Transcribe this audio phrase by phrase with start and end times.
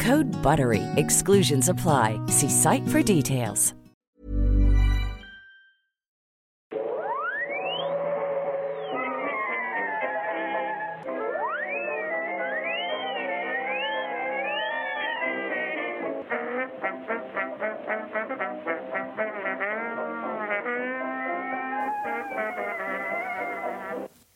[0.00, 0.82] Code BUTTERY.
[0.96, 2.18] Exclusions apply.
[2.28, 3.74] See site for details.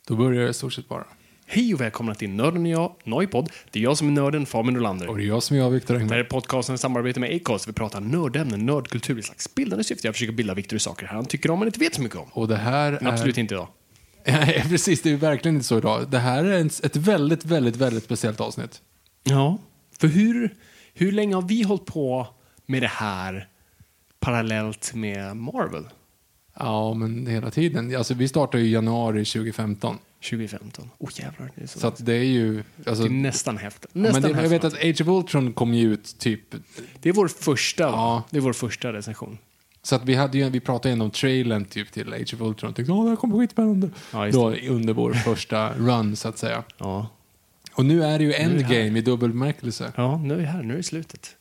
[0.08, 1.04] Då börjar det i stort sett bara.
[1.50, 3.50] Hej och välkomna till Nörden och jag, Noipod.
[3.70, 5.08] Det är jag som är nörden, Fabian Nordlander.
[5.08, 7.36] Och det är jag som är jag, Viktor Det här är podcasten i samarbete med
[7.36, 7.68] Acast.
[7.68, 10.06] Vi pratar nördämnen, nördkultur i slags bildande syfte.
[10.06, 12.28] Jag försöker bilda Viktor i saker han tycker om men inte vet så mycket om.
[12.32, 13.12] Och det här Men är...
[13.12, 13.68] absolut inte idag.
[14.26, 15.02] Nej, precis.
[15.02, 16.10] Det är verkligen inte så idag.
[16.10, 18.80] Det här är ett väldigt, väldigt, väldigt speciellt avsnitt.
[19.24, 19.58] Ja,
[20.00, 20.54] för hur,
[20.94, 22.26] hur länge har vi hållit på
[22.66, 23.48] med det här
[24.20, 25.84] parallellt med Marvel?
[26.58, 27.96] Ja, men hela tiden.
[27.96, 29.98] Alltså, vi startade ju i januari 2015.
[30.22, 30.90] 2015.
[30.98, 32.64] Oh jävlar, det är, så Så att det är ju...
[32.86, 33.58] Alltså, det är nästan
[33.92, 36.54] men Nästan det, jag vet att Age of Ultron kom ju ut typ...
[37.00, 38.22] Det är vår första, Ja.
[38.30, 39.38] det är vår första recension.
[39.82, 42.70] Så att vi, hade ju, vi pratade ju om trailern typ till Age of Ultron
[42.70, 43.90] och tänkte åh, det här kommer skitspännande.
[44.12, 46.62] Ja, Då under vår första run, så att säga.
[46.78, 47.08] Ja.
[47.72, 49.92] Och nu är det ju endgame i dubbel bemärkelse.
[49.96, 50.62] Ja, nu är vi här.
[50.62, 51.36] Nu är det slutet.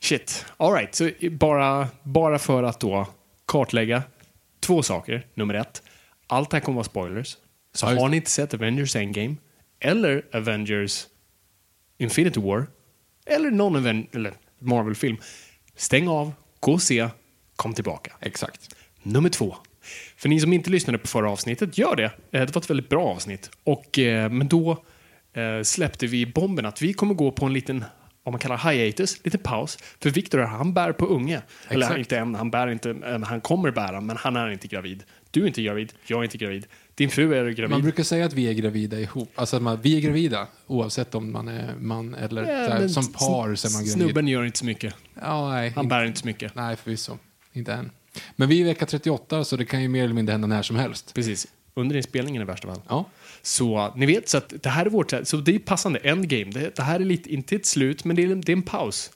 [0.00, 0.44] Shit.
[0.56, 0.94] All right.
[0.94, 3.06] Så bara, bara för att då
[3.46, 4.02] kartlägga
[4.60, 5.26] två saker.
[5.34, 5.82] Nummer ett.
[6.26, 7.36] Allt det här kommer vara spoilers.
[7.72, 9.36] Så har ni inte sett Avengers Endgame
[9.80, 11.06] eller Avengers
[11.98, 12.66] Infinity War
[13.26, 15.16] eller någon Aven- eller Marvel-film,
[15.76, 17.08] stäng av, gå och se,
[17.56, 18.12] kom tillbaka.
[18.20, 18.74] Exakt.
[19.02, 19.56] Nummer två.
[20.16, 22.04] För ni som inte lyssnade på förra avsnittet, gör det.
[22.04, 23.50] Eh, Det var ett väldigt bra avsnitt.
[23.64, 24.84] Och, eh, men då
[25.32, 27.84] eh, släppte vi bomben att vi kommer gå på en liten,
[28.22, 29.78] vad man kallar hiatus, lite paus.
[30.00, 31.42] För Victor han bär på unge.
[31.68, 31.98] Eller Exakt.
[31.98, 35.04] inte än, han bär inte, han kommer bära, men han är inte gravid.
[35.30, 36.66] Du är inte gravid, jag är inte gravid.
[37.00, 37.70] Din fru är gravid.
[37.70, 39.32] Man brukar säga att vi är gravida ihop.
[39.34, 43.12] Alltså att man, vi är gravida oavsett om man är man eller Ja, men som
[43.12, 43.92] par så är man gravid.
[43.92, 44.94] Snubben gör inte så mycket.
[45.22, 46.54] Ja, nej, Han inte, bär inte så mycket.
[46.54, 47.18] nej, förvisso.
[47.52, 47.90] Inte än.
[48.36, 50.62] Men vi är i vecka 38 så det kan ju mer eller mindre hända när
[50.62, 51.14] som helst.
[51.14, 51.46] Precis.
[51.74, 52.80] Under inspelningen i värsta fall.
[52.88, 53.04] Ja,
[53.42, 56.52] Så ni vet, så att det här är vårt, så det är passande endgame.
[56.52, 59.10] Det, det här är lite, inte ett slut, men det är, det är en paus.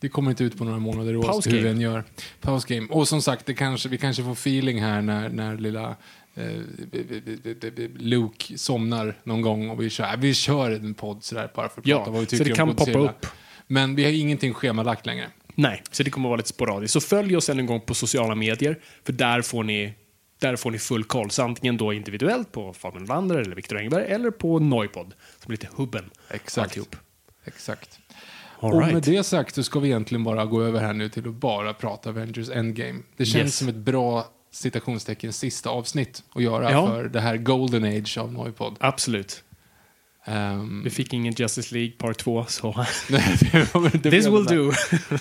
[0.00, 2.04] det kommer inte ut på några månader oavsett hur vi än gör.
[2.40, 2.86] Pausgame.
[2.90, 5.96] Och som sagt, det kanske, vi kanske får feeling här när, när lilla
[7.96, 11.86] Luke somnar någon gång och vi kör, vi kör en podd sådär bara för att
[11.86, 13.10] Ja, prata vad vi så tycker det om kan poppa Godzilla.
[13.10, 13.26] upp.
[13.66, 15.30] Men vi har ingenting schemalagt längre.
[15.54, 16.92] Nej, så det kommer att vara lite sporadiskt.
[16.92, 19.94] Så följ oss än en gång på sociala medier, för där får ni,
[20.38, 21.30] där får ni full koll.
[21.30, 25.50] Så antingen då individuellt på Fabian Lander eller Viktor Engberg, eller på Noipod, som är
[25.50, 26.10] lite hubben.
[26.30, 26.58] Exakt.
[26.64, 26.96] Alltihop.
[27.44, 27.98] Exakt.
[28.60, 28.92] All och right.
[28.94, 31.74] med det sagt så ska vi egentligen bara gå över här nu till att bara
[31.74, 33.00] prata Avengers Endgame.
[33.16, 33.56] Det känns Yes.
[33.58, 36.86] som ett bra citationstecken sista avsnitt att göra Ja.
[36.86, 38.76] för det här Golden Age av Noipod.
[38.80, 39.42] Absolut.
[40.26, 44.72] Um, Vi fick ingen Justice League Part 2, så det this will do.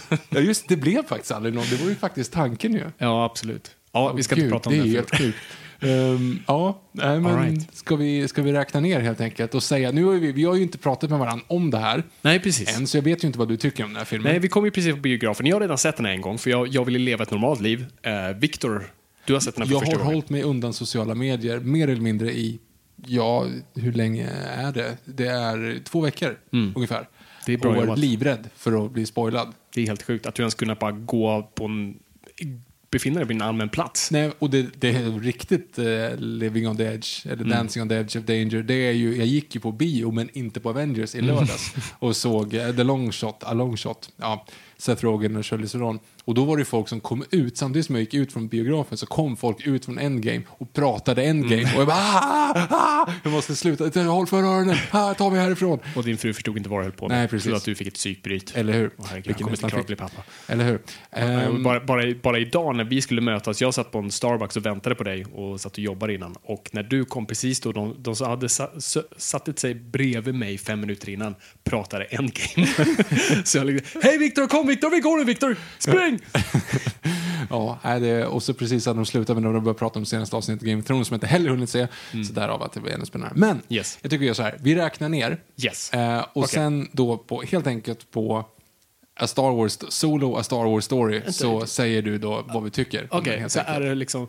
[0.29, 1.66] Ja, just det blev faktiskt aldrig någon.
[1.69, 2.83] Det var ju faktiskt tanken ju.
[2.97, 3.75] ja, absolut.
[3.91, 4.81] Ja, vi ska Gud, inte prata om det.
[4.83, 4.89] det.
[4.89, 5.38] är helt sjukt.
[5.81, 7.75] Ehm, ja, nej, men right.
[7.75, 10.55] ska, vi, ska vi räkna ner helt enkelt och säga, nu har vi, vi har
[10.55, 12.77] ju inte pratat med varandra om det här Nej, precis.
[12.77, 14.31] än, så jag vet ju inte vad du tycker om den här filmen.
[14.31, 15.45] Nej, vi kom ju precis på biografen.
[15.45, 17.62] Jag har redan sett den här en gång, för jag, jag ville leva ett normalt
[17.62, 17.86] liv.
[18.01, 18.91] Eh, Viktor,
[19.25, 20.16] du har sett den här för jag första har gången.
[20.16, 22.60] hållit mig undan sociala medier mer eller mindre i,
[23.08, 24.28] ja, hur länge
[24.58, 24.98] är det?
[25.06, 26.40] Det är två veckor
[26.75, 26.98] ungefär.
[26.98, 27.08] Mm.
[27.46, 27.90] Det är bra och jobbat.
[27.90, 29.54] varit livrädd för att bli spoilad.
[29.74, 32.00] Det är helt sjukt att du ens kunde bara gå på en...
[32.92, 34.12] befinna dig på en allmän plats.
[34.12, 37.50] Nej, och det, det är riktigt eh, living on the edge, eller Mm.
[37.50, 38.64] dancing on the edge of danger.
[38.64, 41.36] Det är ju, jag gick ju på bio, men inte på Avengers i Mm.
[41.36, 41.74] lördags.
[42.00, 44.46] och såg eh, The Long Shot, A Long Shot, ja,
[44.78, 46.00] Seth Rogen och Charlize Theron.
[46.25, 48.98] Och då var det folk som kom ut, samtidigt som jag gick ut från biografen
[48.98, 51.62] så kom folk ut från Endgame och pratade Endgame.
[51.62, 51.75] Mm.
[51.75, 55.80] Och jag bara ah, ah, jag måste sluta, håll för öronen, ah, ta mig härifrån.
[55.96, 57.18] Och din fru förstod inte vad du höll på med.
[57.18, 57.52] Nej, precis.
[57.52, 58.56] Så att du fick ett psykbryt.
[58.56, 58.92] Eller hur?
[58.98, 60.24] Åh, herregud, kommer inte bli pappa.
[60.48, 60.80] Eller hur?
[61.12, 64.66] Ehm, bara, bara, bara idag när vi skulle mötas, jag satt på en Starbucks och
[64.66, 66.36] väntade på dig och satt och jobbade innan.
[66.44, 68.50] Och när du kom precis då, de, de som hade
[69.18, 72.68] satt sig bredvid mig fem minuter innan, pratade endgame.
[73.46, 76.12] så jag liksom, hej Viktor, kom Viktor, vi går nu Viktor, spring!
[77.50, 80.36] Ja, det, och så precis hade de slutat med när de började prata om senaste
[80.36, 81.88] avsnittet Game of Thrones som jag inte heller hunnit se.
[82.27, 83.33] Så därav att det var ännu spännande.
[83.39, 83.63] Men Mm.
[83.69, 83.98] Yes.
[84.01, 85.38] jag tycker vi gör så här, vi räknar ner.
[85.63, 85.94] Yes.
[85.94, 86.50] Eh, och Okej.
[86.50, 88.45] sen då på, helt enkelt på
[89.19, 93.07] A Star Wars Solo, A Star Wars Story, så säger du då vad vi tycker.
[93.12, 93.77] Okej, Helt så enkelt.
[93.77, 94.27] är det liksom,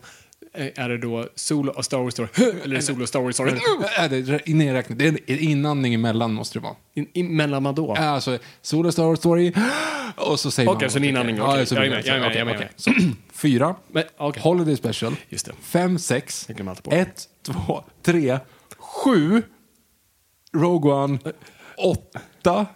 [0.54, 2.28] är det då Solo och Star Wars eller
[2.64, 3.40] är det Solo och Star Wars?
[3.40, 4.98] Äh, det är nedräknat.
[4.98, 6.74] Det är en inandning emellan måste det vara.
[6.94, 7.94] In, in, mellan vad då?
[7.94, 9.52] Alltså, Solo Star Wars Story,
[10.16, 11.58] och så säger man Okej, så en inandning, okej.
[11.60, 12.56] Ja, så Jag är med, jag är med, Okej, jag är med.
[12.56, 12.70] okej.
[12.76, 12.90] Så,
[13.32, 14.42] Fyra, Men, okej.
[14.42, 15.16] Holiday Special.
[15.28, 15.52] Just det.
[15.62, 18.38] Fem, sex, Jag ett, två, tre,
[18.78, 19.42] sju,
[20.56, 21.18] Rogue One,
[21.78, 22.66] åtta,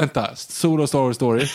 [0.00, 1.46] vänta, Solo Star Wars Story.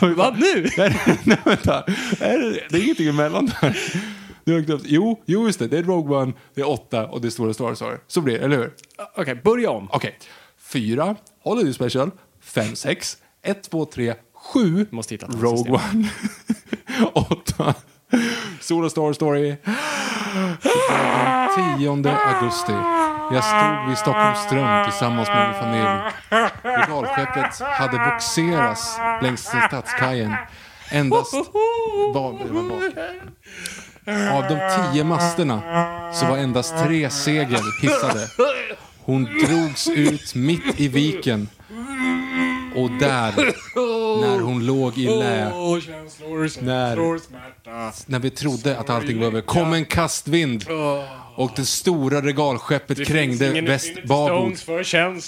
[0.16, 0.68] Vad nu?
[1.24, 1.84] Nej, vänta,
[2.20, 3.78] är det, det är ingenting emellan där.
[4.44, 4.82] Du har glömt.
[4.86, 7.54] Jo, jo, just det, det är Rogue One, det är åtta och det är Stora
[7.54, 7.96] Star Story.
[8.06, 8.74] Så blir det, eller hur?
[9.16, 9.88] Okej, börja om.
[9.92, 10.18] Okej,
[10.58, 12.10] fyra, Holiday Special,
[12.40, 15.72] fem, sex, ett, två, tre, sju, Måste hitta Rogue.
[15.72, 16.08] One,
[17.12, 17.74] åtta,
[18.60, 19.56] Solo Star Story.
[21.78, 22.72] 10 augusti.
[23.32, 26.12] Jag stod vid Stockholms ström tillsammans med min familj.
[26.62, 30.34] Regalskeppet hade boxerats längs stadskajen.
[30.90, 31.32] Endast...
[31.32, 31.38] Det
[32.52, 32.92] var bak.
[34.06, 34.58] Av de
[34.92, 35.62] tio masterna
[36.12, 38.28] så var endast tre segel hissade.
[39.04, 41.48] Hon drogs ut mitt i viken.
[42.74, 43.32] Och där,
[44.20, 45.50] när hon låg i lä,
[46.60, 47.20] när,
[48.10, 50.64] när vi trodde att allting var över, kom en kastvind.
[51.36, 54.52] Och det stora regalskeppet krängde väst babord.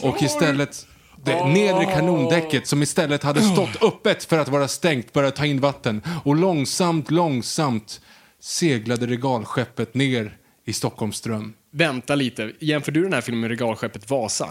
[0.02, 0.86] Och istället
[1.24, 5.60] det nedre kanondäcket som istället hade stått öppet för att vara stängt började ta in
[5.60, 6.02] vatten.
[6.24, 8.00] Och långsamt, långsamt
[8.44, 11.54] seglade regalskeppet ner i Stockholms ström.
[11.70, 14.48] Vänta lite, jämför du den här filmen med regalskeppet Vasa?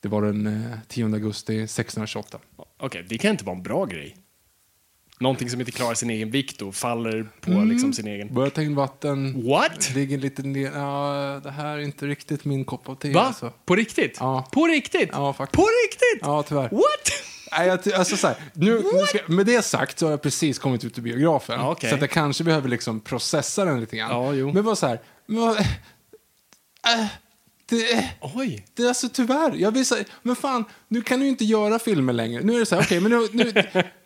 [0.00, 2.38] Det var den eh, 10 augusti 1628.
[2.80, 4.16] Okej, det kan inte vara en bra grej.
[5.20, 7.68] Någonting som inte klarar sin egen vikt och faller på Mm.
[7.70, 8.34] liksom sin egen...
[8.34, 9.48] Började ta in vatten.
[9.48, 9.94] What?
[9.94, 10.72] Ligger lite ner.
[10.74, 13.12] Ja, det här är inte riktigt min kopp av te.
[13.12, 13.20] Va?
[13.20, 13.52] Alltså.
[13.64, 14.16] På riktigt?
[14.20, 14.48] Ja.
[14.52, 15.08] På riktigt?
[15.12, 15.56] Ja, faktiskt.
[15.56, 16.20] På riktigt?
[16.22, 16.68] Ja, tyvärr.
[16.70, 17.10] What?
[17.52, 20.22] Nej, jag, ty- alltså, så här, nu, nu ska, med det sagt så har jag
[20.22, 21.60] precis kommit ut ur biografen.
[21.60, 21.88] Ja, okej.
[21.90, 24.10] Så att jag kanske behöver liksom processa den lite grann.
[24.10, 24.52] Ja, jo.
[24.52, 25.00] Men bara så här.
[25.26, 27.06] Vad- äh,
[27.66, 28.66] det, Oj.
[28.74, 29.54] det är alltså tyvärr.
[29.56, 32.42] Jag vill säga, men fan, nu kan du inte göra filmer längre.
[32.42, 33.52] Nu är det så här, okej, men nu, nu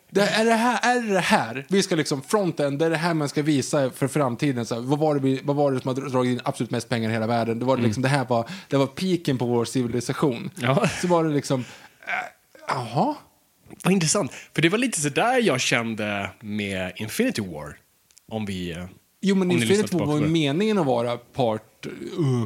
[0.09, 3.13] det, är, det här, är det här, vi ska liksom fronten, det är det här
[3.13, 4.65] man ska visa för framtiden.
[4.65, 7.09] Så här, vad, var det vad var det som har dragit in absolut mest pengar
[7.09, 7.59] i hela världen?
[7.59, 10.49] Det var liksom, det här var, det var piken på vår civilisation.
[10.55, 10.87] Ja.
[11.01, 11.65] Så var det liksom, äh,
[12.67, 13.15] jaha?
[13.83, 14.31] Vad intressant.
[14.53, 17.77] För det var lite så där jag kände med Infinity War.
[18.31, 18.71] Om vi...
[18.71, 18.85] eh,
[19.21, 21.87] Jo, men Infinity War var ju meningen att vara part...
[22.19, 22.45] Uh.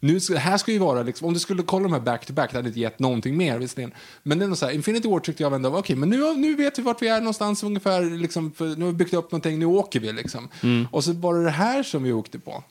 [0.00, 2.68] Nu, här ska ju vara, liksom, om du skulle kolla de här back-to-back, det hade
[2.68, 3.92] inte gett någonting mer visserligen.
[4.22, 6.54] Men det är så här, Infinity War tyckte jag ändå var okej, men nu, nu
[6.54, 9.66] vet vi vart vi är någonstans ungefär, liksom, nu har vi byggt upp någonting, nu
[9.66, 10.48] åker vi liksom.
[10.62, 10.88] Mm.
[10.92, 12.64] Och så var det det här som vi åkte på.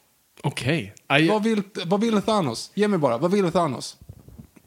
[0.43, 0.93] Okej.
[1.07, 2.71] Aj, Vad, vill, vad vill Thanos?
[2.73, 3.97] Ge mig bara, vad vill Thanos?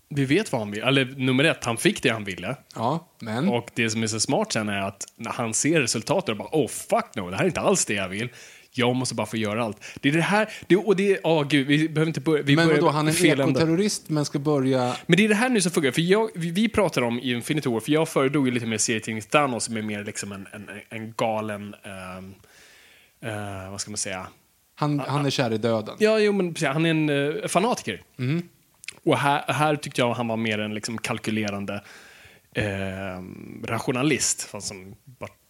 [0.09, 0.83] Vi vet vad han vill.
[0.83, 2.57] Eller nummer ett, han fick det han ville.
[2.75, 3.49] Ja, men...
[3.49, 6.49] Och det som är så smart sen är att när han ser resultatet och bara
[6.53, 8.29] oh fuck no, det här är inte alls det jag vill.
[8.73, 9.85] Jag måste bara få göra allt.
[10.01, 12.57] Det är det här, det, och det är, åh gud, vi behöver inte börja, vi
[12.57, 14.97] men vadå, han är en ekoterrorist men ska börja...
[15.07, 17.33] Men det är det här nu som funkar, för jag, vi, vi pratar om i
[17.33, 20.47] Infinity War, för jag föredrog ju lite mer serietidning Thanos som är mer liksom en,
[20.53, 22.35] en, en galen, ehm,
[23.25, 24.27] eh, vad ska man säga,
[24.75, 25.97] Han, han är kär i döden.
[25.99, 28.03] Ja, jo, men precis, han är en eh, fanatiker.
[29.09, 31.83] Och här, här tyckte jag han var mer en liksom, kalkylerande
[32.55, 33.23] eh,
[33.65, 34.95] rationalist, fast som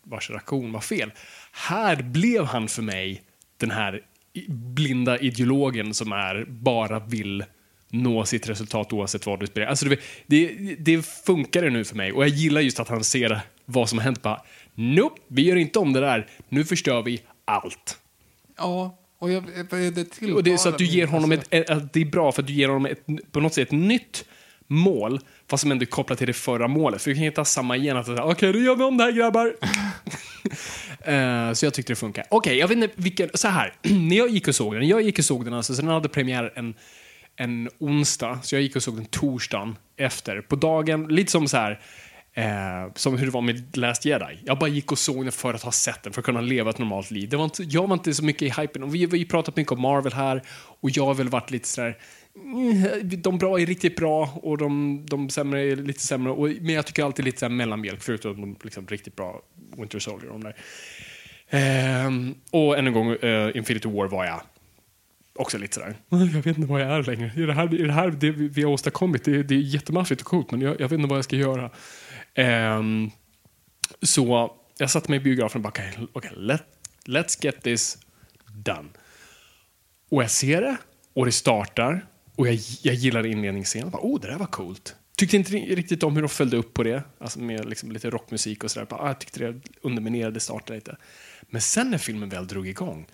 [0.03, 1.13] vars reaktion var fel.
[1.53, 3.23] Här blev han för mig
[3.57, 4.03] den här
[4.49, 7.45] blinda ideologen som är bara vill
[7.91, 9.67] nå sitt resultat oavsett vad du spelar.
[9.67, 13.41] Alltså, det, det, det funkar nu för mig och jag gillar just att han ser
[13.65, 14.23] vad som har hänt.
[14.23, 14.43] Bara,
[14.75, 16.27] nope, vi gör inte om det där.
[16.49, 17.99] Nu förstör vi allt.
[18.57, 21.47] Ja, och jag, det tilltalar Och det är så att du ger honom alltså.
[21.51, 23.73] ett, ett, det är bra för att du ger honom ett, på något sätt ett
[23.73, 24.25] nytt
[24.67, 25.21] mål,
[25.51, 27.03] fast som ändå är kopplat till det förra målet.
[27.03, 29.05] För du kan inte ha samma igen, att säga, okej, då gör vi om det
[29.05, 29.55] här grabbar.
[31.01, 32.25] Eh, så jag tyckte det funkar.
[32.31, 35.19] Okej, jag vet inte vilken, så här, när jag gick och såg den, jag gick
[35.19, 36.75] och såg den alltså, så den hade premiär en,
[37.37, 40.41] en onsdag, så jag gick och såg den torsdagen efter.
[40.41, 41.81] På dagen, lite som så här,
[42.39, 44.39] Eh, som hur det var med Last Jedi.
[44.45, 46.71] Jag bara gick och såg den för att ha sett den, för att kunna leva
[46.71, 47.29] ett normalt liv.
[47.29, 48.83] Det var inte, jag var inte så mycket i hypen.
[48.83, 50.43] Och vi har ju pratat mycket om Marvel här
[50.81, 51.99] och jag har väl varit lite sådär
[52.45, 56.33] mm, de bra är riktigt bra och de, de sämre är lite sämre.
[56.33, 59.43] Och, men jag tycker alltid lite så här mellanmjölk, förutom de liksom, riktigt bra
[59.77, 60.31] Winter Soldier.
[60.31, 60.57] De där.
[61.51, 64.41] Ehm, och än en gång, eh, Infinity War var jag
[65.35, 67.33] också lite sådär, jag vet inte vad jag är längre.
[67.37, 69.25] Är det här, är det, här det vi har åstadkommit?
[69.25, 71.71] Det, det är jättemaffigt och coolt, men jag, jag vet inte vad jag ska göra.
[72.39, 73.11] Um,
[74.03, 76.63] så jag satte mig i biografen och bara, okej, okay, let,
[77.05, 77.99] let's get this
[78.47, 78.89] done.
[80.11, 80.77] Och jag ser det,
[81.15, 83.91] och det startar, och jag, jag gillar inledningsscenen.
[83.91, 84.97] Bara, oh, det där var coolt.
[85.17, 88.65] Tyckte inte riktigt om hur de följde upp på det, alltså med liksom lite rockmusik
[88.65, 88.87] och sådär.
[88.91, 90.97] Ah, jag tyckte det underminerade starten lite.
[91.43, 93.07] Men sen när filmen väl drog igång,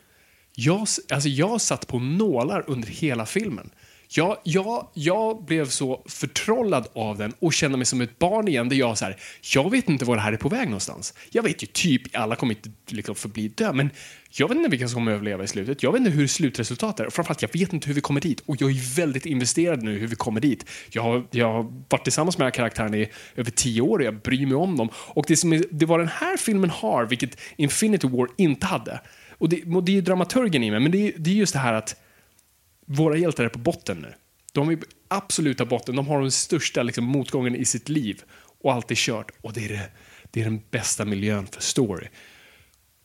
[0.53, 0.79] jag,
[1.11, 3.71] alltså jag satt på nålar under hela filmen.
[4.09, 8.69] Jag, jag, jag blev så förtrollad av den och kände mig som ett barn igen
[8.69, 9.17] där jag så här,
[9.55, 11.15] jag vet inte var det här är på väg någonstans.
[11.31, 13.91] Jag vet ju typ, alla kommer inte liksom förbli dö, men
[14.31, 15.83] jag vet inte vilka som kommer överleva i slutet.
[15.83, 17.07] Jag vet inte hur slutresultatet är.
[17.07, 18.41] Och framförallt, jag vet inte hur vi kommer dit.
[18.47, 20.67] Och jag är väldigt investerad nu hur vi kommer dit.
[20.91, 24.05] Jag har, jag har varit tillsammans med den här karaktären i över tio år och
[24.05, 24.89] jag bryr mig om dem.
[24.95, 29.01] Och det, som är, det var den här filmen har, vilket Infinity War inte hade.
[29.39, 31.59] Och det, och det är dramaturgen i mig, men det är, det är just det
[31.59, 31.97] här att
[32.87, 34.15] våra hjältar är på botten nu.
[34.53, 35.97] De är på absoluta botten.
[35.97, 38.23] De har den största liksom, motgången i sitt liv.
[38.63, 39.31] Och allt är kört.
[39.41, 39.91] Och det är, det,
[40.31, 42.09] det är den bästa miljön för story.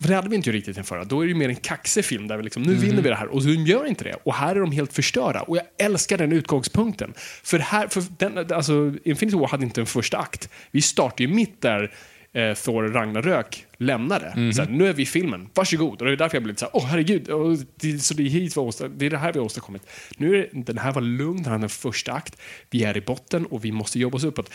[0.02, 1.04] För det hade vi inte riktigt den förra.
[1.04, 2.82] Då är det mer en kaxig film där vi liksom, nu mm.
[2.82, 3.28] vinner vi det här.
[3.28, 4.16] Och så gör inte det.
[4.24, 5.42] Och här är de helt förstörda.
[5.42, 7.14] Och jag älskar den utgångspunkten.
[7.44, 10.50] För, här, för den, alltså, Infinity War hade inte en första akt.
[10.72, 11.94] Vi startar ju mitt där
[12.34, 14.26] eh, Thor Ragnarök lämnade.
[14.26, 14.54] Mm.
[14.54, 16.02] Såhär, nu är vi i filmen, varsågod.
[16.02, 18.30] Och det är därför jag blev lite såhär, åh herregud, och det, så det är,
[18.30, 18.56] hit
[18.98, 19.82] det är det här vi har åstadkommit.
[20.18, 22.38] Nu är den här var lugn, den här en första akt.
[22.70, 24.52] Vi är i botten och vi måste jobba oss uppåt.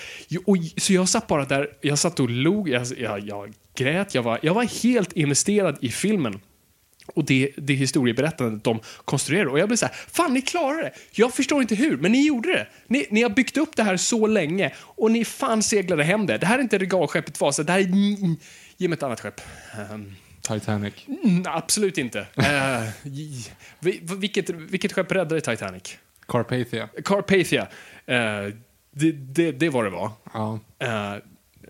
[0.47, 4.23] Och, så jag satt bara där, jag satt och log, jag, jag, jag grät, jag
[4.23, 6.41] var, jag var helt investerad i filmen
[7.07, 9.47] och det, det historieberättandet de konstruerar.
[9.47, 10.93] Och jag blir så här, fan ni klarade det!
[11.13, 12.67] Jag förstår inte hur, men ni gjorde det.
[12.87, 16.39] Ni, ni har byggt upp det här så länge och ni fan seglade hem det.
[16.39, 17.87] Det här är inte regalskeppet Vasa, det här är...
[18.77, 19.41] Ge mig ett annat skepp.
[19.93, 20.95] Um, Titanic?
[21.25, 22.19] Mm, absolut inte.
[22.19, 23.19] uh,
[24.17, 25.99] vilket, vilket skepp räddade Titanic?
[26.29, 26.89] Carpathia.
[27.05, 27.63] Carpathia.
[27.63, 28.55] Uh,
[28.91, 30.11] det, det, det var det var.
[30.33, 30.61] Ja.
[30.85, 31.23] Uh,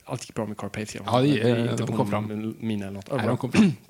[0.04, 1.02] allt gick bra med Carpathia.
[1.06, 2.54] Ja, det, uh, inte de på fram.
[2.60, 3.10] mina eller något.
[3.16, 3.72] Nej, de kom fram.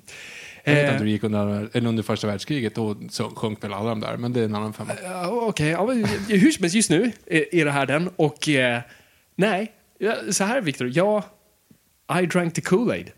[0.65, 2.95] Jag vet inte hur det gick under, eller under första världskriget, då
[3.35, 4.93] sjönk väl alla de där, men det är en annan femma.
[4.93, 5.99] Uh, Okej, okay.
[5.99, 8.09] ja, hur som helst, just nu är, är det här den.
[8.15, 8.79] Och uh,
[9.35, 9.71] nej,
[10.31, 11.23] så här Viktor, jag,
[12.21, 13.11] I drank the Kool-Aid.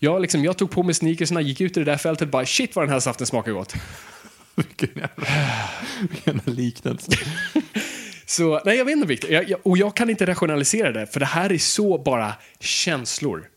[0.00, 2.46] Jag, liksom, jag tog på mig sneakersna, gick ut i det där fältet och bara
[2.46, 3.74] shit vad den här saften smakar gott.
[4.54, 5.26] vilken jävla,
[6.00, 7.12] vilken liknelse.
[8.26, 11.52] så, nej jag vet inte Viktor, och jag kan inte rationalisera det, för det här
[11.52, 13.48] är så bara känslor.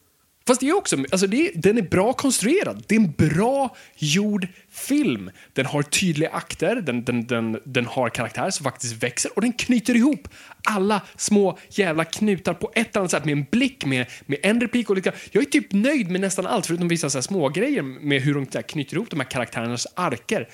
[0.47, 2.83] Fast det är också, alltså det, den är bra konstruerad.
[2.87, 5.31] Det är en bra gjord film.
[5.53, 9.53] Den har tydliga akter, den, den, den, den har karaktär som faktiskt växer och den
[9.53, 10.27] knyter ihop
[10.63, 14.61] alla små jävla knutar på ett eller annat sätt med en blick, med, med en
[14.61, 15.13] replik och lite.
[15.31, 18.33] Jag är typ nöjd med nästan allt förutom vissa så här små grejer med hur
[18.33, 20.49] de där, knyter ihop de här karaktärernas arker.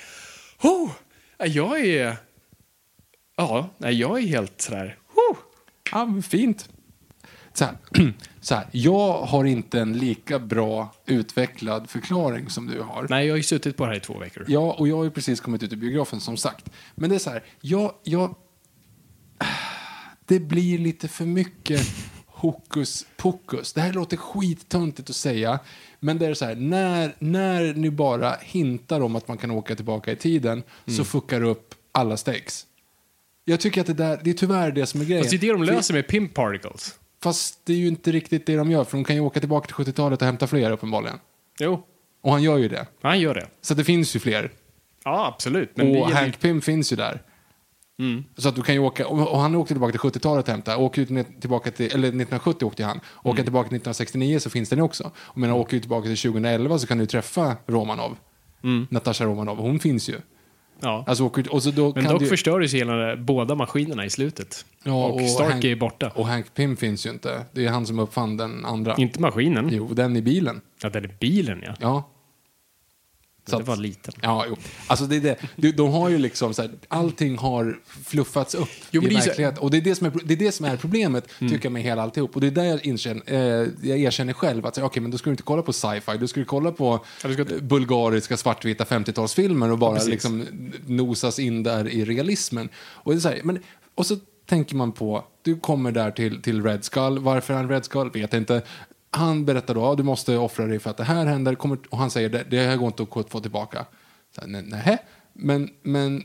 [0.62, 0.92] Oh,
[1.38, 2.16] jag är...
[3.36, 4.98] Ja, jag är helt sådär...
[5.16, 5.38] Oh.
[5.92, 6.70] Ja, fint
[7.58, 7.78] så här,
[8.42, 13.08] så här, jag har inte en lika bra utvecklad förklaring som du har.
[13.10, 14.46] Nej, jag har ju suttit på det här i två veckor.
[14.48, 16.70] Ja, och jag har ju precis kommit ut ur biografen som sagt.
[16.96, 18.36] Men det är så här, jag, jag,
[20.26, 21.82] det blir lite för mycket
[22.26, 23.74] hokus pokus.
[23.74, 25.60] Det här låter skittöntigt att säga,
[26.00, 29.76] men det är så här, när, när ni bara hintar om att man kan åka
[29.76, 30.98] tillbaka i tiden mm.
[30.98, 32.66] så fuckar upp alla stakes.
[33.46, 35.24] Jag tycker att det där, det är tyvärr det som är grejen.
[35.24, 36.96] Fast det är det de löser med pimp particles.
[37.24, 39.68] Fast det är ju inte riktigt det de gör, för de kan ju åka tillbaka
[39.68, 41.20] till 70-talet och hämta fler uppenbarligen.
[41.60, 41.84] Jo.
[42.22, 42.88] Och han gör ju det.
[43.02, 43.48] Han gör det.
[43.62, 44.52] Så det finns ju fler.
[45.04, 45.78] Ja, absolut.
[45.78, 47.22] Men och Hank Pym finns ju där.
[48.00, 48.24] Mm.
[48.38, 51.02] Så att du kan ju åka, och han åkte tillbaka till 70-talet och hämta, åker
[51.02, 53.44] ut tillbaka till, eller 1970 åkte han, åker mm.
[53.44, 55.12] tillbaka till 1969 så finns den ju också.
[55.18, 58.18] Och men åker du tillbaka till 2011 så kan du träffa Romanov,
[58.64, 58.88] mm.
[58.90, 60.16] Natasha Romanov, hon finns ju.
[60.80, 61.04] Ja.
[61.08, 62.28] Alltså, och så då Men dock du...
[62.28, 64.66] förstörs hela båda maskinerna i slutet.
[64.84, 66.12] Ja, och, och Stark Hank, är borta.
[66.16, 67.46] Och Hank Pym finns ju inte.
[67.52, 68.96] Det är han som uppfann den andra.
[68.96, 69.70] Inte maskinen.
[69.72, 70.62] Jo, den i bilen.
[70.84, 71.74] Ja, den i bilen ja.
[71.80, 72.04] Ja.
[73.52, 74.14] Så det var liten.
[74.22, 74.58] Ja, jo.
[74.88, 75.72] Alltså det är det.
[75.72, 79.64] De, har ju liksom så här, allting har fluffats upp jo, i verkligheten.
[79.64, 81.54] Och det är det som är, det är, det som är problemet, mm.
[81.54, 82.36] tycker jag, med hela alltihop.
[82.36, 85.18] Och det är där jag, inkänner, eh, jag erkänner själv att, okej, okay, men då
[85.18, 87.46] ska du inte kolla på sci-fi, då ska du kolla på ja, ska...
[87.62, 90.46] bulgariska svartvita 50-talsfilmer och bara ja, liksom
[90.86, 92.70] nosas in där i realismen.
[92.78, 93.60] Och det är så här, men,
[93.96, 97.70] och så tänker man på, du kommer där till, till Red Skull, varför är han
[97.70, 98.62] Red Skull vet inte.
[99.18, 101.98] Han berättar då, ja, du måste offra dig för att det här händer, kommer, och
[101.98, 103.86] han säger det, här går inte att få tillbaka.
[104.46, 104.98] "Nej,
[105.34, 106.18] men, men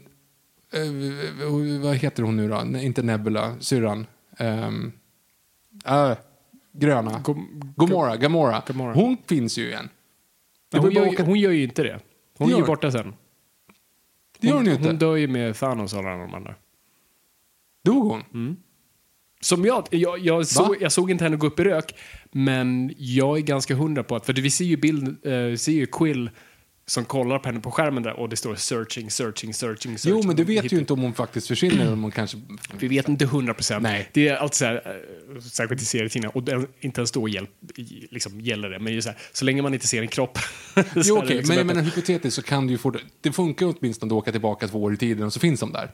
[0.72, 2.62] eh, vad heter hon nu då?
[2.64, 4.06] Nej, inte Nebula, syrran.
[4.38, 4.92] Um,
[6.72, 7.20] gröna.
[7.24, 8.62] Gom- Gomorra, Gamora.
[8.66, 8.94] Gamora.
[8.94, 9.88] Hon finns ju igen.
[10.72, 12.00] Hon, bara gör, hon gör ju inte det.
[12.38, 13.14] Hon Det är ju borta sen.
[14.38, 14.84] Det gör hon ju inte.
[14.88, 16.54] Hon dör ju med Thanos och alla de andra.
[17.84, 18.22] Dog hon?
[18.34, 18.56] Mm.
[19.42, 21.94] Som jag, jag, jag, såg, jag såg inte henne gå upp i rök,
[22.32, 25.86] men jag är ganska hundra på att, för vi ser ju bild, eh, ser ju
[25.86, 26.30] Quill
[26.86, 30.20] som kollar på henne på skärmen där och det står searching, searching, searching, searching.
[30.20, 32.40] Jo, men du vet ju inte om hon faktiskt försvinner eller om hon kanske...
[32.78, 33.86] Vi vet inte hundra procent.
[34.12, 34.74] Det är alltid så här,
[35.34, 37.50] eh, särskilt i serietidningar, och inte ens då hjälp,
[38.10, 40.38] liksom, gäller det, men så, här, så länge man inte ser en kropp.
[40.94, 42.94] Jo, okej, liksom men menar hypotetiskt så kan du ju få...
[43.20, 45.90] Det funkar åtminstone att åka tillbaka två år i tiden och så finns de där.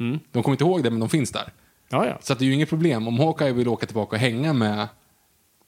[0.00, 0.18] Mm.
[0.32, 1.52] De kommer inte ihåg det, men de finns där.
[1.90, 2.18] Ja, ja.
[2.22, 3.08] Så att det är ju inget problem.
[3.08, 4.88] Om Hawkeye vill åka tillbaka och hänga med,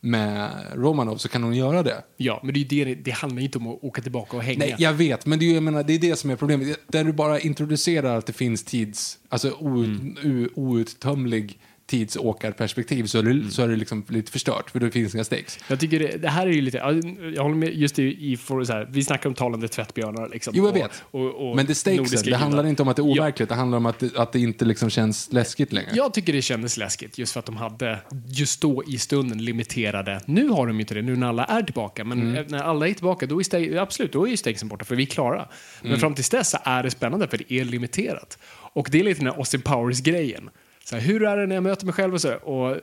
[0.00, 2.04] med Romanov så kan hon göra det.
[2.16, 4.42] ja, men det, är ju det, det handlar ju inte om att åka tillbaka och
[4.42, 4.58] hänga.
[4.58, 6.78] Nej, jag vet, men det är, ju- jag menar, det är det som är problemet.
[6.88, 9.18] Där du bara introducerar att det finns tids...
[9.28, 10.16] Alltså out, Mm.
[10.22, 11.58] u- outtömlig
[11.90, 13.50] tidsåkarperspektiv så är, det, Mm.
[13.50, 15.58] så är det liksom lite förstört, för det finns inga stakes.
[15.68, 16.92] Jag tycker det, det här är ju lite, ja,
[17.34, 20.52] jag håller med just i, i för så här, vi snackar om talande tvättbjörnar liksom.
[20.56, 21.02] Jo, jag och- vet.
[21.10, 23.22] Och, och Men det stakesen, det handlar inte om att det är Ja.
[23.22, 25.90] overkligt, det handlar om att det, att det inte liksom känns läskigt längre.
[25.94, 30.20] Jag tycker det kändes läskigt just för att de hade just då i stunden limiterade.
[30.26, 32.04] Nu har de ju inte det, nu när alla är tillbaka.
[32.04, 32.44] Men Mm.
[32.48, 35.02] när alla är tillbaka, då är steg, absolut, då är ju stakesen borta för vi
[35.02, 35.48] är klara.
[35.80, 36.00] Men Mm.
[36.00, 38.38] fram tills dess så är det spännande för det är limiterat.
[38.72, 40.50] Och det är lite den här Austin Powers-grejen.
[40.90, 42.34] Så här, hur är det när jag möter mig själv och så?
[42.34, 42.76] Och,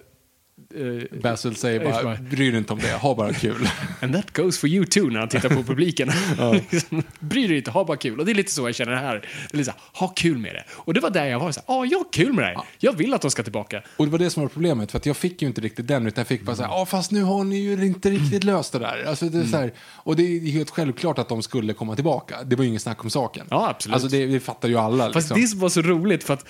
[0.76, 3.70] eh, Basil säger Jag bara, bara- bry dig inte om det, ha bara kul.
[4.02, 6.12] And that goes for you too när han tittar på publiken.
[7.20, 8.20] Bry dig inte, ha bara kul.
[8.20, 9.14] Och det är lite så jag känner det här.
[9.14, 10.64] Det är lite så här, ha kul med det.
[10.72, 12.58] Och det var där jag var så här, ja, jag har kul med det här.
[12.80, 13.82] Jag vill att de ska tillbaka.
[13.98, 16.22] Och det var det som var problemet, för jag fick ju inte riktigt den, utan
[16.22, 18.80] jag fick bara så här, ja fast nu har ni ju inte riktigt löst det
[18.80, 19.04] där.
[19.08, 22.36] Alltså, det är så här, och det är helt självklart att de skulle komma tillbaka.
[22.46, 23.48] Det var ju ingen snack om saken.
[23.50, 23.94] Ja, absolut.
[23.94, 25.14] Alltså det, det fattar ju alla.
[25.14, 25.58] Fast Liksom.
[25.58, 26.46] det var så roligt för att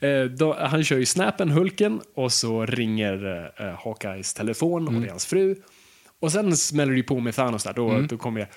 [0.00, 5.06] eh, då, han kör ju snappen, Hulken, och så ringer eh, Hawkeyes telefon och det
[5.06, 5.56] är hans fru.
[6.20, 7.72] Och sen smäller det på med Thanos där.
[7.72, 8.48] Då, då kommer jag...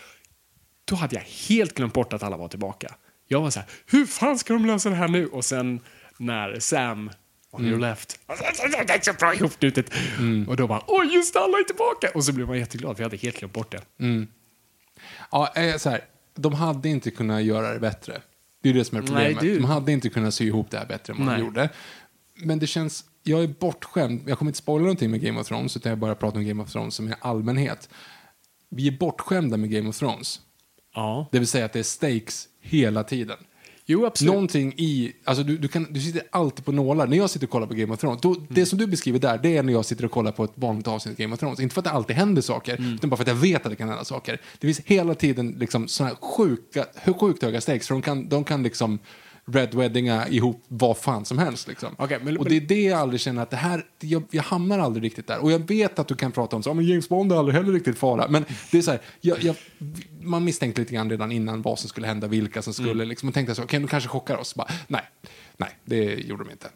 [0.85, 2.95] Då hade jag helt glömt bort att alla var tillbaka.
[3.27, 5.27] Jag var så här, hur fan ska de lösa det här nu?
[5.27, 5.79] Och sen
[6.17, 7.11] när Sam
[7.51, 8.19] On your left.
[8.27, 9.93] Det är så bra ihopknutet.
[10.47, 12.09] Och då bara, oj just alla är tillbaka!
[12.15, 13.81] Och så blev man jätteglad, för jag hade helt glömt bort det.
[15.31, 16.01] Ja, eh, så här,
[16.35, 18.21] de hade inte kunnat göra det bättre.
[18.63, 19.39] Det är det som är problemet.
[19.41, 21.41] du- De hade inte kunnat sy ihop det här bättre än vad de Nej.
[21.45, 21.69] gjorde.
[22.35, 25.77] Men det känns, jag är bortskämd, jag kommer inte spoila någonting med Game of Thrones,
[25.77, 27.89] utan jag bara pratar om Game of Thrones som i allmänhet.
[28.69, 30.39] Vi är bortskämda med Game of Thrones.
[30.95, 31.27] Ja.
[31.31, 33.37] Det vill säga att det är stakes hela tiden.
[33.85, 34.33] Jo, absolut.
[34.33, 37.07] Någonting i, alltså du, du, kan, du sitter alltid på nålar.
[37.07, 39.39] När jag sitter och kollar på Game of Thrones, då, det som du beskriver där,
[39.43, 41.59] det är när jag sitter och kollar på ett vanligt avsnitt av Game of Thrones.
[41.59, 43.75] Inte för att det alltid händer saker, utan bara för att jag vet att det
[43.75, 44.41] kan hända saker.
[44.59, 46.85] Det finns hela tiden liksom såna här sjuka,
[47.19, 48.99] sjukt höga stakes, för de kan, de kan liksom
[49.45, 51.67] Red Weddinga ihop vad fan som helst.
[51.67, 51.95] Liksom.
[51.97, 54.79] Okej, men- och det är det jag aldrig känner att det här, jag, jag hamnar
[54.79, 55.39] aldrig riktigt där.
[55.43, 57.55] Och jag vet att du kan prata om så, "Ja, men James Bond är aldrig
[57.57, 58.27] heller riktigt fara.
[58.27, 59.55] Men det är så här, jag, jag,
[60.21, 63.35] man misstänkte lite grann redan innan vad som skulle hända, vilka som skulle, liksom, och
[63.35, 64.55] tänkte så, okej, de kanske chockar oss.
[64.55, 65.01] Bara, nej,
[65.57, 66.67] nej, det gjorde de inte.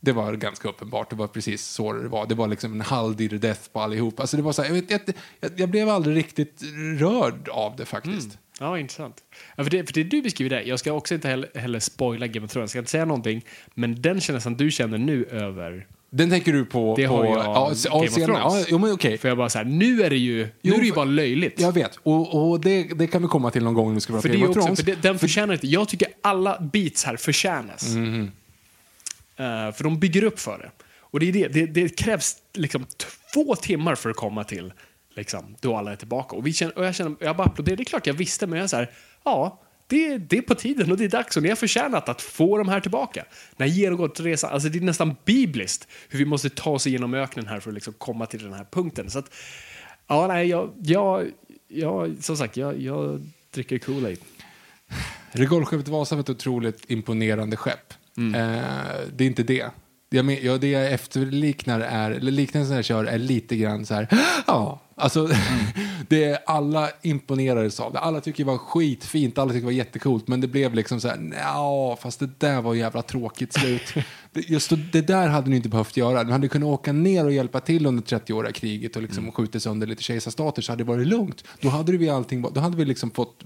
[0.00, 2.26] Det var ganska uppenbart, det var precis så det var.
[2.26, 4.20] Det var liksom en halv death på allihop.
[4.20, 5.00] Alltså det var så här, jag, vet, jag,
[5.40, 6.62] jag, jag blev aldrig riktigt
[6.98, 8.38] rörd av det faktiskt.
[8.62, 9.16] Ja, intressant.
[9.56, 12.26] Ja, för, det, för det du beskriver där, jag ska också inte heller, heller spoila
[12.26, 13.44] Game of Thrones, jag ska inte säga någonting,
[13.74, 16.94] men den känslan du känner nu över, Den tänker du på...
[16.96, 18.40] det på, har jag ja, ja, Game of senare.
[18.40, 18.60] Thrones.
[18.60, 19.18] Ja, jo, men okej.
[19.18, 21.60] För jag bara så här, nu är det ju, nu är det ju bara löjligt.
[21.60, 24.12] Jag vet, och, och det, det kan vi komma till någon gång när vi ska
[24.12, 24.80] prata för Game of Thrones.
[24.80, 27.94] för det, den förtjänar inte, jag tycker alla beats här förtjänas.
[27.94, 28.30] Mhm.
[29.36, 30.70] Eh, för de bygger upp för det.
[30.98, 32.86] Och det, är det, det, det krävs liksom
[33.32, 34.72] två timmar för att komma till
[35.14, 36.36] liksom, då alla är tillbaka.
[36.36, 38.56] Och, vi känner, och jag, känner, jag bara applåderar, det är klart jag visste, men
[38.56, 38.90] jag är så här,
[39.24, 42.22] ja, det, det är på tiden och det är dags och ni har förtjänat att
[42.22, 43.24] få de här tillbaka.
[43.56, 47.46] Den här genomgångsresan, alltså det är nästan bibliskt hur vi måste ta oss igenom öknen
[47.46, 49.10] här för att liksom komma till den här punkten.
[49.10, 49.34] Så att,
[50.06, 51.30] ja, nej, jag, jag,
[51.68, 54.18] jag som sagt, jag, jag dricker Kool-Aid.
[55.32, 57.94] Regalskeppet Vasa var ett otroligt imponerande skepp.
[58.16, 58.34] Mm.
[58.34, 59.70] Eh, det är inte det.
[60.12, 63.94] Jag men, ja, det jag efterliknar är, eller liknelsen jag kör är lite grann så
[63.94, 64.08] här,
[64.46, 65.36] ja, alltså Mm.
[66.08, 67.98] det är, alla imponerades av det.
[67.98, 71.08] Alla tycker det var skitfint, alla tycker det var jättecoolt, men det blev liksom så
[71.08, 73.94] här, ja, fast det där var jävla tråkigt slut.
[74.32, 76.22] Det- Just det där hade ni inte behövt göra.
[76.22, 79.32] Ni hade kunnat åka ner och hjälpa till under 30-åriga kriget och liksom Mm.
[79.32, 81.44] skjutit sönder lite kejsarstater så hade det varit lugnt.
[81.60, 83.42] Då hade vi allting, då hade vi liksom fått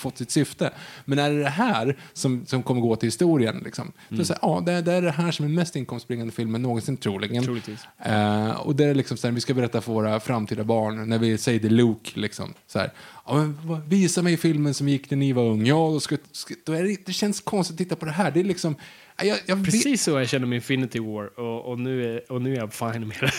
[0.00, 0.70] fått sitt syfte.
[1.04, 3.62] Men är det det här som, som kommer gå till historien?
[3.64, 3.92] Liksom?
[4.10, 4.24] Mm.
[4.24, 7.44] Så, ja, det, det är det här som är mest inkomstbringande filmen någonsin troligen.
[7.44, 7.80] Troligtvis.
[7.98, 11.18] Eh, och det är liksom så här, vi ska berätta för våra framtida barn, när
[11.18, 12.92] vi säger till Luke, liksom, så här,
[13.26, 15.66] ja, men, visa mig filmen som gick när ni var ung.
[15.66, 18.30] Ja, då ska, ska, då är det, det känns konstigt att titta på det här.
[18.30, 18.76] Det är liksom,
[19.24, 22.52] jag, jag Precis så jag känner med Infinity War och, och, nu, är, och nu
[22.52, 23.32] är jag fine med det.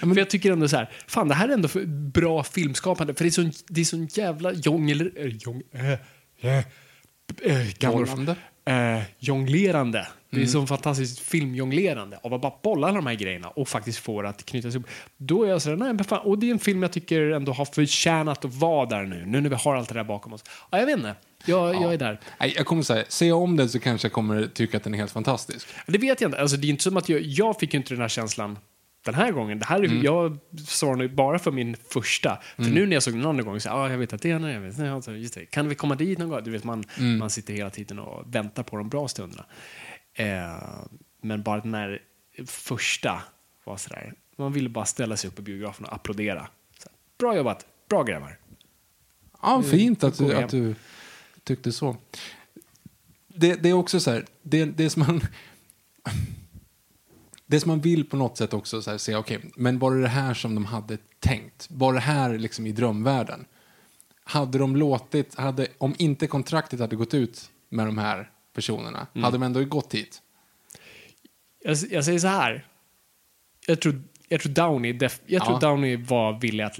[0.00, 3.28] för jag tycker ändå så här, fan det här är ändå bra filmskapande för det
[3.28, 5.12] är sån, det är sån jävla jongler...
[5.16, 5.92] Äh, jong, äh,
[8.64, 10.06] äh, jonglerande.
[10.34, 13.98] Det är sån fantastiskt filmjonglerande av att bara bolla alla de här grejerna och faktiskt
[13.98, 14.86] få det att knytas ihop.
[15.16, 17.52] Då är jag sådär, nej men fan, och det är en film jag tycker ändå
[17.52, 20.44] har förtjänat att vara där nu, nu när vi har allt det där bakom oss.
[20.70, 21.14] Ja, jag vet inte,
[21.46, 22.20] jag, jag är där.
[22.56, 24.98] Jag kommer säga, ser jag om den så kanske jag kommer tycka att den är
[24.98, 25.66] helt fantastisk.
[25.86, 26.40] Det vet jag inte.
[26.40, 28.58] Alltså, det är inte som att jag, jag fick inte den här känslan
[29.04, 29.58] den här gången.
[29.58, 30.02] Det här, är- Mm.
[30.02, 32.38] Jag svarar nu bara för min första.
[32.56, 34.48] För nu när jag såg den andra gången så ah, jag vet att det är
[34.48, 35.46] jag vet, ja, just det.
[35.46, 36.44] Kan vi komma dit någon gång?
[36.44, 37.18] Du vet, man, Mm.
[37.18, 39.44] man sitter hela tiden och väntar på de bra stunderna.
[40.14, 40.84] Eh,
[41.20, 42.02] men bara den här
[42.46, 43.22] första
[43.64, 44.14] var sådär.
[44.36, 46.48] Man ville bara ställa sig upp i biografen och applådera.
[46.78, 48.38] Så, bra jobbat, bra grabbar.
[49.42, 50.74] Ja, fint att du, att du
[51.44, 51.96] tyckte så.
[53.28, 55.20] Det, det är också så här, det, det som man...
[57.46, 60.00] Det som man vill på något sätt också så här, se, okej, men var det
[60.00, 61.66] det här som de hade tänkt?
[61.70, 63.44] Var det här liksom i drömvärlden?
[64.24, 69.24] Hade de låtit, hade, om inte kontraktet hade gått ut med de här personerna, Mm.
[69.24, 70.22] hade de ändå gått hit?
[71.64, 72.66] Jag, jag säger så här.
[73.66, 75.68] Jag tror, jag tror Downey, def, jag tror Ja.
[75.68, 76.78] Downey var villig att,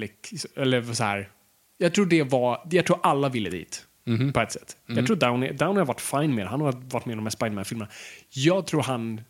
[0.56, 1.30] eller så här.
[1.78, 3.87] Jag tror det var, jag tror alla ville dit.
[4.04, 4.32] Mhm.
[4.32, 4.76] På ett sätt.
[4.87, 6.50] Jag tror Downey, Downey har varit fine med det.
[6.50, 7.90] Han har varit med i de här Spiderman-filmerna.
[8.30, 9.20] Jag tror han,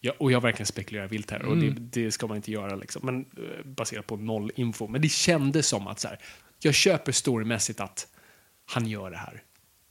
[0.00, 1.88] ja, och jag verkligen spekulerar vilt här, och det, Mm.
[1.92, 4.86] det ska man inte göra liksom, men eh, baserat på noll info.
[4.88, 6.18] Men det kändes som att så här,
[6.58, 8.06] jag köper storymässigt att
[8.66, 9.42] han gör det här.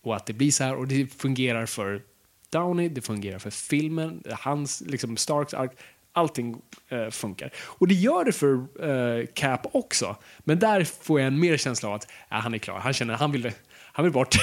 [0.06, 2.02] Och att det blir så här, och det fungerar för
[2.50, 5.72] Downey, det fungerar för filmen, hans, liksom Starks ark,
[6.14, 7.52] allting eh, funkar.
[7.58, 8.54] Och det gör det för
[8.90, 10.16] eh, Cap också.
[10.40, 13.14] Men där får jag en mer känsla av att ja, han är klar, han känner,
[13.14, 14.36] han vill, han vill bort.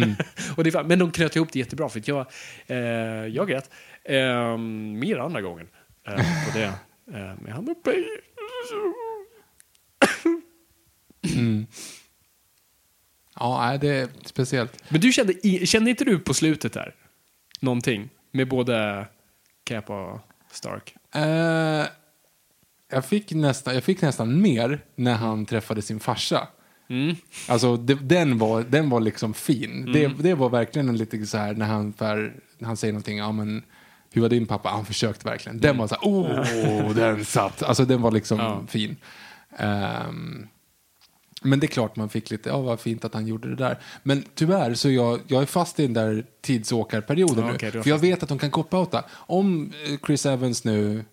[0.56, 2.26] och det men de knöt ihop det jättebra, för jag,
[2.66, 2.76] eh,
[3.26, 3.70] jag grät
[4.04, 5.68] eh, mer andra gången
[6.06, 6.72] eh, på det.
[7.12, 7.64] Eh, med han
[13.40, 14.84] Ja, nej, det är speciellt.
[14.90, 15.32] Men du kände,
[15.66, 16.94] kände inte du på slutet där
[17.60, 19.06] någonting med både
[19.64, 20.20] Cap och
[20.50, 20.94] Stark?
[21.14, 21.86] Eh,
[22.90, 26.48] jag, fick nästan, jag fick nästan mer när han träffade sin farsa.
[26.88, 27.16] Mm.
[27.48, 29.92] Alltså, det, den, var, den var liksom fin.
[29.92, 33.18] Det, det var verkligen en lite så här när han, för, när han säger någonting,
[33.18, 33.62] ja men
[34.12, 34.68] hur var din pappa?
[34.68, 35.60] Han försökte verkligen.
[35.60, 37.62] Den var så här, oh, den satt.
[37.62, 38.62] Alltså den var liksom Ja.
[38.68, 38.96] fin.
[39.58, 40.48] Ehm,
[41.44, 43.78] men det är klart man fick lite, ja vad fint att han gjorde det där.
[44.02, 47.58] Men tyvärr så jag, jag är fast i den där tidsåkarperioden Ja, nu.
[47.58, 49.02] du har för jag vet att de kan cop-outa.
[49.10, 51.04] Om eh, Chris Evans nu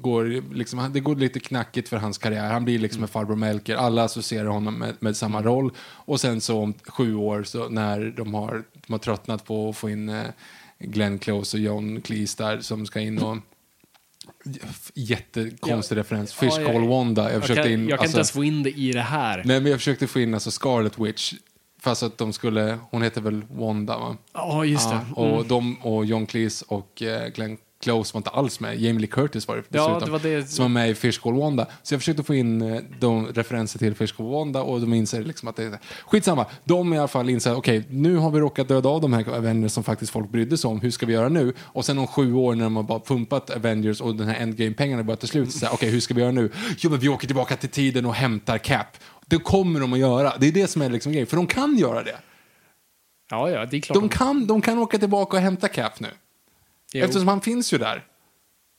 [0.00, 2.52] går, liksom, det går lite knackigt för hans karriär.
[2.52, 3.76] Han blir liksom en farbror Melker.
[3.76, 5.70] Alla associerar honom med, med samma roll.
[5.80, 9.76] Och sen så om sju år så när de har, de har tröttnat på att
[9.76, 10.22] få in eh,
[10.78, 13.36] Glenn Close och John Cleese där som ska in och
[14.94, 16.34] Jättekonstig referens.
[16.34, 17.22] Fish Ja, jag- Call Wanda.
[17.22, 17.88] Jag Jag försökte kan, in...
[17.88, 19.42] jag kan alltså- inte ens få in det i det här.
[19.44, 21.34] Nej, men jag försökte få in alltså Scarlet Witch.
[21.80, 24.16] Fast att de skulle, hon heter väl Wanda va?
[24.32, 25.00] Ja, just det.
[25.16, 25.48] Ja, och Mm.
[25.48, 28.80] de och John Cleese och eh, Glenn Close var inte alls med.
[28.80, 30.00] Jamie Lee Curtis var det Ja, dessutom.
[30.06, 31.66] det var det- Som var med i Fish Call Wanda.
[31.82, 35.22] Så jag försökte få in eh, de referenser till Fish Call Wanda och de inser
[35.24, 35.78] liksom att det är...
[36.06, 36.46] Skitsamma.
[36.64, 39.72] De i alla fall inser, okej, nu har vi råkat döda av de här Avengers
[39.72, 40.80] som faktiskt folk brydde sig om.
[40.80, 41.54] Hur ska vi göra nu?
[41.60, 45.02] Och sen om sju år när de har bara pumpat Avengers och den här Endgame-pengarna
[45.02, 46.50] börjar ta slut, så okej, hur ska vi göra nu?
[46.78, 48.86] Jo, men vi åker tillbaka till tiden och hämtar Cap.
[49.26, 50.32] Det kommer de att göra.
[50.40, 51.26] Det är det som är liksom grejen.
[51.26, 52.16] För de kan göra det.
[53.30, 53.94] Ja, ja, det är klart.
[53.94, 56.08] De kan, de kan åka tillbaka och hämta Cap nu.
[56.94, 57.04] Jo.
[57.04, 58.06] Eftersom han finns ju där.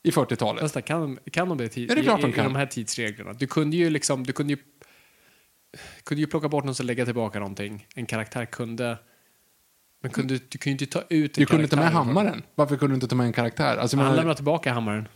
[0.04, 0.62] I 40-talet.
[0.62, 2.46] Fast där kan, kan de det, Ja, det är klart i, de i, kan.
[2.46, 3.34] i de här tidsreglerna?
[3.34, 4.60] Du kunde ju liksom, du kunde ju,
[6.04, 7.88] kunde ju plocka bort någon och lägga tillbaka någonting.
[7.96, 8.98] En karaktär kunde,
[10.02, 12.44] men kunde, du kunde ju inte ta ut en Du kunde ta med hammaren.
[12.56, 13.78] Varför kunde du inte ta med en karaktär?
[13.78, 15.08] Alltså, Han menar- lämnar tillbaka hammaren.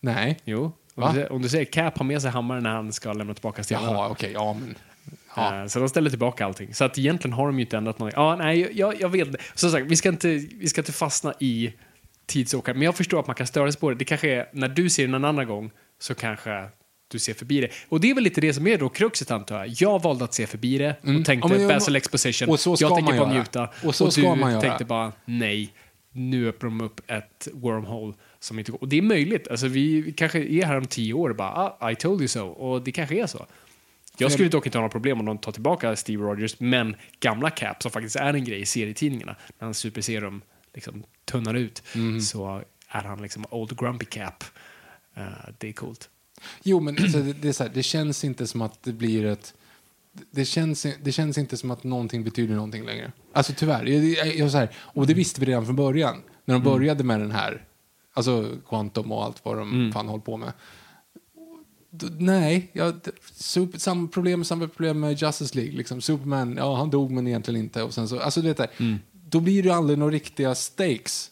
[0.00, 0.38] Nej.
[0.44, 0.72] Jo.
[0.94, 3.34] Om du, säger, om du säger Cap har med sig hammaren när han ska lämna
[3.34, 3.92] tillbaka stenarna.
[3.92, 4.74] Jaha, okej, ja men...
[5.36, 5.60] Ja.
[5.60, 6.74] Eh, Så de ställer tillbaka allting.
[6.74, 8.20] Så att egentligen har de ju inte ändrat någonting.
[8.20, 9.28] Ja, nej, jag, jag vet.
[9.54, 11.72] Som sagt, vi ska, inte, vi ska inte fastna i
[12.26, 12.74] tidsåkare.
[12.74, 13.96] Men jag förstår att man kan störa sig på det.
[13.96, 16.64] Det kanske är, när du ser den en annan gång så kanske
[17.08, 17.68] du ser förbi det.
[17.88, 19.68] Och det är väl lite det som är då kruxet antar jag.
[19.68, 21.40] Jag valde att se förbi det och tänkte Mm.
[21.42, 22.48] Ja, men jag- Basil Exposition.
[22.48, 23.38] och så ska jag tänker man bara göra.
[23.38, 23.68] njuta.
[23.88, 24.60] Och så du ska man göra.
[24.60, 25.72] tänkte bara nej.
[26.16, 28.78] Nu öppnar de upp ett wormhole som inte går.
[28.80, 29.48] Och det är möjligt.
[29.48, 32.28] Alltså, vi, vi kanske är här om tio år och bara ah, I told you
[32.28, 32.46] so.
[32.46, 33.46] Och det kanske är så.
[34.18, 37.50] Jag skulle dock inte ha några problem om de tar tillbaka Steve Rogers, men gamla
[37.50, 40.42] Cap, som faktiskt är en grej i serietidningarna, när hans superserum
[40.74, 42.20] liksom tunnar ut, Mm.
[42.20, 44.44] så är han liksom Old Grumpy Cap.
[45.14, 45.22] Eh,
[45.58, 46.08] det är coolt.
[46.62, 49.54] Jo, men alltså, det, det, här, det känns inte som att det blir ett...
[50.30, 53.12] Det känns, det känns inte som att någonting betyder någonting längre.
[53.32, 53.84] Alltså tyvärr.
[53.86, 56.22] Jag, jag, jag, så här, och det visste vi redan från början.
[56.44, 57.64] När de började med den här,
[58.12, 60.52] alltså Quantum och allt vad de fan håller på med.
[62.18, 65.72] Nej, ja, d- super, samma problem, samma problem med Justice League.
[65.76, 66.00] Liksom.
[66.00, 67.82] Superman, ja han dog men egentligen inte.
[67.82, 68.68] Och sen så, alltså, du vet, det,
[69.28, 71.30] Då blir det aldrig några riktiga stakes.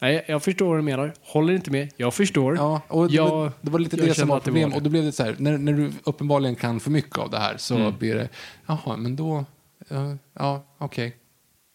[0.00, 1.14] Nej, jag förstår vad du menar.
[1.20, 1.88] Håller inte med.
[1.96, 2.56] Jag förstår.
[2.56, 4.70] Ja, och det, jag, var, det var lite jag det som var att det problem.
[4.70, 4.76] det.
[4.76, 7.38] Och då blev det så här, när, när du uppenbarligen kan för mycket av det
[7.38, 7.98] här så Mm.
[7.98, 8.28] blir det,
[8.66, 9.44] jaha, men då,
[9.88, 11.16] ja, ja okej.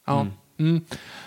[0.08, 0.22] Ja.
[0.22, 0.34] Mm.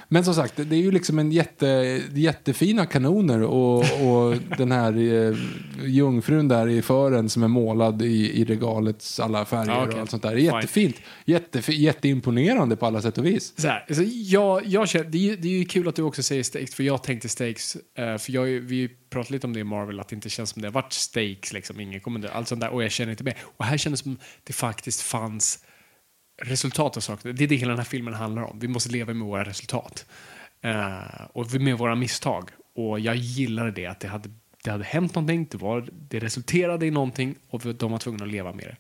[0.09, 4.93] Men som sagt, det, är ju liksom en jätte, jättefina kanoner och, och den här
[4.97, 5.37] eh,
[5.85, 9.95] jungfrun där i fören som är målad i, i regalets alla färger Ja, okej.
[9.95, 10.35] och allt sånt där.
[10.35, 10.97] Det är jättefint.
[11.25, 13.61] Jättefi, jätteimponerande på alla sätt och vis.
[13.61, 16.23] Så här, alltså jag, jag känner, det, är, det är ju kul att du också
[16.23, 17.77] säger stakes, för jag tänkte stakes.
[17.99, 20.63] eh, för jag, vi pratade lite om det i Marvel, att det inte känns som
[20.63, 23.25] det har varit stakes, liksom, ingen kommer dö, allt sånt där, och jag känner inte
[23.25, 23.35] med.
[23.57, 25.59] Och här kändes det som det faktiskt fanns
[26.39, 27.33] resultat av saker.
[27.33, 28.59] Det är det hela den här filmen handlar om.
[28.59, 30.07] Vi måste leva med våra resultat.
[30.61, 32.51] Eh, och med våra misstag.
[32.75, 34.29] Och jag gillade det, att det hade,
[34.65, 38.31] det hade hänt någonting, det, var, det resulterade i någonting och de var tvungna att
[38.31, 38.77] leva med det.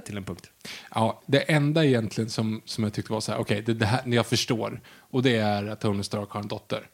[0.00, 0.50] Till en punkt.
[0.94, 4.02] Ja, det enda egentligen som, som jag tyckte var så här, okej, det, det här,
[4.06, 4.80] jag förstår.
[4.86, 6.86] Och det är att Tony Stark har en dotter.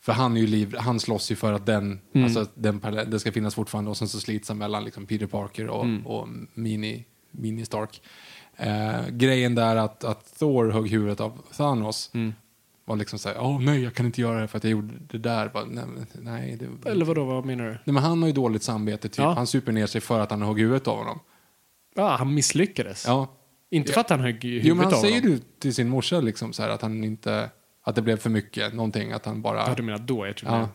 [0.00, 3.20] För han är ju liv, han slåss ju för att den, alltså att den, den
[3.20, 7.04] ska finnas fortfarande och sen så slits han mellan liksom Peter Parker och, och Mini,
[7.30, 8.00] Mini Stark.
[8.56, 12.10] Eh, grejen där att, att Thor högg huvudet av Thanos
[12.84, 14.94] var liksom så här, åh nej jag kan inte göra det för att jag gjorde
[15.10, 15.48] det där.
[15.48, 17.70] Bara, nej, nej, det, Eller vadå, vad menar du?
[17.70, 19.18] nej, men han har ju dåligt samvete typ.
[19.18, 19.32] Ja.
[19.32, 21.20] Han super ner sig för att han högg huvudet av honom.
[21.94, 23.04] Ja, han misslyckades.
[23.06, 23.28] Ja.
[23.70, 25.30] Inte för att han högg huvudet Jo, men han av säger honom.
[25.32, 27.50] ju till sin morsa liksom så här att han inte,
[27.84, 29.58] att det blev för mycket, någonting, att han bara...
[29.68, 30.26] Ja, du menar då?
[30.26, 30.68] Jag tror Ja.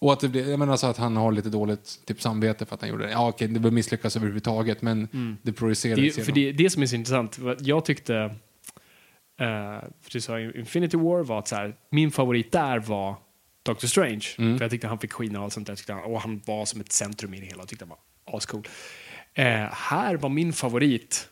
[0.00, 0.06] Det.
[0.06, 2.74] Och att det blev, jag menar så att han har lite dåligt typ samvete för
[2.74, 3.10] att han gjorde det.
[3.12, 5.36] Ja, okej, det bör misslyckas överhuvudtaget, men det Mm.
[5.42, 8.14] Det projicerades ju- för det, det som är så intressant, jag tyckte,
[9.40, 13.16] eh, för du sa Infinity War var att så här, min favorit där var
[13.62, 14.24] Doctor Strange.
[14.38, 14.58] Mm.
[14.58, 15.74] För jag tyckte han fick skina och allt sånt där.
[15.76, 17.88] Tyckte han, och han var som ett centrum i det hela och tyckte han
[18.24, 18.68] var ascool.
[19.34, 21.28] Eh, här var min favorit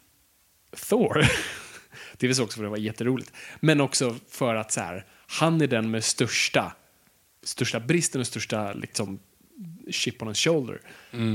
[0.89, 1.23] Thor.
[2.19, 3.33] Delvis också för att det var jätteroligt.
[3.61, 6.73] Men också för att så här, han är den med största,
[7.49, 9.19] största bristen och största liksom,
[9.91, 10.81] chip on his shoulder.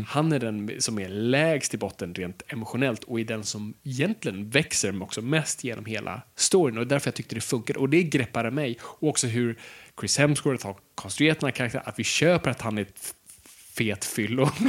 [0.08, 4.50] Han är den som är lägst i botten rent emotionellt och är den som egentligen
[4.50, 6.78] växer också mest genom hela storyn.
[6.78, 7.80] Och därför jag tyckte det funkade.
[7.80, 8.78] Och det greppade mig.
[8.82, 9.60] Och också hur
[10.00, 11.84] Chris Hemsworth har konstruerat den här karaktären.
[11.88, 13.16] Att vi köper att han är ett
[13.74, 14.50] fet fyllo.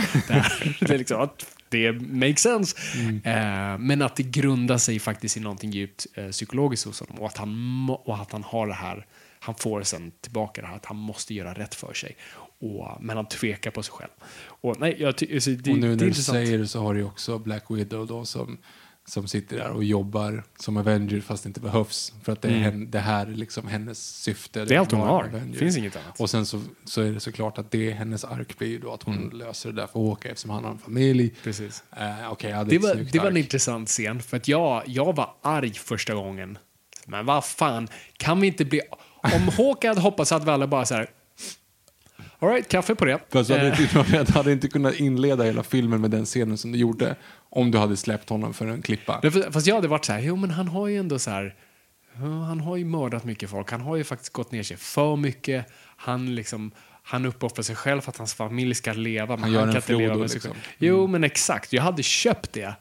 [0.81, 1.29] Det är liksom
[1.69, 2.77] det makes sense.
[3.25, 7.19] Eh, men att det grundar sig faktiskt i någonting djupt eh, psykologiskt hos honom.
[7.19, 9.07] Och att, han och att han har det här,
[9.45, 12.17] han får sen tillbaka det här att han måste göra rätt för sig.
[12.59, 14.11] Och, men han tvekar på sig själv.
[14.47, 16.37] Och, nej, jag ty- alltså, det, Och nu när du intressant.
[16.37, 18.59] säger det så har du också Black Widow då som,
[19.07, 22.13] som sitter där och jobbar som Avenger fast det inte behövs.
[22.23, 24.59] För att det, är hen, det här är liksom hennes syfte.
[24.61, 24.69] Mm.
[24.69, 25.43] Det är allt hon har.
[25.53, 26.21] Det finns inget annat.
[26.21, 28.93] Och sen så, så är det såklart att det är hennes ark blir ju då
[28.95, 29.39] att hon Mm.
[29.39, 31.35] löser det där för Hawkeye eftersom han har en familj.
[31.43, 31.83] Precis.
[31.97, 35.17] Eh, Okej, ja, det, Det var, det var en intressant scen, för att jag, jag
[35.17, 36.59] var arg första gången.
[37.07, 38.81] Men vad fan, kan vi inte bli...
[39.25, 41.11] Om Hawkeye hade hoppats hade vi alla bara så här...
[42.39, 43.21] All right, kaffe på det.
[43.33, 46.73] Fast hade, Eh, inte, du hade inte kunnat inleda hela filmen med den scenen som
[46.73, 47.17] du gjorde
[47.51, 49.21] om du hade släppt honom för en klippa.
[49.51, 51.55] Fast jag hade varit så här, jo men han har ju ändå så här,
[52.47, 55.67] han har ju mördat mycket folk, han har ju faktiskt gått ner sig för mycket,
[55.97, 56.71] han liksom,
[57.03, 59.73] han uppoffrar sig själv för att hans familj ska leva, men Han han, gör en
[59.73, 60.53] kan inte leva med sig liksom.
[60.53, 60.65] själv.
[60.79, 62.75] Jo men exakt, jag hade köpt det.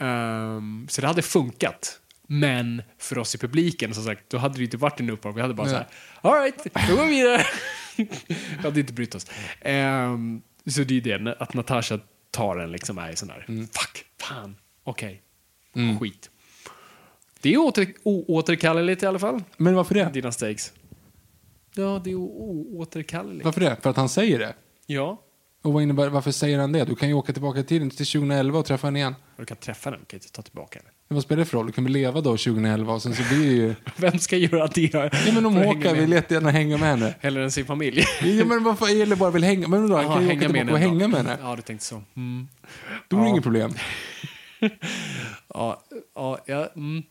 [0.00, 2.00] Ehm, så det hade funkat.
[2.30, 5.34] Men för oss i publiken, som sagt, då hade det inte varit en uppoffring.
[5.34, 5.86] Vi hade bara så här,
[6.20, 7.42] all right, då går vi vidare.
[7.96, 9.26] vi hade inte brytt oss.
[9.60, 11.98] Ehm, så det är det, att Natasha
[12.30, 13.66] tar den liksom är sån där, Mm.
[13.66, 15.22] fuck, fan, okej,
[16.00, 16.30] skit.
[17.40, 20.10] Det är åter, oåterkalleligt i alla fall, Men varför det?
[20.12, 20.72] dina stakes.
[21.74, 23.44] Ja, det är oåterkalleligt.
[23.44, 23.76] Varför det?
[23.82, 24.54] För att han säger det?
[24.86, 25.22] Ja.
[25.62, 26.84] Och vad innebär, varför säger han det?
[26.84, 29.14] Du kan ju åka tillbaka tiden till 2011 och träffa henne igen.
[29.36, 30.92] Du kan träffa den, du kan inte ta tillbaka den.
[31.10, 31.66] Vad spelar det för roll?
[31.66, 33.74] Du kan väl leva då 2011 och sen så blir det ju...
[33.96, 34.94] Vem ska göra det?
[34.94, 37.14] Ja men om Håkan vill jättegärna hänga med henne.
[37.20, 38.04] Eller än sin familj.
[38.22, 39.68] Ja men varför, eller bara vill hänga.
[39.68, 41.36] Men då, han Jaha, kan ju åka hänga med tillbaka och hänga med henne.
[41.42, 42.02] Ja, du tänkte så.
[42.16, 42.48] Mm.
[43.08, 43.30] Då är det Ja.
[43.30, 43.72] inget problem.
[45.54, 45.82] Ja,
[46.14, 47.02] ja, ja, mm.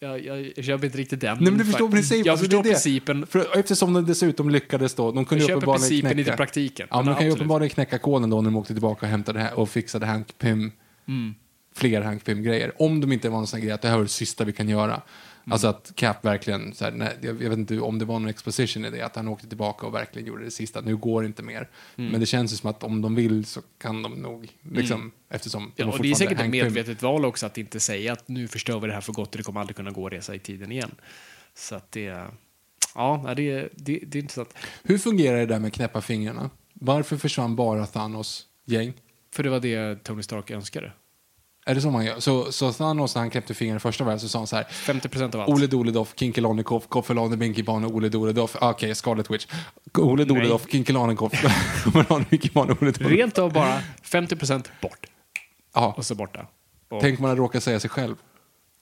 [0.00, 1.36] Jag, jag, jag köper inte riktigt den.
[1.40, 2.24] Nej men du förstår principen.
[2.24, 2.68] Jag Alltså, förstår det.
[2.68, 3.26] principen.
[3.26, 5.12] För, eftersom de dessutom lyckades då.
[5.12, 6.18] De kunde Jag köper principen, knäcka.
[6.30, 6.88] inte praktiken.
[6.90, 9.38] Ja, men de kan ju uppenbarligen knäcka koden då när de åkte tillbaka och hämtade
[9.38, 10.72] det här och fixade Hank Pym
[11.74, 12.82] fler Hank Pym-grejer.
[12.82, 14.68] Om de inte var en sån grej att det här var det sista vi kan
[14.68, 15.02] göra.
[15.50, 18.84] Alltså att Cap verkligen, så här, nej, jag, vet inte om det var någon exposition
[18.84, 20.80] i det, att han åkte tillbaka och verkligen gjorde det sista.
[20.80, 21.68] Nu går det inte mer.
[21.94, 25.72] Men det känns ju som att om de vill så kan de nog, liksom, eftersom
[25.76, 26.50] de Ja, och det är säkert ett Pym.
[26.50, 29.36] medvetet val också att inte säga att nu förstör vi det här för gott och
[29.36, 30.94] det kommer aldrig kunna gå att resa i tiden igen.
[31.54, 32.24] Så att det...
[32.94, 34.54] Ja, det, är- det, det är intressant.
[34.82, 36.50] Hur fungerar det där med knäppa fingrarna?
[36.74, 38.92] Varför försvann bara Thanos gäng?
[39.34, 40.92] För det var det Tony Stark önskade.
[41.66, 42.20] Är det så man gör?
[42.20, 44.64] Så, så Thanos när han knäppte fingrarna i första världen så sa han så här
[44.64, 45.50] 50 procent av allt.
[45.50, 48.56] Ole Doledoff, Kinkelonikoff, Koffelane Binkibane, Ole Doledoff.
[48.60, 49.46] Ah, Okej, Scarlet Witch.
[49.98, 51.32] Ole Doledoff, Kinkelanikoff,
[51.84, 53.12] Koffelane Binkibane, Ole Doledoff.
[53.12, 55.06] Rent av bara 50 procent bort.
[55.74, 56.46] Ja, Och så borta.
[56.88, 58.16] Och, tänk man att råka säga sig själv.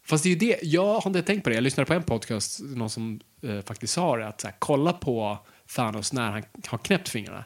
[0.04, 1.54] Fast det är ju det, jag har inte tänkt på det.
[1.54, 4.92] Jag lyssnade på en podcast, någon som eh, faktiskt sa det, att så här, kolla
[4.92, 5.38] på
[5.76, 7.44] Thanos när han har knäppt fingrarna.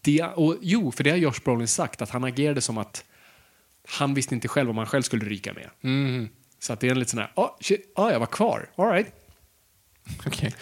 [0.00, 3.04] Det, och, jo, för det har Josh Brolin sagt, att han agerade som att
[3.88, 5.70] han visste inte själv om han själv skulle ryka med.
[5.82, 6.28] Mm.
[6.58, 8.90] Så att det är en lite sån här, oh, shit, ah, jag var kvar, all
[8.90, 9.12] right.
[10.26, 10.54] Okej.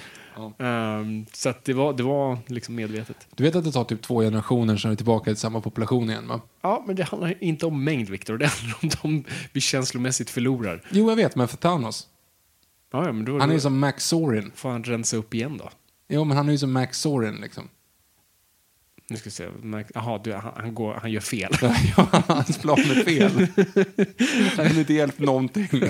[0.58, 3.26] Ehm, så att det var, det var liksom medvetet.
[3.36, 6.10] Du vet att det tar typ två generationer så är det tillbaka till samma population
[6.10, 6.40] igen va?
[6.60, 8.38] Ja, men det handlar inte om mängd, Viktor.
[8.38, 10.82] Det handlar om de vi känslomässigt förlorar.
[10.90, 12.08] Jo, jag vet, men för Thanos.
[12.92, 14.52] Ja, ja, men då, Han är ju som Max Zorin.
[14.54, 15.70] får han rensa upp igen då.
[16.08, 17.68] Jo, men han är ju som Max Zorin liksom.
[19.08, 19.48] Nu ska vi se.
[19.94, 21.52] Jaha, du, han, han, går, han gör fel.
[21.96, 23.46] Ja, hans plan är fel.
[24.56, 25.68] Han har inte hjälpt någonting.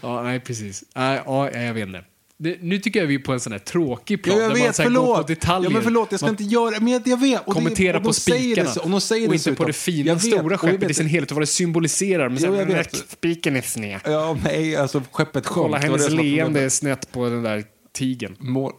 [0.00, 0.84] ja, nej, precis.
[0.94, 2.04] Ja, jag vet inte.
[2.38, 4.38] Det, nu tycker jag vi är på en sån här tråkig Ja, plan.
[4.38, 5.16] jag där man vet, så här går.
[5.16, 5.70] På detaljer.
[5.70, 7.40] Ja, men förlåt, jag ska Man inte göra men jag, jag vet.
[7.40, 8.68] Och det- kommentera och de på spikarna.
[8.68, 10.82] det så- Och de säger och inte på det fina, Jag vet, stora och skeppet
[10.82, 12.28] vet- i sin helhet och vad det symboliserar.
[12.28, 12.96] Men men vet.
[12.96, 14.00] spiken är sned.
[14.04, 15.54] Ja, nej, alltså skeppet sjönk.
[15.64, 18.36] Kolla, Det det hennes leende är snett på den där tigen.
[18.38, 18.72] Mål,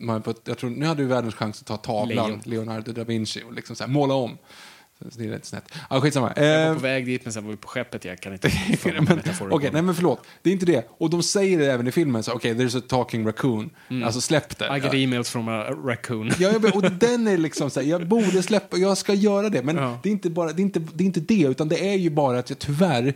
[0.00, 2.40] man, på- jag tror, nu hade du världens chans att ta tavlan, Lejon.
[2.44, 4.38] Leonardo da Vinci, och liksom så här, måla om.
[5.10, 5.64] Så det är rätt snett.
[5.90, 6.32] Skitsamma.
[6.36, 8.04] Jag Eh, var på väg dit, men sen var vi på skeppet.
[8.04, 8.48] Jag kan inte...
[8.84, 10.20] men, Okej, nej men förlåt.
[10.42, 10.88] Det är inte det.
[10.98, 13.70] Och de säger det även i filmen, så okej, there's a talking raccoon.
[14.04, 14.76] Alltså släpp det.
[14.76, 16.30] I get emails from a raccoon.
[16.38, 19.62] Ja, jag och den är liksom så här, jag borde släppa, jag ska göra det.
[19.62, 19.98] Men Ja.
[20.02, 22.10] det, är inte bara, det, är inte, det är inte det, utan det är ju
[22.10, 23.14] bara att jag tyvärr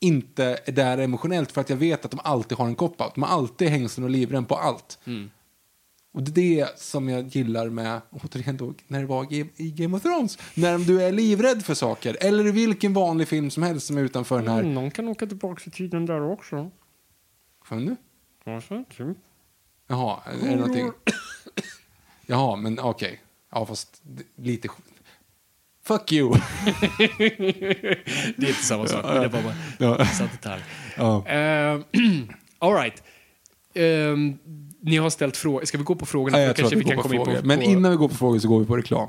[0.00, 3.10] inte är där emotionellt för att jag vet att de alltid har en cop-out.
[3.14, 4.98] De har alltid hängslen och livrem på allt.
[6.12, 9.70] Och det är det som jag gillar med, återigen då, när det var i i
[9.70, 10.38] Game of Thrones.
[10.54, 14.02] När du är livrädd för saker, eller i vilken vanlig film som helst som är
[14.02, 14.62] utanför den här...
[14.62, 16.70] Någon kan åka tillbaka till tiden där också.
[17.64, 17.96] Fan nu?
[18.44, 18.84] Varför?
[18.96, 19.16] Typ.
[19.88, 20.90] Jaha, är det någonting?
[22.26, 23.20] Jaha, men okej.
[23.52, 24.02] Ja, fast
[24.36, 24.68] lite...
[25.84, 26.30] Fuck you!
[28.36, 29.90] Det är inte samma sak, men det var bara Ja.
[30.00, 30.62] intressant detalj.
[30.96, 31.16] Ja.
[31.16, 31.84] Uh,
[32.58, 33.02] all right.
[33.74, 34.38] Ehm,
[34.82, 35.64] ni har ställt frågor.
[35.64, 36.40] Ska vi gå på frågorna?
[36.40, 37.40] Ja, jag tror att vi går på komma in frågor.
[37.42, 39.08] Men innan vi går på frågor så går vi på reklam.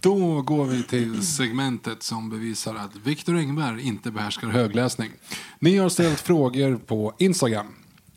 [0.00, 5.10] Då går vi till segmentet som bevisar att Viktor Engberg inte behärskar högläsning.
[5.58, 7.66] Ni har ställt frågor på Instagram.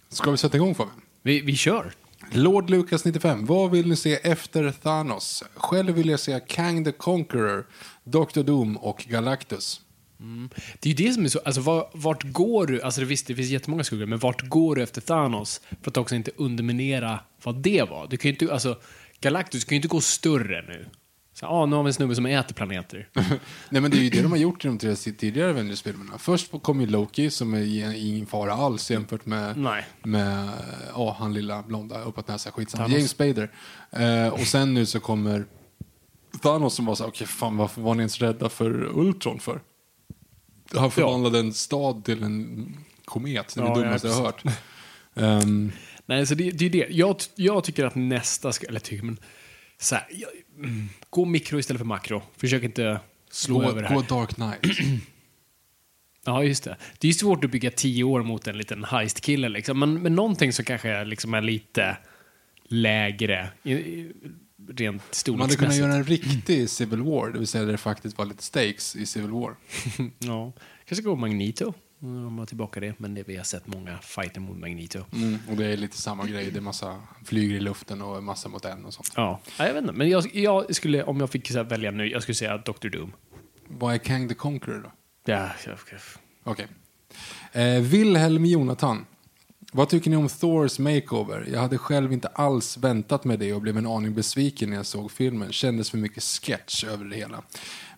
[0.09, 1.01] Ska vi sätta igång Fabian?
[1.21, 1.93] Vi, vi kör.
[2.31, 3.45] Lord Lucas 95.
[3.45, 5.43] Vad vill ni se efter Thanos?
[5.55, 7.65] Själv vill jag se Kang the Conqueror,
[8.03, 8.43] Dr.
[8.43, 9.81] Doom och Galactus.
[10.79, 13.35] Det är ju det som är så, alltså var, vart går du, alltså visst det
[13.35, 17.55] finns jättemånga skuggor, men vart går du efter Thanos för att också inte underminera vad
[17.55, 18.07] det var?
[18.07, 18.77] Du kan ju inte, alltså
[19.19, 20.85] Galactus kan ju inte gå större nu.
[21.33, 23.09] Så, ah, nu har vi en snubbe som äter planeter.
[23.69, 26.17] Nej men det är ju det de har gjort i de tre tidigare Avengers-filmerna.
[26.17, 29.85] Först kom ju Loki som är ingen fara alls jämfört med, Nej.
[30.03, 30.49] med
[30.95, 32.83] ja, han lilla blonda uppåt näsa, skitsamma.
[32.83, 32.97] Thanos.
[32.97, 33.51] James Spader.
[33.91, 35.45] Eh, och sen nu så kommer
[36.41, 39.61] Thanos som var så okej fan varför var ni ens rädda för Ultron för?
[40.75, 44.23] Han förvandlade en stad till en komet, det är Ja, det ja, dummaste jag har
[44.23, 44.43] hört.
[45.15, 45.71] Ehm,
[46.05, 46.87] Nej, så det, det är det.
[46.89, 49.17] Jag, jag tycker att nästa, ska, eller tycker, men
[49.81, 52.21] så här, jag, mm, gå mikro istället för makro.
[52.37, 52.99] Försök inte
[53.31, 53.95] slå gå, över det här.
[53.95, 54.77] gå Dark Knight.
[56.25, 56.77] Ja, just det.
[56.99, 59.79] Det är svårt att bygga tio år mot en liten heist-kille, liksom.
[59.79, 61.97] men, men någonting som kanske är, liksom är lite
[62.63, 64.11] lägre, i, i,
[64.67, 65.59] rent Man hade storleksmässigt.
[65.59, 68.95] kunnat göra en riktig Civil War, det vill säga där det faktiskt var lite stakes
[68.95, 69.55] i Civil War.
[70.19, 70.53] Ja,
[70.85, 71.73] kanske gå Magneto.
[72.03, 75.05] Om man har tillbaka det, men det, vi har sett många fighter mot Magneto.
[75.13, 78.49] Mm, och det är lite samma grej, det är massa flyger i luften och massa
[78.49, 79.11] mot en och sånt.
[79.15, 79.93] Ja, ja, jag vet inte.
[79.93, 82.89] Men jag, jag skulle, om jag fick välja nu, jag skulle säga Dr.
[82.89, 83.13] Doom.
[83.67, 84.91] Vad är Kang the Conqueror då?
[85.31, 85.49] Ja,
[86.43, 86.67] Okej.
[87.51, 89.05] Eh, Wilhelm Jonathan.
[89.73, 91.47] Vad tycker ni om Thors makeover?
[91.53, 94.85] Jag hade själv inte alls väntat mig det och blev en aning besviken när jag
[94.85, 95.51] såg filmen.
[95.51, 97.43] Kändes för mycket sketch över det hela.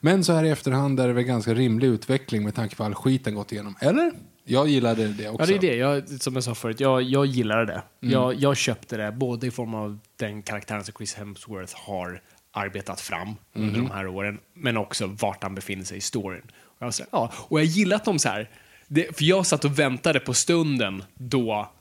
[0.05, 2.95] Men så här i efterhand är det väl ganska rimlig utveckling med tanke på all
[2.95, 3.75] skit den gått igenom.
[3.79, 4.11] Eller?
[4.43, 5.41] Jag gillade det också.
[5.41, 5.75] Ja, det är det.
[5.75, 7.83] Jag, som jag sa förut, jag, jag gillade det.
[7.99, 13.01] Jag, jag köpte det både i form av den karaktären som Chris Hemsworth har arbetat
[13.01, 16.43] fram under de här åren, men också vart han befinner sig i storyn.
[16.63, 18.49] Och jag, så ja, och jag gillar att de så här,
[18.87, 21.71] det, för jag satt och väntade på stunden då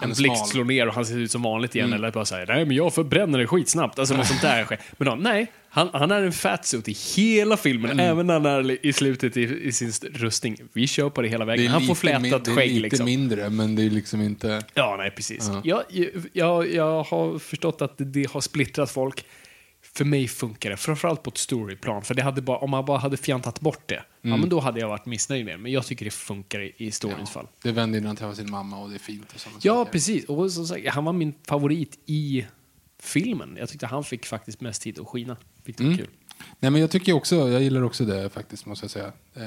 [0.00, 1.92] en blixt slår ner och han ser ut som vanligt igen.
[1.92, 3.98] Eller bara säger nej men jag förbränner det skitsnabbt.
[3.98, 4.80] Alltså något sånt där sker.
[4.98, 8.00] Men då, nej, han, han är en fatsuit i hela filmen.
[8.00, 10.56] Även när han är i slutet i, i sin st- rustning.
[10.72, 11.66] Vi kör på det hela Det vägen.
[11.72, 13.04] Han får flätat Det är skägg lite liksom.
[13.06, 14.62] mindre, men det är liksom inte...
[14.74, 15.50] Ja, nej precis.
[15.64, 15.82] Jag,
[16.32, 19.24] jag, jag har förstått att det, det har splittrat folk.
[19.96, 22.02] För mig funkar det, framförallt på ett storyplan.
[22.02, 24.80] För det hade bara, om man bara hade fjantat bort det, ja, men då hade
[24.80, 25.58] jag varit missnöjd med det.
[25.58, 27.46] Men jag tycker det funkar i, storyns fall.
[27.62, 29.32] Det vänder när han träffar sin mamma och det är fint.
[29.34, 29.92] Och sådana Ja, saker.
[29.92, 30.24] precis.
[30.24, 32.46] Och som sagt, han var min favorit i
[33.02, 33.56] filmen.
[33.58, 35.36] Jag tyckte han fick faktiskt mest tid att skina.
[35.64, 36.08] Vilket var kul.
[36.60, 39.12] Nej, men jag tycker också, jag gillar också det faktiskt, måste jag säga.
[39.36, 39.42] Eh,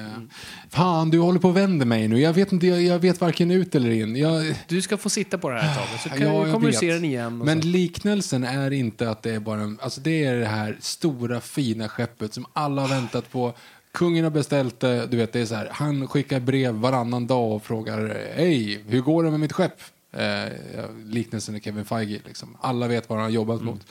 [0.69, 2.19] Fan, du håller på att vända mig nu.
[2.21, 4.15] Jag vet inte, jag, jag vet varken ut eller in.
[4.15, 6.67] Jag, Du ska få sitta på det här ett tag, så kan, Ja, jag kommer
[6.67, 7.39] du se den igen.
[7.39, 7.67] Och Men så.
[7.67, 12.33] liknelsen är inte att det är bara alltså det är det här stora fina skeppet
[12.33, 13.53] som alla har väntat på.
[13.91, 17.51] Kungen har beställt det, du vet det är så här, han skickar brev varannan dag
[17.51, 19.81] och frågar hej, hur går det med mitt skepp?
[20.11, 20.53] Eh,
[21.05, 22.57] liknelsen är Kevin Feige liksom.
[22.61, 23.73] Alla vet vad han har jobbat Mm.
[23.73, 23.85] mot.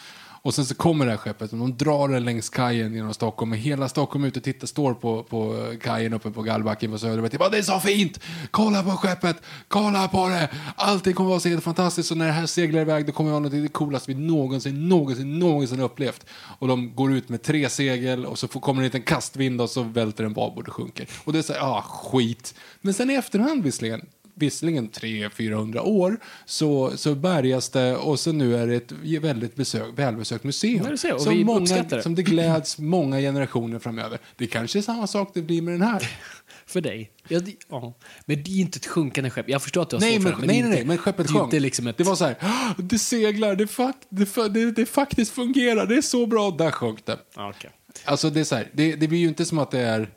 [0.49, 3.53] Och sen så kommer det här skeppet och de drar den längs kajen genom Stockholm
[3.53, 7.25] och hela Stockholm ute och tittar, står på, på kajen uppe på Gallbacken på Söder
[7.25, 8.21] och typ, det är så fint!
[8.51, 9.37] Kolla på skeppet!
[9.69, 10.49] Kolla på det!
[10.77, 13.31] Allting kommer att vara så helt fantastiskt och när det här seglar iväg då kommer
[13.31, 16.27] det vara något av det coolaste vi någonsin, någonsin, någonsin upplevt.
[16.59, 19.61] Och de går ut med tre segel och så får, kommer det en liten kastvind
[19.61, 21.09] och så välter en babord och sjunker.
[21.25, 22.55] Och det är så här, ah skit.
[22.81, 24.07] Men sen i efterhand visserligen,
[24.39, 29.87] visserligen 300-400 år, så, så bärgas det och så nu är det ett väldigt besök,
[29.97, 30.87] välbesökt museum.
[30.91, 32.03] Du ser, som, många, det.
[32.03, 34.19] som det gläds många generationer framöver.
[34.37, 36.11] Det kanske är samma sak det blir med den här.
[36.67, 37.11] För dig.
[37.29, 37.95] Ja, det, ja.
[38.27, 39.49] Men det är inte ett sjunkande skepp.
[39.49, 41.27] Jag förstår att du har Nej, men, för det, nej, det nej, nej, men skeppet
[41.27, 41.53] det sjönk.
[41.53, 41.97] liksom ett...
[41.99, 45.97] Det var så här, "Ah, det seglar, det, fakt, det, det, det faktiskt fungerar, det
[45.97, 47.19] är så bra, där sjönk det.
[47.37, 47.71] Okej.
[48.05, 50.09] Alltså det är så här, det, det blir ju inte som att det är,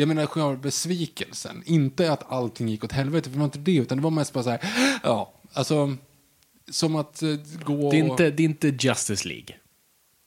[0.00, 3.76] jag menar själva besvikelsen, inte att allting gick åt helvete, för det var inte det,
[3.76, 4.60] utan det var mest bara så här,
[5.02, 5.96] ja, alltså,
[6.70, 7.28] som att eh,
[7.64, 7.90] gå...
[7.90, 9.54] Det är, inte, det är inte Justice League.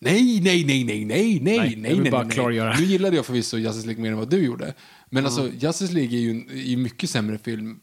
[0.02, 2.32] Nej, nej, nej, nej, nej, nej, Nej, nej, bara nej.
[2.32, 2.76] klargöra.
[2.80, 4.74] Nu gillade jag förvisso Justice League mer än vad du gjorde.
[5.10, 7.80] Men alltså, Justice League är ju en är ju mycket sämre film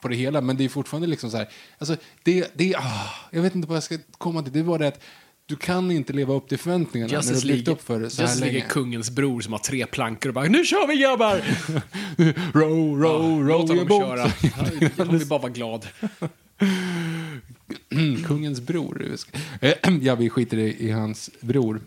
[0.00, 3.42] på det hela, men det är fortfarande liksom så här, alltså, det, det, ah, jag
[3.42, 5.00] vet inte vad jag ska komma till, det var det att
[5.50, 8.10] du kan inte leva upp till förväntningarna när du Justice byggt League, upp för det
[8.10, 8.66] så här Justice League länge.
[8.66, 11.42] är kungens bror som har tre plankor och bara nu kör vi grabbar!
[12.58, 14.32] row, row, row Låt honom köra.
[14.96, 15.86] Jag vill bara vara glad.
[18.26, 19.16] Kungens bror.
[19.60, 19.72] Eh,
[20.02, 21.80] Ja, vi skiter i, i hans bror.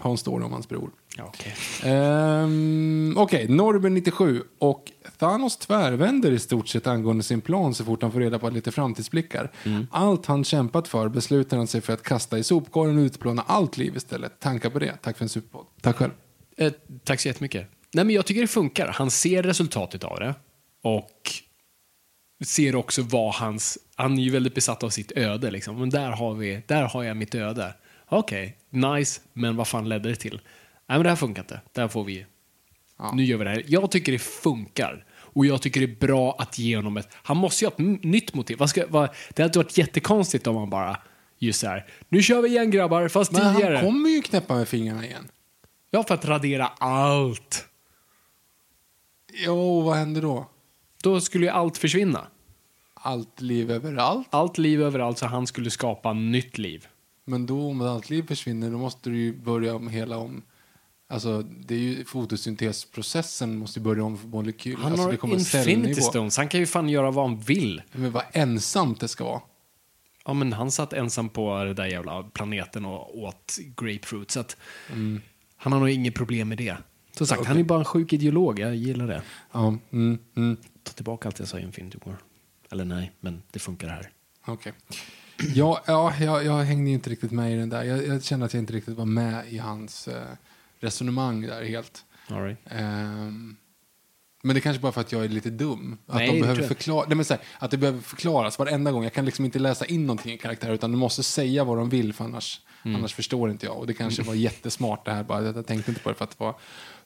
[0.00, 0.90] Hans står om hans bror.
[1.16, 1.52] Ja, okay.
[1.92, 8.02] Ehm, Okej, Norben 97 och Thanos tvärvänder i stort sett angående sin plan så fort
[8.02, 9.50] han får reda på lite framtidsblickar.
[9.90, 13.76] Allt han kämpat för beslutar han sig för att kasta i sopkorgen och utplåna allt
[13.76, 14.40] liv istället.
[14.40, 14.96] Tankar på det?
[15.02, 15.66] Tack för en superpodd.
[15.80, 16.12] Tack själv.
[16.56, 16.72] eh,
[17.04, 17.68] tack så jättemycket.
[17.94, 18.88] Nej, men jag tycker det funkar.
[18.88, 20.34] Han ser resultatet av det
[20.82, 21.30] och
[22.44, 23.78] ser också vad hans...
[23.94, 25.50] Han är ju väldigt besatt av sitt öde.
[25.50, 25.78] Liksom.
[25.78, 27.74] Men där har, vi, där har jag mitt öde.
[28.10, 30.40] Okej, nice, men vad fan ledde det till?
[30.86, 31.60] Nej, men det här funkar inte.
[31.72, 32.26] Där får vi...
[33.12, 33.64] Nu gör vi det här.
[33.66, 35.04] Jag tycker det funkar.
[35.12, 37.08] Och jag tycker det är bra att ge honom ett...
[37.12, 38.58] Han måste ju ha ett nytt motiv.
[38.58, 40.96] Vad ska, vad, det hade varit jättekonstigt om han bara...
[41.38, 41.86] Just så här.
[42.08, 43.76] Nu kör vi igen grabbar, fast Men tidigare.
[43.76, 45.28] han kommer ju knäppa med fingrarna igen.
[45.90, 47.68] Ja, för att radera allt.
[49.32, 50.50] Jo, vad händer då?
[51.02, 52.26] Då skulle ju allt försvinna.
[52.94, 54.28] Allt liv överallt.
[54.30, 56.88] Allt liv överallt, så han skulle skapa nytt liv.
[57.30, 60.42] Men då om allt liv försvinner, då måste du ju börja om hela om...
[61.08, 64.76] Alltså, det är ju fotosyntesprocessen måste börja om för molekyl.
[64.76, 66.00] Han alltså, har kommer Infinity.
[66.00, 66.36] Stones.
[66.36, 67.82] Han kan ju fan göra vad han vill.
[67.92, 69.40] Men vad ensamt det ska vara.
[70.24, 74.30] Ja, men han satt ensam på den där jävla planeten och åt grapefruit.
[74.30, 74.56] Så att
[75.56, 76.76] Han har nog inget problem med det.
[77.16, 78.58] Som sagt, han är bara en sjuk ideolog.
[78.58, 79.22] Jag gillar det.
[79.52, 82.16] Ja, mm, mm, Ta tillbaka allt jag sa i Infinity War.
[82.70, 84.10] Eller nej, men det funkar här.
[84.46, 84.72] okej.
[85.54, 87.84] Ja, ja jag, jag hängde inte riktigt med i den där.
[87.84, 90.22] Jag, jag kände att jag inte riktigt var med i hans eh,
[90.80, 92.04] resonemang där helt.
[92.28, 92.58] All right.
[92.64, 93.56] Ehm,
[94.42, 95.98] men det kanske bara för att jag är lite dum.
[96.06, 99.02] Att Nej, de behöver förklara, nej men så här, att det behöver förklaras varenda gång.
[99.04, 101.88] Jag kan liksom inte läsa in någonting i karaktär utan de måste säga vad de
[101.88, 102.96] vill för annars, Mm.
[102.96, 103.76] annars förstår inte jag.
[103.76, 105.42] Och det kanske var jättesmart det här bara.
[105.42, 106.54] Jag tänkte inte på det för att det var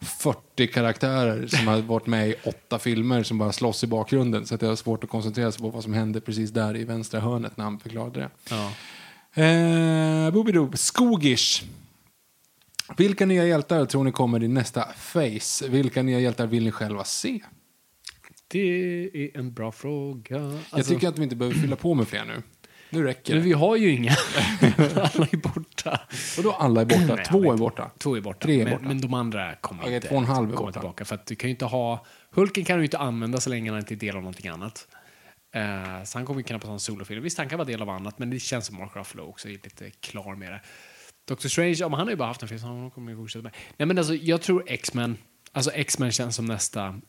[0.01, 4.47] 40 karaktärer som har varit med i åtta filmer som bara slåss i bakgrunden.
[4.47, 6.85] Så att det var svårt att koncentrera sig på vad som hände precis där i
[6.85, 8.31] vänstra hörnet när han förklarade det.
[8.51, 8.71] Ja.
[9.43, 11.63] Eh, Boobidoo, Skogish.
[12.97, 15.69] Vilka nya hjältar tror ni kommer i nästa face?
[15.69, 17.41] Vilka nya hjältar vill ni själva se?
[18.49, 20.37] Det är en bra fråga.
[20.37, 22.43] jag Alltså, tycker att vi inte behöver fylla på med fler nu.
[22.91, 23.49] Nu räcker men det.
[23.49, 24.11] vi har ju inga.
[24.97, 26.01] Alla är borta.
[26.39, 26.99] Och då alla är borta.
[27.01, 27.91] Nej, jag Två är borta.
[27.99, 28.39] Två är borta.
[28.47, 28.89] Tre är men, borta.
[28.89, 30.73] men de andra kommer Okej, inte två och en halv är borta.
[30.73, 31.05] tillbaka.
[31.05, 32.07] För att du kan inte ha...
[32.31, 34.89] Hulken kan du inte använda så länge han inte är del av någonting annat.
[35.55, 37.23] Eh, så han kommer ju knappast ha en solofilm.
[37.23, 39.53] Visst, han kan vara del av annat, men det känns som Mark Ruffalo också är
[39.53, 40.61] lite klar med det.
[41.25, 43.17] Doctor Strange, ja, men han har ju bara haft en film, så han kommer ju
[43.17, 43.53] fortsätta med.
[43.77, 45.17] Nej, men alltså, jag tror X-Men,
[45.53, 47.01] alltså X-Men känns som nästa.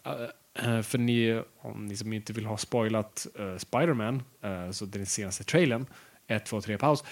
[0.59, 5.05] eh, för ni, om ni som inte vill ha spoilat uh, Spider-Man, eh, så den
[5.05, 5.85] senaste trailern,
[6.27, 7.03] 1, 2, 3 paus,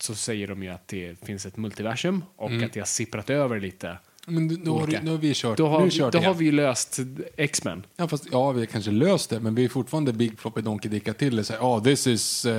[0.00, 2.64] så säger de ju att det finns ett multiversum och Mm.
[2.64, 3.98] att det har sipprat över lite.
[4.30, 5.56] Men nu har, du- nu har vi kört.
[5.58, 6.28] Då har, nu kört då igen.
[6.32, 6.98] har vi löst
[7.36, 7.86] X-Men.
[7.96, 10.90] Ja, fast, ja, vi har kanske löst det, men vi är fortfarande Big Floppy Donkey
[10.90, 11.50] Dicka till det.
[11.60, 12.52] Ja, oh, this is uh,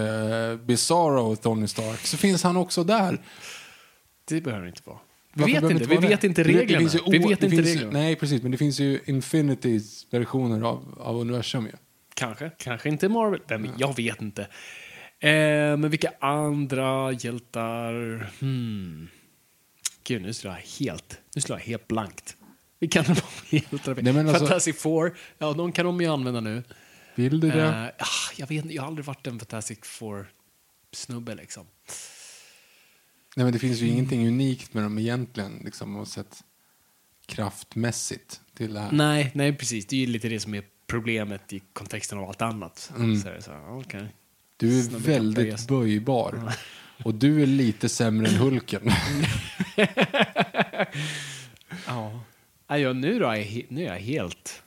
[0.66, 2.00] Bizarro, Tony Stark.
[2.00, 3.22] Så finns han också där.
[4.26, 4.98] Det behöver det inte vara.
[5.34, 6.28] Vi Varför vet inte, det vi vet det?
[6.28, 6.80] inte Det- det reglerna.
[6.80, 7.92] finns ju Vi vet det inte reglerna.
[8.00, 8.42] Nej, precis.
[8.42, 11.72] Men det finns ju Infinitys versioner av, av universum ju.
[12.14, 13.40] Kanske, kanske inte Marvel.
[13.48, 14.42] Vem, Jag vet inte.
[15.20, 15.30] Eh,
[15.78, 17.92] men vilka andra hjältar?
[18.40, 19.08] Hmm.
[20.04, 22.38] Gud, nu slår jag helt, nu slår jag helt blankt.
[22.80, 23.96] Vilka andra hjältar?
[24.02, 26.64] Nej, men alltså- Fantastic Four, ja de kan de ju använda nu.
[27.16, 27.94] Vill du det?
[28.00, 28.06] Ah,
[28.38, 31.68] jag, vet, jag har aldrig varit en Fantastic Four-snubbe liksom.
[33.36, 36.44] Nej, men det finns ju ingenting unikt med dem egentligen, liksom, och sett
[37.26, 38.92] kraftmässigt till det här.
[38.92, 39.86] Nej, nej precis.
[39.86, 42.92] Det är ju lite det som är problemet i kontexten av allt annat.
[42.96, 43.22] Mm.
[43.22, 44.16] Så så, okej.
[44.58, 46.54] Du är Snubben kan väldigt böjbar.
[47.04, 48.92] Och du är lite sämre än Hulken.
[51.88, 52.20] Ja.
[52.68, 54.64] Ja, nu, då är jag, nu är jag helt...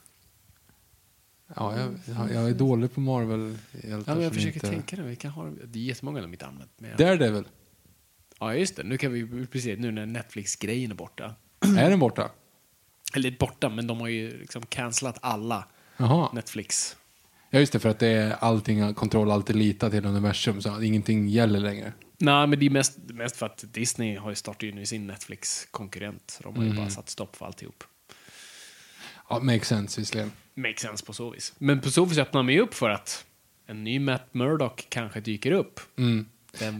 [1.55, 4.69] Ja, jag, jag är dålig på marvel Ja, men jag försöker inte...
[4.69, 5.03] tänka nu.
[5.03, 6.71] Vi kan ha, det är jättemånga av mitt använt.
[6.77, 7.43] Men Daredevil,
[8.39, 8.83] Ja, just det.
[8.83, 11.35] Nu kan vi precis nu när Netflix-grejen är borta.
[11.77, 12.31] är den borta?
[13.15, 15.67] Eller borta, men de har ju liksom cancelat alla
[15.97, 16.29] Jaha.
[16.33, 16.95] Netflix.
[17.49, 21.27] Ja, just det, för att det är allting, kontroll, alltid litat till universum, så ingenting
[21.27, 21.93] gäller längre.
[22.17, 26.39] Nej, men det är mest, mest för att Disney har ju startat nu sin Netflix-konkurrent.
[26.43, 27.83] De har ju bara satt stopp för alltihop.
[29.29, 30.31] Ja, makes sense visserligen.
[30.53, 31.53] Makes sense på så vis.
[31.57, 33.25] Men på så vis öppnar man ju upp för att
[33.65, 35.79] en ny Matt Murdock kanske dyker upp.
[35.97, 36.25] Mm.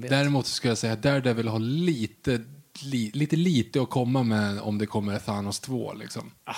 [0.10, 2.46] Däremot skulle jag säga att Daredevil har lite,
[2.84, 5.94] li, lite lite att komma med om det kommer Thanos 2.
[5.94, 6.32] Liksom.
[6.44, 6.56] Ah,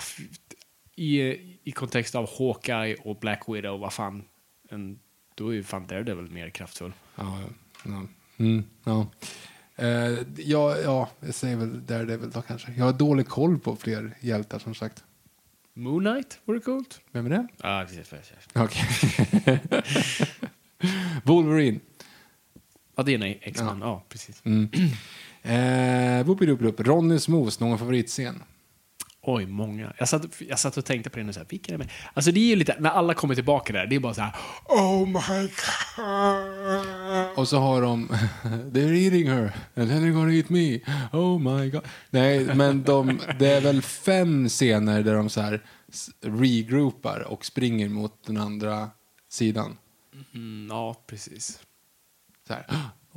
[0.95, 1.19] I,
[1.63, 4.23] I kontext av Hawkeye och Black Widow, vad fan.
[4.69, 4.99] En,
[5.35, 6.93] då är ju fan Daredevil mer kraftfull.
[7.15, 7.39] Ja,
[7.85, 8.07] ja.
[8.37, 9.07] Mm, ja.
[9.75, 9.87] Eh,
[10.37, 12.71] ja, ja, jag säger väl Daredevil då kanske.
[12.77, 15.03] Jag har dålig koll på fler hjältar som sagt.
[15.73, 17.01] Moon Knight, vore coolt.
[17.11, 17.47] Vem är det?
[17.63, 18.09] Ja, precis.
[18.09, 18.35] precis.
[18.53, 19.61] Okej.
[21.23, 21.79] Wolverine.
[22.95, 23.79] Ja, det är nej, X-Men.
[23.81, 24.03] Ja.
[24.09, 24.41] precis.
[24.45, 24.69] Mm.
[25.41, 26.79] Eh, Whoopidoopidoop.
[26.79, 28.43] Ronny Smoos, någon favoritscen?
[29.29, 29.93] Oj, många.
[29.97, 31.89] Jag satt, jag satt och tänkte på det nu, så här, vilka är med?
[32.13, 34.35] Alltså det är ju lite, när alla kommer tillbaka där, det är bara så här,
[34.65, 35.49] oh my
[35.95, 37.37] god.
[37.37, 38.07] Och så har de
[38.73, 40.79] They're eating her and then they're gonna eat me.
[41.11, 41.81] Oh my god.
[42.09, 45.61] Nej, men de, det är väl fem scener där de så här
[46.21, 48.89] regroupar och springer mot den andra
[49.29, 49.77] sidan.
[50.33, 51.59] Mm, ja, precis.
[52.47, 52.65] så här,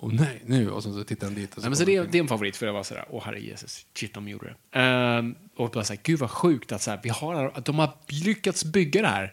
[0.02, 1.48] åh nej, nu, och så, så tittar han dit.
[1.50, 3.04] Och så Nej, men så det, han det är en favorit för jag var sådär,
[3.10, 4.78] åh herre Jesus, shit de gjorde det.
[4.80, 7.90] Ehm, och bara såhär, gud vad sjukt att, så här, vi har, att de har
[8.08, 9.32] lyckats bygga det här.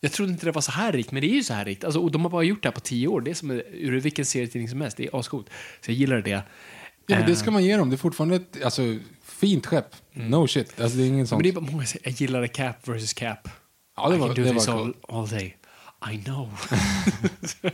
[0.00, 1.84] Jag trodde inte det var så här rikt, men det är ju så här rikt.
[1.84, 3.20] Alltså, och de har bara gjort det här på tio år.
[3.20, 4.96] Det är som ur vilken serietidning som helst.
[4.96, 5.46] Det är ascoolt.
[5.80, 6.30] Så jag gillar det.
[6.30, 6.42] Ja,
[7.06, 7.90] men Ehm, det ska man ge dem.
[7.90, 8.82] Det är fortfarande ett alltså,
[9.24, 9.86] fint skepp.
[10.12, 10.80] No shit.
[10.80, 11.18] Alltså, det är ingen Mm.
[11.18, 11.42] men sån...
[11.42, 13.48] det är bara många säger, jag gillade Cap versus Cap.
[13.96, 14.96] Ja, det I var- can do det this all, coolt.
[15.08, 15.56] all day.
[16.12, 16.50] I know.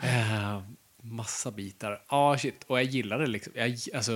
[0.00, 0.60] Eh,
[1.10, 1.90] massa bitar.
[1.92, 2.64] Ja, ah, shit.
[2.66, 3.52] Och jag gillar det liksom.
[3.56, 4.12] Jag, alltså,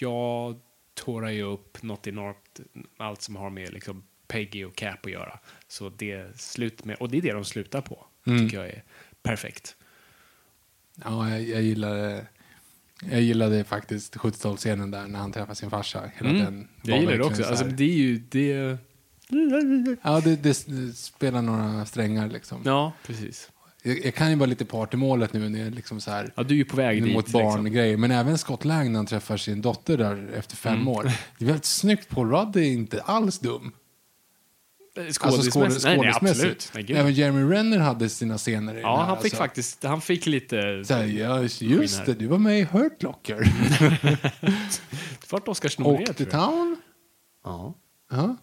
[0.00, 0.60] jag
[0.94, 2.60] tårar ju upp något enormt,
[2.96, 5.38] allt som har med liksom Peggy och Cap att göra.
[5.68, 8.06] Så det är slut med, och det är det de slutar på.
[8.26, 8.44] Mm.
[8.44, 8.82] tycker jag är
[9.22, 9.76] perfekt.
[10.94, 12.26] Ja, jag, jag gillade...
[13.10, 16.10] Jag gillade faktiskt 70-talsscenen där när han träffar sin farsa.
[16.16, 16.68] Hela den Mm.
[16.82, 17.42] Jag var gillar det också.
[17.42, 18.78] så Alltså, det är ju, det...
[20.02, 22.62] Ja, det, det, det spelar några strängar liksom.
[22.64, 23.50] Ja, precis.
[23.86, 26.32] Jag, jag kan ju vara lite part i målet nu när jag liksom så här...
[26.36, 27.12] Ja, du är ju på väg dit.
[27.14, 27.64] mot barn liksom.
[27.72, 27.96] grejer.
[27.96, 30.88] Men även Scott Lang när han träffar sin dotter där efter fem Mm.
[30.88, 31.02] år.
[31.38, 32.08] Det är väldigt snyggt.
[32.08, 33.72] Paul Rudd är inte alls dum.
[34.96, 35.56] Skådismässigt?
[35.56, 36.72] Alltså skåd- Nej, nej, absolut.
[36.74, 36.92] Nej.
[36.92, 39.36] Även Jeremy Renner hade sina scener i Ja, här, han fick alltså.
[39.36, 40.84] faktiskt, han fick lite...
[40.84, 43.36] Så här, ja, just det, du var med i Hurt Locker.
[45.20, 46.24] Det vart Oscarsnominerad, Och The.
[46.24, 46.76] Town.
[47.44, 47.74] Ja.
[48.10, 48.36] Ja,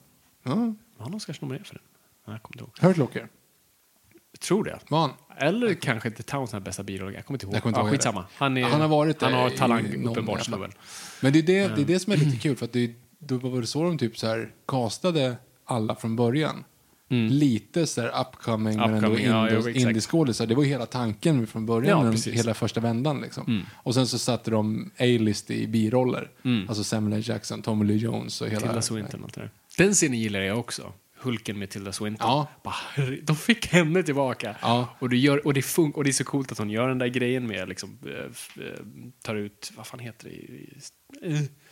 [0.44, 0.56] ja.
[0.56, 0.76] Var
[1.06, 1.84] han Oscarsnominerad för den?
[2.28, 2.90] Nej, jag kommer inte ihåg.
[2.90, 3.28] Hurt Locker.
[4.44, 4.80] Tror det.
[4.90, 5.12] Var han?
[5.38, 7.14] Eller kanske inte Towns här bästa biroll.
[7.14, 7.56] Jag kommer inte ihåg.
[7.56, 8.26] Jag kommer inte ihåg skitsamma.
[8.36, 10.72] Han, är, Han har varit han har talang, uppenbart, snubben.
[11.22, 13.38] Men det är det, det är det som är lite kul för att det, då
[13.38, 16.64] var det så de typ så här castade alla från början.
[17.30, 20.46] Lite så här upcoming, men ändå Upcoming, ja, indieskådisar.
[20.46, 22.08] Det var hela tanken från början, Ja.
[22.08, 22.38] Mm.
[22.38, 23.22] hela första vändan.
[23.22, 23.64] Liksom.
[23.74, 26.30] Och sen så satte de A-list i biroller.
[26.68, 27.24] Alltså Samuel L.
[27.26, 28.60] Jackson, Tommy Lee Jones och hela...
[28.62, 29.50] Tilda Swinton och allt det där.
[29.78, 30.94] Den scenen gillar jag också.
[31.24, 32.28] Hulken med Tilda Swinton.
[32.30, 32.48] Ja.
[32.64, 34.56] Bara, de fick henne tillbaka.
[34.62, 34.88] Ja.
[35.00, 36.98] Och, det gör, och, det fun- och det är så coolt att hon gör den
[36.98, 38.32] där grejen med liksom, eh,
[39.22, 40.48] tar ut, vad fan heter det?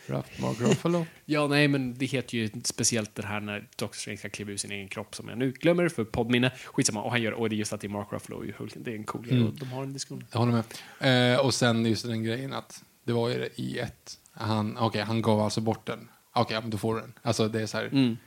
[0.07, 1.05] Ruff- Mark Ruffalo.
[1.25, 4.57] Ja, nej, men det heter ju speciellt det här när Doctor Strange ska kliva ur
[4.57, 6.51] sin egen kropp som jag nu glömmer för poddminne.
[6.65, 7.01] Skitsamma.
[7.03, 8.83] Och han gör och det är just att det är Mark Ruffalo i Hulken.
[8.83, 9.43] Det är en cool grej.
[9.43, 10.25] Och de har en diskussion.
[10.31, 10.63] Jag håller
[10.99, 11.33] med.
[11.33, 14.17] Eh, och sen just den grejen att det var ju i ett.
[14.31, 16.07] Han, okej, han gav alltså bort den.
[16.33, 17.13] Okej, men då får du den.
[17.21, 17.85] Alltså det är så här.
[17.85, 18.17] Mm.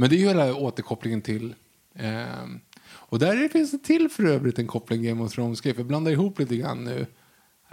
[0.00, 1.54] Men det är ju hela återkopplingen till...
[1.94, 5.74] ehm, och där finns det till för övrigt en koppling Game of Thrones-grej.
[5.74, 7.06] För jag blandar ihop lite grann nu.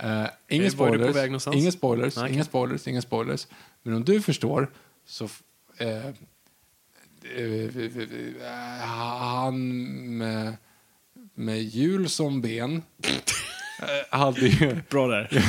[0.04, 3.48] Uh, inga Eh, spoilers, inga spoilers, Nej, inga spoilers, inga spoilers.
[3.84, 4.72] Men om du förstår
[5.06, 5.26] så...
[5.26, 5.42] f-
[5.78, 6.06] eh,
[7.38, 8.48] eh,
[8.82, 9.58] han
[10.18, 10.58] med,
[11.34, 12.82] med hjul som ben
[13.82, 14.82] eh, hade ju...
[14.90, 15.44] Bra där.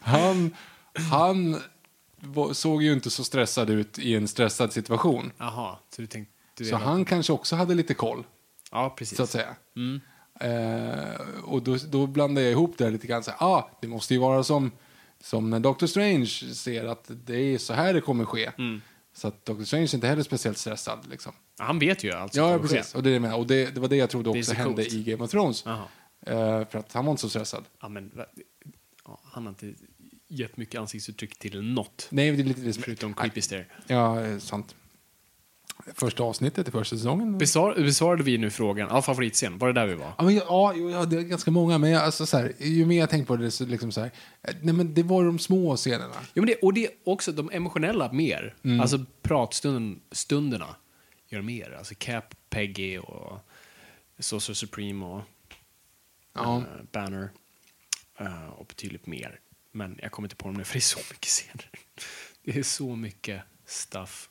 [0.00, 0.54] Han,
[1.10, 1.60] han
[2.52, 5.32] såg ju inte så stressad ut i en stressad situation.
[5.38, 6.32] Jaha, så du tänkte...
[6.56, 8.24] Du Så han kanske också hade lite koll,
[8.70, 9.16] Ja, precis.
[9.16, 9.56] så att säga.
[10.40, 13.22] Eh, och då, då blandar jag ihop det lite grann.
[13.22, 14.70] Så här, ah, det måste ju vara som,
[15.20, 18.50] som när Doctor Strange ser att det är så här det kommer ske.
[19.14, 21.06] Så att Doctor Strange inte heller speciellt stressad.
[21.10, 21.32] Liksom.
[21.58, 22.40] Han vet ju alltså.
[22.40, 22.94] Ja, precis.
[22.94, 24.94] Och, det, är det, och det, det var det jag trodde också så hände coolt.
[24.94, 25.66] i Game of Thrones.
[25.66, 27.64] Eh, för att han var inte så stressad.
[27.80, 28.10] Ja, men,
[29.24, 29.74] han har inte
[30.28, 32.08] gett mycket ansiktsuttryck till något.
[32.10, 33.64] Nej, det är lite det som Förutom creepy stare.
[33.86, 34.74] Ja, sant.
[35.94, 37.38] Första avsnittet i första säsongen.
[37.38, 38.88] Besvar, besvarade vi nu frågan?
[38.90, 39.58] Ja, favoritscen.
[39.58, 40.12] Var det där vi var?
[40.18, 42.98] Ja, men, ja, ja, det är ganska många, men jag, alltså, så här, ju mer
[42.98, 44.10] jag tänker på det så liksom så här,
[44.62, 46.14] nej men det var de små scenerna.
[46.14, 48.54] Ja, men det, och det är också de emotionella mer.
[48.64, 48.80] Mm.
[48.80, 50.76] Alltså pratstunderna
[51.28, 51.74] gör mer.
[51.78, 53.38] Alltså Cap, Peggy och
[54.18, 55.22] Sorcerer Supreme och
[56.34, 56.56] Ja.
[56.56, 56.62] eh,
[56.92, 57.30] Banner.
[58.18, 59.40] Eh, och betydligt mer.
[59.76, 61.70] Men jag kommer inte på dem nu för det är så mycket scener.
[62.42, 64.28] Det är så mycket stuff.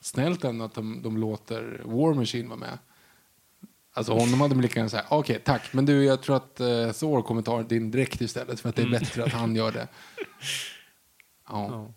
[0.00, 2.78] Snällt ändå att de, de låter War Machine vara med.
[3.92, 6.92] Alltså honom hade man lika gärna säga, okej tack, men du jag tror att uh,
[6.92, 9.88] Thor kommer ta din dräkt istället för att det är bättre att han gör det.
[11.48, 11.94] Ja.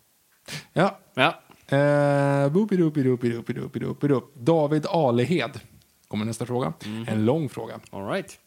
[0.72, 1.00] Ja.
[1.14, 4.34] Ja, Boopidoopidoopidoopidoop.
[4.34, 5.60] David Alehed
[6.08, 6.72] kommer nästa fråga.
[7.06, 7.80] En lång fråga.
[7.90, 8.38] all right.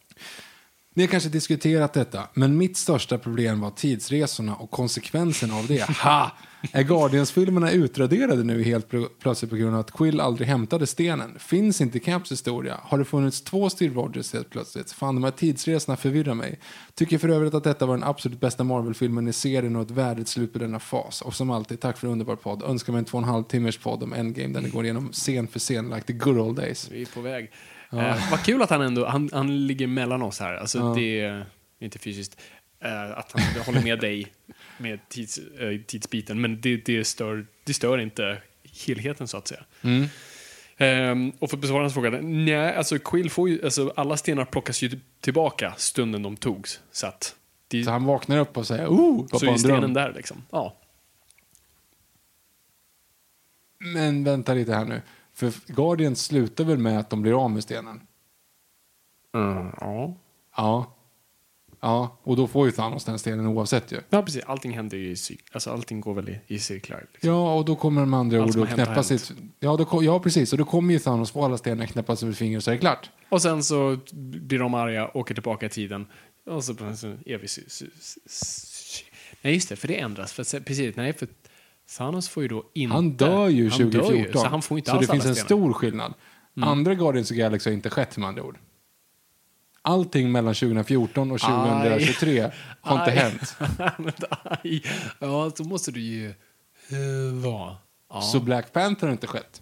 [0.93, 5.89] Ni har kanske diskuterat detta, men mitt största problem var tidsresorna och konsekvenserna av det.
[6.03, 6.31] Ha!
[6.71, 11.39] Är Guardians-filmerna utraderade nu helt pl- plötsligt på grund av att Quill aldrig hämtade stenen?
[11.39, 12.79] Finns inte Caps historia?
[12.83, 14.91] Har det funnits två Steve Rogers helt plötsligt?
[14.91, 16.59] Fan, de här tidsresorna förvirrar mig.
[16.95, 20.27] Tycker för övrigt att detta var den absolut bästa Marvel-filmen i serien och ett värdigt
[20.27, 21.21] slut på denna fas.
[21.21, 22.63] Och som alltid, tack för en underbar podd.
[22.63, 25.09] Önskar mig en två och en halv timmars podd om Endgame där ni går igenom
[25.11, 26.87] scen för scen, like the good old days.
[26.91, 27.51] Vi är på väg.
[27.91, 30.53] Eh, vad kul att han ändå han, han ligger mellan oss här.
[30.53, 31.45] Alltså, det är
[31.79, 32.39] inte fysiskt.
[32.83, 34.27] eh, att han håller med dig
[34.77, 36.41] med tids, eh, tidsbiten.
[36.41, 38.41] Men det, det, stör, det stör inte
[38.85, 39.63] helheten, så att säga.
[40.77, 42.09] Ehm, och för att besvara hans fråga.
[42.21, 46.79] Nej, alltså Quill får ju, alltså alla stenar plockas ju tillbaka stunden de togs.
[46.91, 47.35] Så att
[47.67, 49.93] Det- Så han vaknar upp och säger oh, Så är en stenen dröm.
[49.93, 50.43] där liksom.
[50.51, 50.77] Ja.
[53.79, 55.01] Men vänta lite här nu.
[55.33, 58.01] För Guardians slutar väl med att de blir av med stenen?
[59.33, 60.17] ja.
[60.57, 60.97] Ja.
[61.83, 64.01] Ja, och då får ju Thanos den stenen oavsett ju.
[64.09, 64.43] Ja, precis.
[64.43, 65.15] Allting händer ju i
[65.51, 67.05] Alltså allting går väl i, i cirklar.
[67.13, 67.29] Liksom.
[67.29, 69.31] Ja, och då kommer de andra Allt ord att knäppa sitt...
[69.59, 70.51] Ja, då, ja, precis.
[70.51, 73.09] Och då kommer ju Thanos få alla stenar knäppas över fingret så är det klart.
[73.29, 76.07] Och sen så blir de arga, åker tillbaka i tiden.
[76.45, 77.75] Och så, är sy,
[79.41, 80.33] nej, just det, för det ändras.
[80.33, 81.27] För, precis, nej, för
[81.97, 82.93] Thanos får ju då inte...
[82.93, 84.11] Han dör ju han 2014.
[84.11, 85.45] Dör ju, så han får inte så alls det finns en stenar.
[85.45, 86.13] stor skillnad.
[86.61, 88.57] Andra Guardians of the Galaxy har inte skett med andra ord.
[89.81, 93.17] Allting mellan 2014 och 2023 har inte Aj.
[93.17, 93.55] hänt.
[94.43, 94.83] Aj.
[95.19, 96.33] Ja, så måste du ju...
[96.91, 97.77] Uh, vara.
[98.09, 98.21] Ja.
[98.21, 99.61] Så Black Panther har inte skett.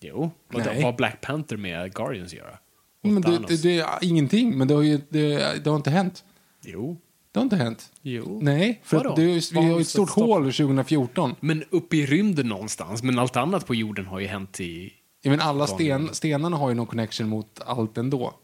[0.00, 2.58] jo, vad har Black Panther med Guardians att göra?
[3.02, 5.90] Och Men det, det, det är ingenting, men det har ju det, det har inte
[5.90, 6.24] hänt.
[6.64, 7.00] Jo.
[7.36, 7.92] Det har inte hänt.
[8.02, 8.38] Jo.
[8.42, 9.10] Nej, för Vadå?
[9.10, 10.24] att det, är- vi har ju ett stort stopp?
[10.24, 11.34] hål 2014.
[11.40, 13.02] Men uppe i rymden någonstans.
[13.02, 14.92] Men allt annat på jorden har ju hänt i...
[15.22, 18.34] Ja, men alla sten, stenarna har ju någon connection mot allt ändå.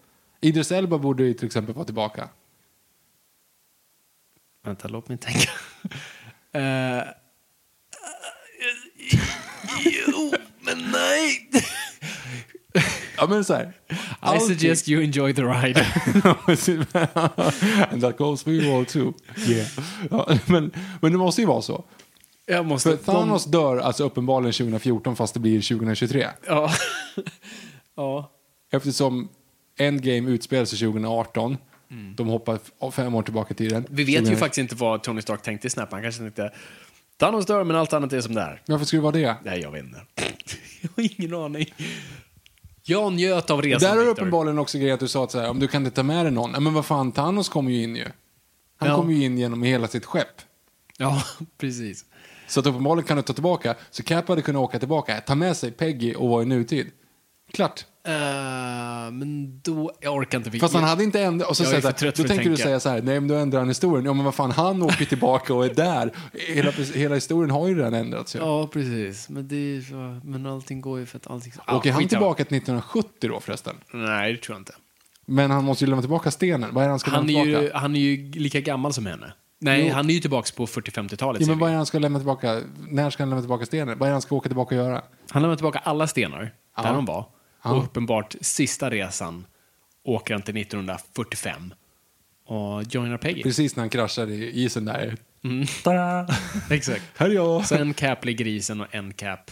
[0.40, 2.28] Idris Elba borde ju till exempel vara tillbaka.
[4.64, 5.51] Vänta, låt mig tänka.
[6.55, 7.03] Eh,
[9.84, 11.51] jo, men nej.
[13.16, 13.73] Ja, men så här.
[14.37, 15.87] I suggest you enjoy the ride.
[17.91, 19.12] And that goes for you all too.
[19.49, 19.68] Yeah.
[20.11, 21.85] Ja, men, men det måste ju vara så.
[22.47, 22.97] Jag måste...
[22.97, 26.29] För Thanos dör alltså uppenbarligen 2014 fast det blir 2023.
[26.47, 26.73] Ja.
[27.97, 28.31] ja.
[28.73, 29.29] Eftersom
[29.79, 31.57] Endgame utspelar sig 2018.
[32.16, 33.79] De hoppar fem år tillbaka i tiden.
[33.79, 33.89] Mm.
[33.91, 35.93] Vi vet ju 2000 faktiskt inte vad Tony Stark tänkte i Snap.
[35.93, 36.53] Han kanske tänkte
[37.18, 38.62] Thanos dör, men allt annat är som det är.
[38.66, 39.37] Varför skulle det vara det?
[39.45, 40.01] Nej, jag vet inte.
[40.81, 41.75] jag har ingen aning.
[42.85, 44.11] Jag njöt av resan, Där är Victor.
[44.12, 46.24] uppenbarligen också grejen att du sa att så här, om du kan inte ta med
[46.24, 46.51] dig någon.
[46.55, 48.07] Ja, Men vad fan, Thanos kommer ju in ju.
[48.76, 48.97] Han Ja.
[48.97, 50.43] kommer ju in genom hela sitt skepp.
[50.99, 51.22] Ja,
[51.59, 52.05] precis.
[52.49, 53.74] Så att uppenbarligen kan du ta tillbaka.
[53.91, 56.91] Så Cap hade kunnat åka tillbaka, ta med sig Peggy och vara i nutid.
[57.53, 57.87] Klart.
[58.05, 58.12] Eh,
[59.12, 59.92] men då...
[60.00, 60.50] Jag orkar inte.
[60.59, 61.48] Fast han hade inte ändrat...
[61.50, 63.20] Och så Jag är för så här, trött då tänker du säga så här, nej
[63.20, 64.05] men då ändrar han historien.
[64.05, 66.12] Ja men vad fan, han åker tillbaka och är där.
[66.32, 68.38] Hela, hela historien har ju redan ändrats ju.
[68.38, 69.28] Ja, precis.
[69.28, 71.53] Men, det är så, men allting går ju för att allting...
[71.68, 73.76] Åker Ja, han tillbaka till 1970 då förresten?
[73.92, 74.72] Nej, det tror jag inte.
[75.26, 76.74] Men han måste ju lämna tillbaka stenen.
[76.74, 77.64] Vad är han ska Han lämna är, tillbaka?
[77.64, 79.32] ju, han är ju lika gammal som henne.
[79.59, 79.94] Nej, Jo.
[79.94, 81.42] han är ju tillbaka på 40-50-talet.
[81.42, 82.61] Ja, men vad är han ska lämna tillbaka?
[82.88, 83.98] När ska han lämna tillbaka stenen?
[83.98, 85.03] Vad är han ska åka tillbaka och göra?
[85.30, 86.82] Han lämnar tillbaka alla stenar Ja.
[86.82, 87.26] där de var.
[87.62, 87.70] Ja.
[87.70, 89.46] Och uppenbart sista resan
[90.04, 91.74] åker han till 1945
[92.46, 93.42] och joinar Peggy.
[93.42, 95.16] Precis när han kraschar i isen där.
[96.70, 97.02] Exakt.
[97.16, 97.66] Här är jag.
[97.66, 99.50] Så en cap ligger i isen och en cap...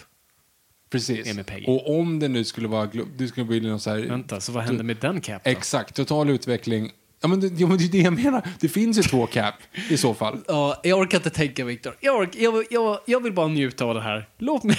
[0.90, 1.26] Precis.
[1.26, 1.66] är med Peggy.
[1.66, 2.90] Och om det nu skulle vara...
[3.16, 3.98] Det skulle bli någon så här...
[3.98, 5.50] Vänta, så vad händer med den cap då?
[5.50, 6.90] Exakt, total utveckling.
[7.22, 8.48] Ja men, det, ja, men det är det jag menar.
[8.60, 9.54] Det finns ju två cap
[9.90, 10.38] i så fall.
[10.48, 11.96] Ja, jag orkar inte tänka, Viktor.
[12.00, 14.28] Jag, ork, jag, jag, jag vill bara njuta av det här.
[14.38, 14.78] Låt mig.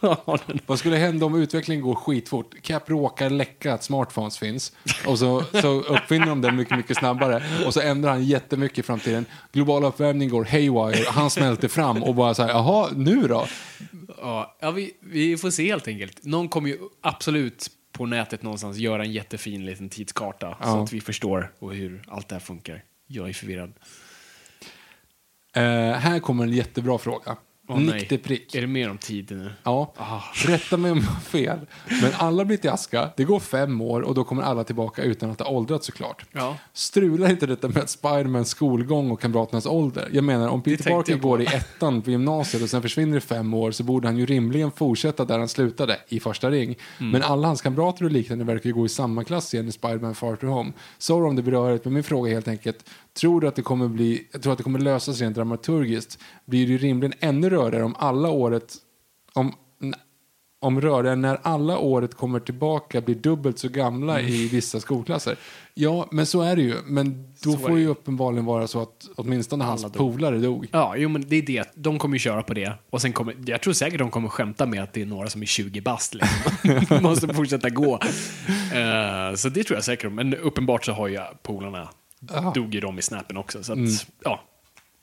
[0.66, 2.54] Vad skulle hända om utvecklingen går skitfort?
[2.62, 4.72] Cap råkar läcka att smartphones finns
[5.06, 8.82] och så, så uppfinner de den mycket, mycket snabbare och så ändrar han jättemycket i
[8.82, 9.26] framtiden.
[9.52, 13.46] Global uppvärmning går haywire, han smälter fram och bara så här, jaha, nu då?
[14.20, 16.24] Ja, ja vi, vi får se helt enkelt.
[16.24, 20.82] Någon kommer ju absolut på nätet någonstans göra en jättefin liten tidskarta så Ja.
[20.82, 22.82] att vi förstår och hur allt det här funkar.
[23.06, 23.72] Jag är förvirrad.
[25.54, 25.62] Eh,
[25.98, 27.36] här kommer en jättebra fråga.
[27.68, 28.54] Åh, Nick de prick.
[28.54, 29.50] Är det mer om tid nu?
[29.62, 30.20] Ja, Ah.
[30.46, 31.58] rätta mig om jag har fel.
[32.02, 35.30] Men alla blir till aska, det går fem år och då kommer alla tillbaka utan
[35.30, 36.24] att ha åldrats såklart.
[36.32, 36.56] Ja.
[36.72, 40.08] Strular inte detta med Spidermans skolgång och kamraternas ålder?
[40.12, 43.54] Jag menar, om Peter Parker går i ettan på gymnasiet och sen försvinner i fem
[43.54, 46.76] år så borde han ju rimligen fortsätta där han slutade, i första ring.
[46.98, 47.10] Mm.
[47.10, 50.14] Men alla hans kamrater och liknande verkar ju gå i samma klass igen i Spiderman
[50.14, 50.72] Far From Home.
[50.98, 53.88] Sorry om det berör men min fråga är helt enkelt, tror du att det kommer
[53.88, 56.18] bli, jag tror att det kommer lösas rent dramaturgiskt?
[56.44, 58.74] Blir det ju rimligen ännu rörigare om alla året,
[59.32, 59.52] om
[60.60, 65.36] om röraren när alla året kommer tillbaka blir dubbelt så gamla i vissa skolklasser.
[65.74, 66.74] Ja, men så är det ju.
[66.86, 70.12] Men då Så får det ju uppenbarligen vara så att åtminstone hans Alla dog.
[70.12, 70.66] polare dog.
[70.72, 71.70] Ja, jo, men det är det.
[71.74, 72.72] De kommer ju köra på det.
[72.90, 75.42] Och sen kommer, jag tror säkert de kommer skämta med att det är några som
[75.42, 76.14] är 20 bast.
[76.14, 76.52] Liksom.
[77.02, 77.94] Måste fortsätta gå.
[78.74, 80.12] Eh, så det tror jag säkert.
[80.12, 81.88] Men uppenbart så har ju polarna,
[82.54, 83.62] dog ju de i snappen också.
[83.62, 83.92] Så att, Mm.
[84.24, 84.42] ja.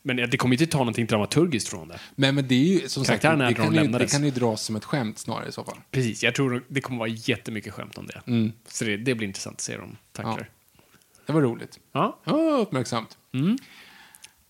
[0.05, 1.99] Men det kommer ju inte ta någonting dramaturgiskt från det.
[2.15, 4.31] Men, men det är ju som sagt, det när de kan, ju, det kan ju
[4.31, 5.77] dras som ett skämt snarare i så fall.
[5.91, 8.21] Precis, jag tror det kommer vara jättemycket skämt om det.
[8.27, 8.51] Mm.
[8.67, 10.49] Så det, det blir intressant att se dem tacklar.
[11.25, 11.79] Det var roligt.
[11.91, 12.19] Ja.
[12.23, 13.17] Ja, uppmärksamt.
[13.33, 13.57] Mm.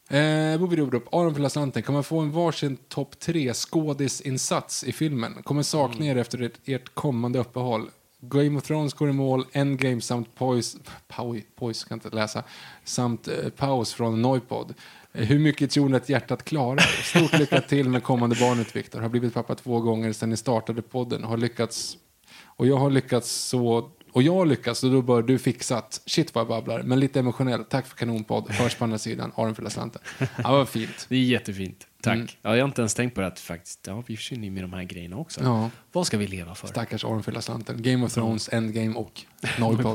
[0.09, 5.43] Eh, Bovidobrop, Aron för Atlanten, kommer få en varsin topp tre skådisinsats i filmen.
[5.43, 6.17] Kommer sakna Mm.
[6.17, 7.89] er efter ert, ert kommande uppehåll.
[8.29, 12.43] Game of Thrones går i mål, Endgame samt Poise, Poise, Poise kan inte läsa,
[12.83, 14.73] samt eh, Paus från Noipod.
[15.13, 17.03] Eh, hur mycket tror ni att hjärtat klarar?
[17.03, 19.01] Stort lycka till med kommande barnet, Viktor.
[19.01, 21.23] Har blivit pappa två gånger sedan ni startade podden.
[21.23, 21.97] Har lyckats,
[22.45, 26.01] och jag har lyckats så och jag har lyckats och då bör du fixat.
[26.05, 27.69] Shit vad jag babblar, men lite emotionellt.
[27.69, 28.49] Tack för kanonpodd.
[28.49, 29.31] Hörs på andra sidan.
[29.35, 30.01] Aron för slanten.
[30.19, 31.05] Ja, vad fint.
[31.09, 31.87] Det är jättefint.
[32.03, 32.15] Tack.
[32.15, 32.27] Mm.
[32.41, 34.63] Ja, jag har inte ens tänkt på det att faktiskt, ja, vi försvinner ju med
[34.63, 35.43] de här grejerna också.
[35.43, 35.69] Ja.
[35.91, 36.67] Vad ska vi leva för?
[36.67, 37.81] Stackars Aron fyller slanten.
[37.81, 39.21] Game of Thrones, Endgame och
[39.57, 39.85] jag um,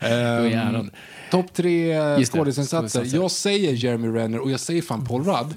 [0.00, 0.90] ärad.
[1.30, 3.04] Topp tre skådisinsatser.
[3.14, 5.54] Jag säger Jeremy Renner och jag säger fan Paul Rudd.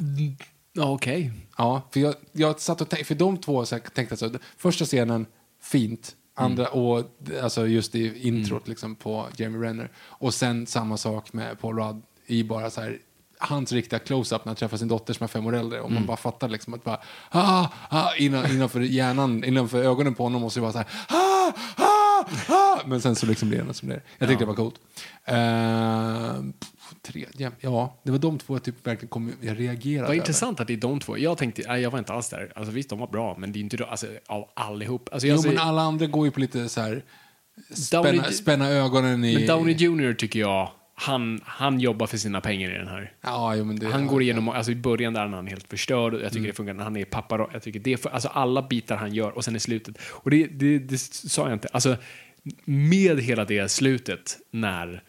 [0.73, 1.31] Ja, okej.
[1.57, 4.85] Ja, för jag, jag satt och tänkte, för de två så här, tänkte så, första
[4.85, 5.25] scenen,
[5.61, 6.15] fint.
[6.35, 6.79] Andra, Mm.
[6.79, 7.03] och
[7.43, 9.91] alltså just i introt liksom på Jeremy Renner.
[9.97, 12.97] Och sen samma sak med Paul Rudd i bara så här,
[13.37, 15.79] hans riktiga close-up när han träffar sin dotter som är fem år äldre.
[15.81, 15.93] Och Mm.
[15.99, 20.41] man bara fattar liksom att bara, ah, ah, innan, innanför hjärnan, innanför ögonen på honom
[20.41, 22.79] måste det vara så här, ah, ah, ah.
[22.85, 24.01] Men sen så liksom blir det som det är.
[24.17, 24.75] Jag tyckte det var coolt.
[25.31, 26.51] Uh,
[27.01, 30.67] tredje, ja, det var de två jag typ verkligen kom, jag reagerade Vad intressant att
[30.67, 31.17] det är de två.
[31.17, 32.51] Jag tänkte, nej, jag var inte alls där.
[32.55, 35.09] Alltså visst, de var bra, men det är inte då, alltså, av allihop.
[35.11, 37.03] Alltså, Jo, säger- men alla andra går ju på lite så här...
[37.75, 39.33] Spänna, Downey- spänna ögonen i...
[39.37, 43.13] Men Downey Jr tycker jag, han, han jobbar för sina pengar i den här.
[43.21, 46.13] Ja, jo, det, Han går igenom, alltså i början där är han helt förstörd.
[46.13, 46.47] och Jag tycker Mm.
[46.49, 47.49] det funkar han är pappa.
[47.53, 49.97] Jag tycker det, alltså alla bitar han gör och sen i slutet.
[50.11, 51.67] Och det, det, det sa jag inte.
[51.71, 51.95] Alltså
[52.65, 55.03] med hela det slutet när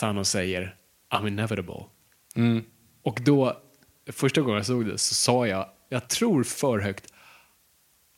[0.00, 0.74] Thanos säger
[1.14, 1.84] I'm inevitable.
[2.36, 2.64] Mm.
[3.02, 3.62] Och då,
[4.12, 7.12] första gången jag såg det så sa jag, jag tror för högt,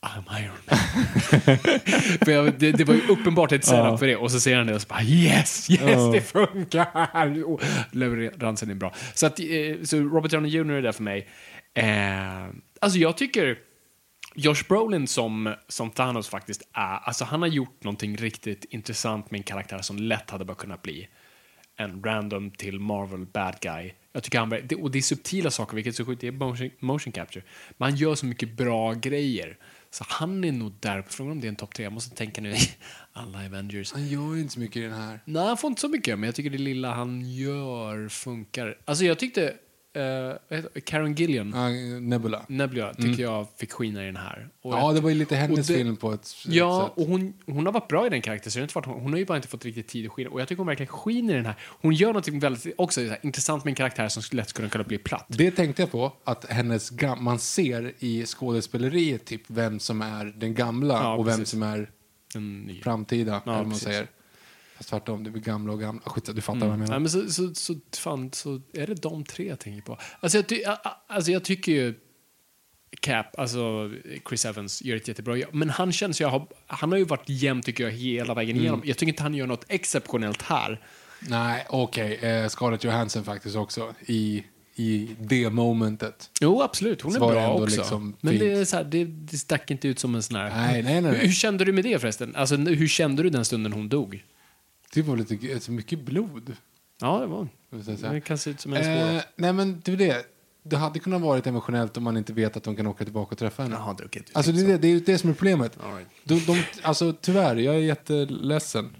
[0.03, 0.79] I'm Iron Man.
[2.59, 4.17] det, det var ju uppenbart ett setup för det.
[4.17, 7.45] Och så säger han det och så bara yes, yes, det funkar!
[7.45, 8.95] Och Leveransen är bra.
[9.15, 9.47] Så, att, eh,
[9.83, 10.71] så Robert Downey Jr.
[10.71, 11.29] är där för mig.
[11.75, 12.47] Eh,
[12.81, 13.59] alltså jag tycker
[14.35, 19.39] Josh Brolin som, som Thanos faktiskt är, alltså han har gjort någonting riktigt intressant med
[19.39, 21.09] en karaktär som lätt hade bara kunnat bli
[21.77, 23.93] en random till Marvel bad guy.
[24.13, 26.71] Jag tycker han, och det är subtila saker, vilket är så sjukt, det är motion,
[26.81, 27.45] motion capture.
[27.77, 29.57] Men han gör så mycket bra grejer.
[29.93, 32.41] Så han är nog där, frågan om det är en topp tre, jag måste tänka
[32.41, 32.59] nu i
[33.13, 33.93] alla Avengers.
[33.93, 35.21] Han gör ju inte så mycket i den här.
[35.25, 38.79] Nej, han får inte så mycket, men jag tycker det lilla han gör funkar.
[38.85, 39.55] Alltså jag tyckte,
[39.95, 41.69] heter, Karen Gillian, Ja,
[42.01, 42.45] Nebula.
[42.49, 44.49] Nebula, tycker jag fick skina i den här.
[44.63, 47.03] Och Ja, det var ju lite hennes det- film på ett Ja, sätt.
[47.03, 48.69] och hon, hon har varit bra i den karaktären.
[48.75, 50.31] Varit, hon har ju bara inte fått riktigt tid att skina.
[50.31, 51.55] Och jag tycker hon verkligen skiner i den här.
[51.61, 54.85] Hon gör något väldigt också så här, intressant med en karaktär som lätt skulle kunna
[54.85, 55.27] bli platt.
[55.29, 60.55] Det tänkte jag på, att hennes man ser i skådespeleriet typ vem som är den
[60.55, 61.49] gamla Ja, och vem precis.
[61.49, 61.91] som är
[62.35, 62.81] En ny.
[62.83, 63.85] framtida, vad man precis.
[63.85, 64.07] säger.
[64.83, 66.03] Fast tvärtom, det blir gamla och gamla.
[66.05, 66.69] Skit, du fattar Mm.
[66.69, 66.91] vad jag menar.
[66.93, 69.99] Nej, men så, så, så, fan, så är det de tre jag tänker på.
[70.21, 70.63] Alltså jag, ty,
[71.07, 71.95] alltså jag tycker ju
[73.01, 73.91] Cap, alltså
[74.29, 75.55] Chris Evans, gör ett jättebra jobb.
[75.55, 78.63] Men han känns ju, ha- han har ju varit jämn tycker jag hela vägen Mm.
[78.63, 78.83] igenom.
[78.85, 80.81] Jag tycker inte han gör något exceptionellt här.
[81.29, 82.15] Nej, okej.
[82.17, 86.31] Eh, Scarlett Johansson faktiskt också i, i det momentet.
[86.41, 87.03] Jo, absolut.
[87.03, 87.77] Hon är bra också.
[87.77, 90.51] liksom men det, är så här, det, det stack inte ut som en sån här...
[90.51, 91.13] Nej, nej, nej, nej.
[91.21, 92.37] Hur, hur kände du med det förresten?
[92.37, 94.25] Alltså, hur kände du den stunden hon dog?
[94.95, 96.57] Det var lite alltså, mycket blod.
[97.01, 97.49] Ja, det var.
[98.13, 99.17] Det kan se ut som en svår...
[99.17, 100.27] Eh, nej, men det är det.
[100.63, 103.39] Det hade kunnat varit emotionellt om man inte vet att de kan åka tillbaka och
[103.39, 103.77] träffa henne.
[103.77, 104.31] Har druckit.
[104.33, 105.79] Alltså det är det, det är ju det som är problemet.
[105.85, 106.09] All right.
[106.25, 108.91] De, de, alltså tyvärr, jag är jätteledsen.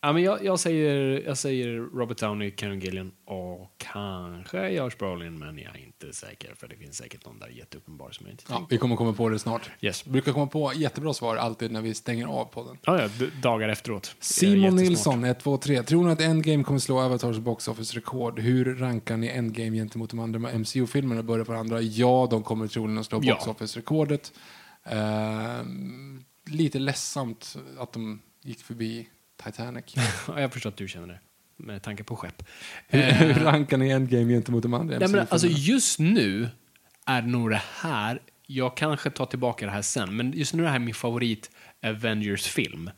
[0.00, 5.38] Ja, men jag, jag, säger, jag säger Robert Downey, Karen Gillian och kanske Josh Brolin,
[5.38, 8.44] men jag är inte säker för det finns säkert någon där jätteuppenbar som jag inte
[8.48, 9.70] Ja, vi kommer komma på det snart.
[9.80, 10.06] Yes.
[10.06, 12.78] Vi brukar komma på jättebra svar alltid när vi stänger av podden.
[12.84, 14.16] Ja, ja, dagar efteråt.
[14.20, 14.76] Simon.
[14.76, 15.82] Nilsson, 1, 2, 3.
[15.82, 18.38] Tror ni att Endgame kommer slå Avatars box office-rekord?
[18.40, 21.22] Hur rankar ni Endgame gentemot de andra MCU-filmerna?
[21.22, 21.80] Börjar på andra.
[21.80, 23.34] Ja, de kommer troligen att slå Ja.
[23.34, 24.32] box office-rekordet.
[24.84, 29.08] Ehm, lite ledsamt att de gick förbi
[29.44, 29.94] Titanic.
[30.28, 31.20] Ja, jag förstår att du känner det,
[31.56, 32.42] med tanke på skepp.
[32.88, 36.48] Hur, Eh, rankar ni Endgame gentemot de andra Nej, men alltså just nu
[37.06, 40.66] är nog det här, jag kanske tar tillbaka det här sen, men just nu är
[40.66, 41.50] det här min favorit
[41.82, 42.90] Avengers-film.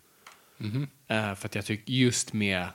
[0.59, 0.89] Mhm.
[1.09, 2.67] Eh, för att jag tycker just med,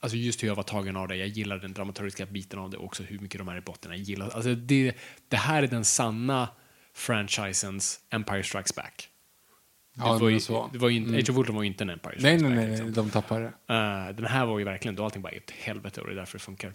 [0.00, 2.76] alltså just hur jag var tagen av det, jag gillar den dramaturgiska biten av det
[2.76, 4.94] också, hur mycket de är i botten, jag gillar, alltså det,
[5.28, 6.48] det här är den sanna
[6.94, 9.08] franchisens Empire Strikes Back.
[9.98, 11.84] Det, Ja, var, men ju, det var ju inte, Age of Ultron var ju inte
[11.84, 12.92] en Empire Nej, nej, nej, liksom.
[12.92, 13.74] de tappar det.
[13.74, 16.16] Eh, den här var ju verkligen då allting bara är ett helvete och det är
[16.16, 16.72] därför det funkar.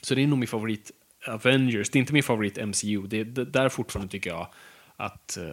[0.00, 0.90] Så det är nog min favorit
[1.26, 1.90] Avengers.
[1.90, 3.06] Det är inte min favorit MCU.
[3.06, 4.48] Det är det, där fortfarande tycker jag
[4.96, 5.44] att eh,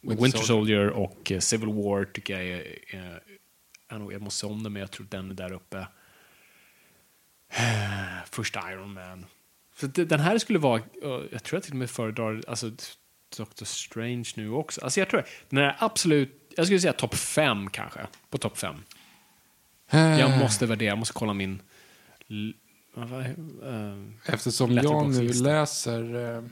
[0.00, 0.44] Winter, Soldier.
[0.44, 2.78] Soldier och eh, Civil War tycker jag är...
[2.96, 3.22] är
[3.88, 5.86] jag, måste se om den, men jag tror den är där uppe.
[8.30, 9.26] Första Iron Man.
[9.76, 10.82] Så det, den här skulle vara...
[11.02, 12.70] jag tror jag till och med föredrar alltså,
[13.36, 14.80] Doctor Strange nu också.
[14.80, 16.52] Alltså jag tror den är absolut...
[16.56, 18.00] jag skulle säga topp fem kanske.
[18.30, 18.74] På topp fem.
[19.90, 21.62] Eh, Jag måste värdera, jag måste kolla min...
[22.96, 26.42] Eh, Eftersom jag nu läser eh,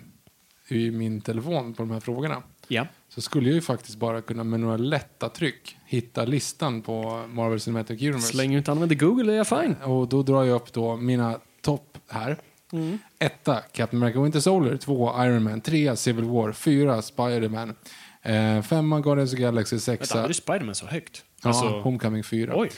[0.68, 2.86] i min telefon på de här frågorna ja.
[3.08, 7.60] så skulle jag ju faktiskt bara kunna med några lätta tryck hitta listan på Marvel
[7.60, 8.26] Cinematic Universe.
[8.26, 9.74] Så länge du inte använder Google är jag fine.
[9.82, 12.36] Och då drar jag upp då mina topp här.
[12.72, 12.98] Mm.
[13.18, 14.76] Etta, Captain America Winter Soldier.
[14.76, 15.60] Två, Iron Man.
[15.60, 16.52] Trea, Civil War.
[16.52, 17.74] Fyra, Spider-Man.
[18.22, 19.76] Eh, femma, Guardians of the Galaxy.
[19.76, 21.24] Vänta, Sexa, hade du Spiderman så högt?
[21.42, 22.52] ja, Alltså, Homecoming 4.
[22.56, 22.70] Oj.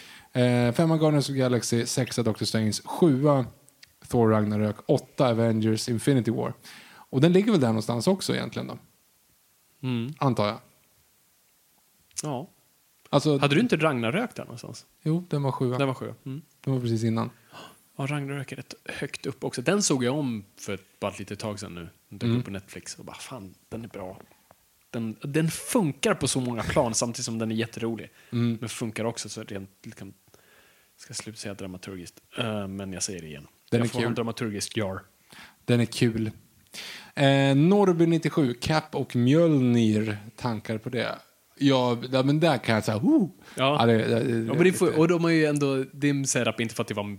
[0.43, 1.87] Eh, femma, Guardians of the Galaxy.
[1.87, 2.73] Sexa, Doctor Strange.
[2.85, 3.47] Sjua,
[4.09, 4.77] Thor Ragnarök.
[4.87, 6.53] Åtta, Avengers Infinity War.
[6.95, 8.79] Och den ligger väl där någonstans också egentligen då?
[9.83, 10.13] mm.
[10.19, 10.59] Antar jag.
[12.23, 12.51] ja.
[13.11, 14.87] Alltså, Hade du inte Ragnarök där någonstans?
[15.03, 15.79] Jo, den var sjua.
[15.79, 16.15] Den var sju.
[16.27, 16.43] Mm.
[16.65, 17.31] Den var precis innan.
[17.97, 19.63] Ja, Ragnarök är rätt högt upp också.
[19.63, 21.89] Den såg jag om för ett- bara ett litet tag sedan nu.
[22.09, 22.39] Den dök Mm.
[22.39, 24.21] upp på Netflix och bara fan, den är bra.
[24.91, 28.11] Den, den funkar på så många plan samtidigt som den är jätterolig.
[28.33, 28.59] Mm.
[28.61, 30.13] Men funkar också så rent, liksom,
[30.97, 33.47] ska jag sluta säga dramaturgiskt, Eh, men jag säger det igen.
[33.71, 34.15] Den jag är får ha en kul.
[34.15, 35.03] dramaturgisk jar.
[35.65, 36.31] Den är kul.
[37.15, 41.19] Eh, Norrby 97, Cap och Mjölnir, tankar på det?
[41.59, 43.31] Ja, ja, men där kan jag säga, oh.
[43.57, 43.87] Ja.
[43.87, 46.27] det, det, det, Ja, men det får, och de har ju ändå, det är en
[46.27, 47.19] setup, inte för att det var,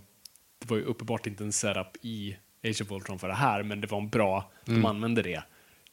[0.58, 3.80] det var ju uppenbart inte en setup i Age of Ultron för det här, men
[3.80, 4.82] det var en bra, Mm.
[4.82, 5.42] de använde det.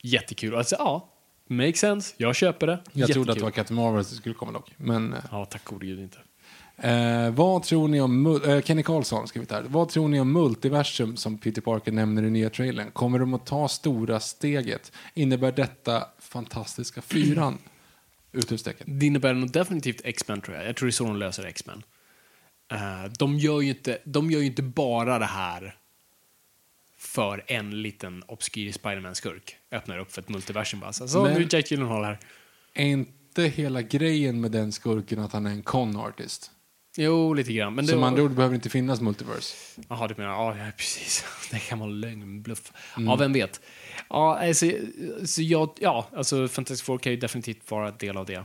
[0.01, 0.55] Jättekul.
[0.55, 1.09] Alltså, ja,
[1.47, 2.74] make sense, jag köper det.
[2.74, 3.36] jag trodde att Jättekul.
[3.36, 4.72] det var Captain Marvel som skulle komma dock.
[4.78, 6.18] Men, eh, Ja, tack gode gud inte.
[6.78, 9.64] eh, vad tror ni om, eh, Kenny Karlsson skrivit här.
[9.68, 12.91] Vad tror ni om multiversum som Peter Parker nämner i nya trailern?
[12.91, 14.91] Kommer de att ta stora steget?
[15.14, 17.57] Innebär detta fantastiska fyran?
[18.32, 18.99] Utropstecken.
[18.99, 20.68] Det innebär nog definitivt X-Men tror jag.
[20.68, 21.84] Jag tror det är så de löser X-Men.
[22.72, 25.76] Eh, de, gör ju inte, de gör ju inte bara det här
[26.97, 29.55] för en liten obskyr Spiderman-skurk.
[29.72, 30.93] Öppnar upp för ett multiversum bara.
[30.93, 32.20] Så, så Men- nu är Jack Gyllenhaal här.
[32.74, 36.51] Är inte hela grejen med den skurken att han är en con artist?
[36.97, 37.76] Jo, lite grann.
[37.76, 39.55] Men det Som andra ord behöver inte finnas multiverse.
[39.89, 41.26] Jaha, du menar, ja, ja precis.
[41.51, 42.72] Det kan vara lögn, bluff.
[42.97, 43.09] Mm.
[43.09, 43.61] Ja, vem vet.
[44.09, 44.72] Ja, alltså,
[45.26, 48.43] så jag, ja, alltså Fantastic Four kan ju definitivt vara en del av det.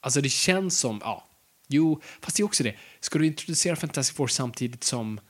[0.00, 1.27] Alltså det känns som, ja,
[1.68, 2.74] jo, fast det är också det.
[3.00, 5.20] Ska du introducera Fantastic Four samtidigt som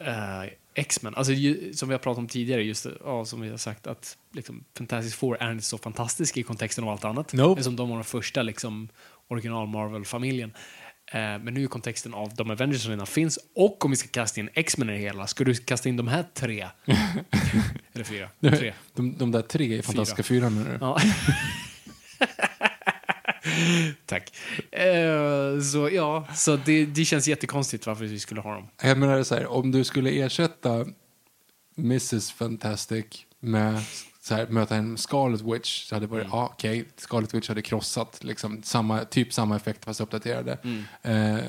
[0.00, 0.44] eh,
[0.74, 3.86] X-Men, alltså ju, som vi har pratat om tidigare, just ja, som vi har sagt
[3.86, 7.32] att liksom, Fantastic Four är inte så fantastisk i kontexten av allt annat.
[7.32, 7.62] Nope.
[7.62, 8.88] Som de var den första liksom,
[9.28, 10.52] original Marvel-familjen.
[11.12, 14.08] Eh, men nu är kontexten av de Avengers som redan finns och om vi ska
[14.08, 16.68] kasta in X-Men i det hela, ska du kasta in de här tre?
[17.92, 18.28] Eller fyra?
[18.40, 18.74] Tre.
[18.94, 20.78] De, de där tre i Fantastiska fyran menar du?
[20.80, 21.00] Ja.
[24.06, 24.32] Tack.
[24.72, 28.68] Eh, så ja, så det, det känns jättekonstigt varför vi skulle ha dem.
[28.82, 30.86] Jag menar så här, om du skulle ersätta
[31.76, 33.04] Mrs Fantastic
[33.40, 33.80] med
[34.20, 36.36] så här, möta en Scarlet Witch så hade det varit, Mm.
[36.38, 40.58] ja okej, Scarlet Witch hade krossat liksom, samma, typ samma effekt fast uppdaterade.
[40.64, 40.84] Mm.
[41.02, 41.44] Eh,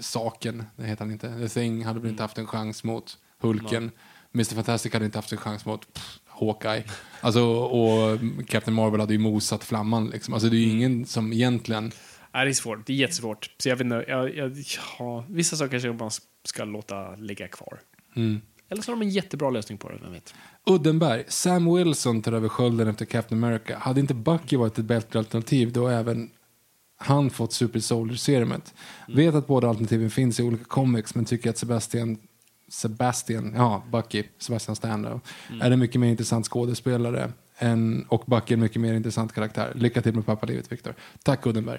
[0.00, 2.10] saken, det heter han inte, The Thing hade väl Mm.
[2.10, 3.90] inte haft en chans mot Hulken.
[4.34, 6.84] Mr Fantastic hade inte haft en chans mot pff, Hawkeye.
[7.20, 10.34] Alltså, och Captain Marvel hade ju mosat flamman liksom.
[10.34, 10.68] Alltså det är Mm.
[10.70, 11.92] ju ingen som egentligen
[12.34, 12.86] Nej, det är svårt.
[12.86, 13.50] Det är jättesvårt.
[13.58, 14.52] Så jag vet inte, jag, jag,
[14.98, 16.10] ja, vissa saker kanske man
[16.44, 17.80] ska låta ligga kvar.
[18.16, 18.40] Mm.
[18.68, 20.34] Eller så har de en jättebra lösning på det, vem vet.
[20.66, 23.78] Uddenberg, Sam Wilson tar över skölden efter Captain America.
[23.78, 26.30] Hade inte Bucky varit ett bättre alternativ då även
[26.96, 28.74] han fått Super Soldier-serumet.
[29.08, 32.18] Vet att båda alternativen finns i olika comics men tycker att Sebastian,
[32.72, 35.20] Sebastian, ja, Bucky, Sebastian Stan då,
[35.60, 39.72] är en mycket mer intressant skådespelare än, och Bucky är en mycket mer intressant karaktär.
[39.74, 40.94] Lycka till med pappalivet, Viktor.
[41.22, 41.78] Tack Uddenberg.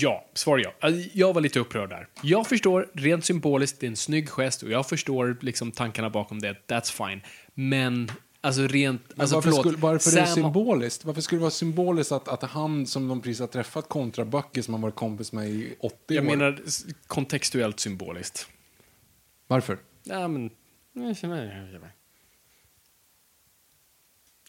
[0.00, 0.72] Ja, svar ja.
[0.80, 2.08] Alltså, Jag var lite upprörd där.
[2.22, 6.38] Jag förstår, rent symboliskt, det är en snygg gest och jag förstår liksom tankarna bakom
[6.38, 6.56] det.
[6.68, 7.20] That's fine.
[7.54, 8.10] Men,
[8.40, 9.02] alltså rent...
[9.16, 11.04] alltså, varför skulle, varför är det Sam- symboliskt?
[11.04, 14.62] Varför skulle det vara symboliskt att, att han som de precis har träffat kontra Bucky
[14.62, 16.30] som han varit kompis med i 80 Jag år?
[16.36, 18.46] menar s- kontextuellt symboliskt.
[19.48, 19.78] Varför?
[20.08, 20.50] Ja, men...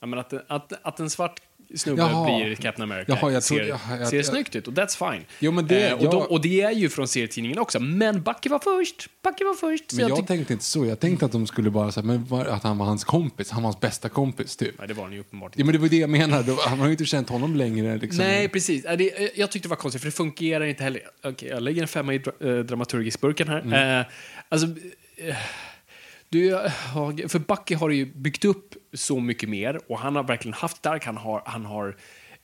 [0.02, 1.40] Ja, men att, att, att en svart
[1.76, 2.40] snubbe Jaha.
[2.44, 5.26] blir Captain America Jaha, jag ser, jaha, jag- ser jag- snyggt ut och that's fine.
[5.40, 7.80] Jo, men det- Eh, och, jag- de, och det är ju från serietidningen också.
[7.80, 9.10] Men Bucky var först.
[9.24, 9.94] Bucky var först.
[9.94, 10.86] Men jag tänkte inte så.
[10.86, 13.52] Jag tänkte att de skulle bara säga men var, att han var hans kompis.
[13.52, 14.76] Han var hans bästa kompis, typ.
[14.80, 16.56] Nej, det var han ju uppenbart Ja, men det var det jag menade.
[16.66, 17.98] Han har ju inte känt honom längre.
[17.98, 18.18] Liksom.
[18.26, 18.84] Nej, precis.
[18.84, 21.02] Det, eh, jag tyckte det var konstigt, för det fungerar inte heller.
[21.24, 23.60] Okej, jag lägger en femma i dra, eh, dramaturgisburken här.
[23.60, 24.00] Mm.
[24.00, 24.06] Eh,
[24.50, 24.68] alltså,
[25.18, 25.36] Eh,
[26.30, 26.50] du,
[27.28, 31.06] för Bucky har ju byggt upp så mycket mer och han har verkligen haft stark,
[31.06, 31.98] han har, han har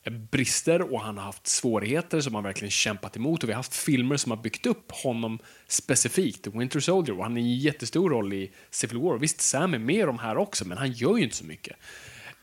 [0.09, 3.75] brister och han har haft svårigheter som han verkligen kämpat emot och vi har haft
[3.75, 6.47] filmer som har byggt upp honom specifikt.
[6.47, 9.17] Winter Soldier och han är en jättestor roll i Civil War.
[9.17, 11.77] Visst, Sam är med i de här också, men han gör ju inte så mycket.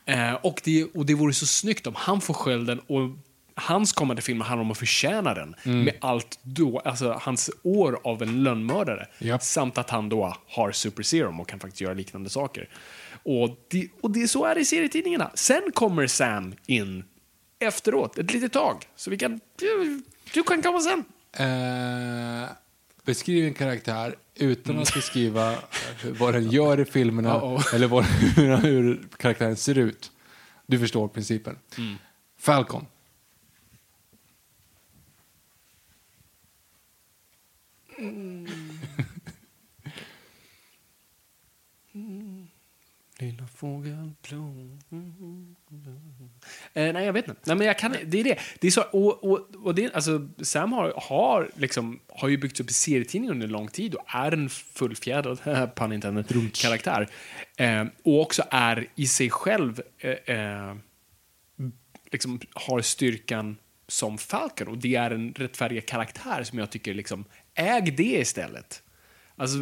[0.06, 3.10] Eh, och, det, och det vore så snyggt om han får skölden och
[3.60, 5.54] hans kommande filmer handlar om att förtjäna den.
[5.62, 5.84] Mm.
[5.84, 9.06] Med allt då, alltså hans år av en lönnmördare.
[9.18, 9.42] Japp.
[9.42, 12.68] Samt att han då har super serum och kan faktiskt göra liknande saker.
[13.22, 15.30] Och det, och det så är det i serietidningarna.
[15.34, 17.04] Sen kommer Sam in
[17.58, 18.76] efteråt, ett litet tag.
[18.96, 19.40] Så vi kan...
[19.56, 20.02] Du,
[20.34, 21.04] du kan komma sen.
[21.32, 22.48] Eh,
[23.04, 25.58] beskriv en karaktär utan att beskriva eh,
[26.02, 27.74] vad den gör i filmerna Uh-oh.
[27.74, 30.12] eller vad, hur, hur karaktären ser ut.
[30.66, 31.58] Du förstår principen.
[32.40, 32.86] Falcon.
[43.20, 44.78] Lilla fågel blå.
[46.72, 47.40] Eh, nej, jag vet inte.
[47.44, 48.38] Nej, men jag kan, det är det.
[48.60, 52.60] det är så, och, och, och det, alltså, Sam har, har, liksom, har ju byggts
[52.60, 55.38] upp i serietidningen under lång tid och är en fullfjädrad,
[55.74, 57.08] pun intended, karaktär.
[57.56, 60.74] Eh, och också är i sig själv eh, eh,
[62.12, 63.56] liksom har styrkan
[63.88, 67.24] som Falcon och det är en rättfärdig karaktär som jag tycker liksom,
[67.54, 68.82] äg det istället.
[69.36, 69.58] Alltså,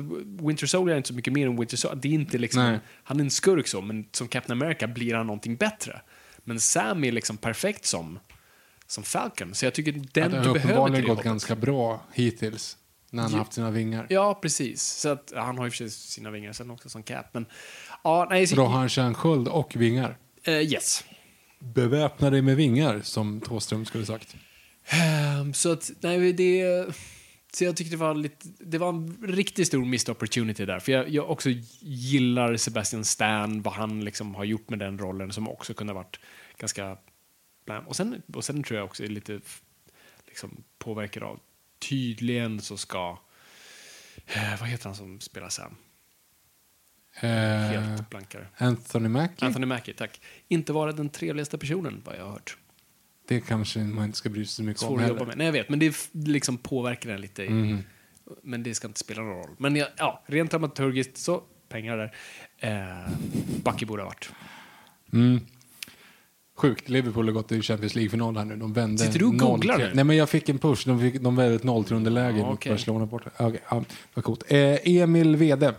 [0.47, 2.03] Winter Soldier är inte så mycket mer än Winter Soldier.
[2.03, 2.78] Det är inte liksom, Nej.
[3.05, 6.01] han är en skurk så, men som Captain America blir han någonting bättre.
[6.45, 8.18] Men Sam är liksom perfekt som,
[8.86, 11.57] som Falcon, så jag tycker den det du har behöver uppenbarligen till det gått ganska
[11.57, 12.76] bra hittills.
[13.11, 14.07] När han har haft sina vingar.
[14.09, 14.82] Ja, precis.
[14.82, 17.47] Så att, han har ju för sig sina vingar sen också som Cap, men
[18.05, 20.16] ja, nej, så, då har han kärnsköld och vingar.
[20.43, 21.05] eh, yes.
[21.59, 24.36] Beväpna dig med vingar, som Thåström skulle sagt.
[24.89, 26.86] Ehm, så att, nej, det...
[27.53, 30.78] Så jag tyckte det var lite, det var en riktigt stor missed opportunity där.
[30.78, 35.32] För jag, jag också gillar Sebastian Stan, vad han liksom har gjort med den rollen
[35.32, 36.20] som också kunde ha varit
[36.59, 36.99] ganska...
[37.86, 39.40] Och sen, och sen tror jag också är lite
[40.26, 41.40] liksom, påverkad av,
[41.78, 43.18] tydligen så ska...
[44.26, 45.76] Eh, vad heter han som spelar Sam?
[47.20, 48.46] Eh, Helt blankare.
[48.57, 49.46] Anthony Mackie.
[49.46, 50.20] Anthony Mackie, tack.
[50.49, 52.57] Inte vara den trevligaste personen, vad jag har hört.
[53.29, 55.37] Det kanske man inte ska bry sig så mycket Svår om att jobba med.
[55.39, 57.43] Nej, jag vet, men det liksom påverkar den lite.
[57.43, 57.79] i- Mm.
[58.43, 59.51] Men det ska inte spela någon roll.
[59.59, 62.12] Men ja, ja rent dramaturgiskt så, pengar där.
[62.59, 63.11] Eh,
[63.64, 64.31] Bucky borde ha varit.
[65.12, 65.41] Mm.
[66.57, 66.89] Sjukt.
[66.89, 68.57] Liverpool har gått i Champions League-final här nu.
[68.57, 69.39] De vände Sitter du och 0-3.
[69.39, 69.91] googlar nu?
[69.95, 70.87] Nej, men jag fick en push.
[70.87, 72.72] De, fick, de vände ett 0-3 underläge Ja, mot okej.
[72.72, 73.31] Barcelona borta.
[73.47, 74.45] Okay, ja, vad coolt.
[74.53, 75.74] Eh, Emil Wede.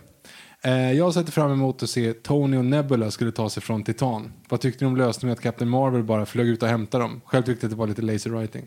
[0.62, 4.32] Eh, jag sätter fram emot att se Tony och Nebula skulle ta sig från Titan.
[4.48, 7.20] Vad tyckte ni om lösningen att Captain Marvel bara flög ut och hämtade dem?
[7.24, 8.66] Själv tyckte jag att det var lite lazy writing.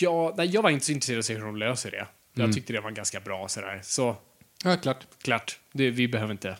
[0.00, 2.06] Ja, nej, jag var inte så intresserad av att se hur de löser det.
[2.34, 3.80] Jag tyckte det var ganska bra sådär.
[3.82, 4.16] Så,
[4.64, 5.06] Ja, klart.
[5.22, 5.58] klart.
[5.72, 6.56] Det, vi behöver inte...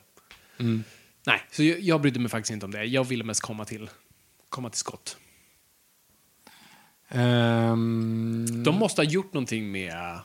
[1.27, 2.85] Nej, så jag, jag brydde mig faktiskt inte om det.
[2.85, 3.91] Jag ville mest komma till,
[4.49, 5.17] komma till skott.
[7.09, 10.19] Ehm, De måste ha gjort någonting med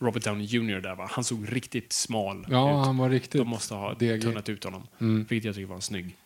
[0.00, 0.80] Robert Downey Jr.
[0.80, 1.08] där va?
[1.10, 2.86] Han såg riktigt smal ja, ut.
[2.86, 4.22] han var riktigt De måste ha degig.
[4.22, 4.86] tunnat ut honom.
[4.98, 6.16] Vilket jag tycker var en snygg.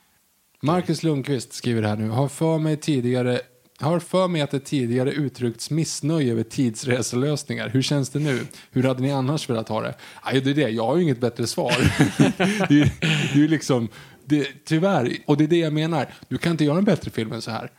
[0.63, 2.09] Marcus Lundqvist skriver här nu.
[2.09, 3.41] Har för mig tidigare
[3.83, 7.69] har för mig att det tidigare uttryckts missnöje över tidsreselösningar.
[7.69, 8.47] Hur känns det nu?
[8.71, 9.95] Hur hade ni annars velat ha det?
[10.23, 10.69] Aj, det är det.
[10.69, 11.73] Jag har ju inget bättre svar.
[12.69, 12.91] det, är,
[13.35, 13.89] det är liksom,
[14.25, 16.07] det, tyvärr, och det är det jag menar.
[16.29, 17.71] Du kan inte göra en bättre film än så här.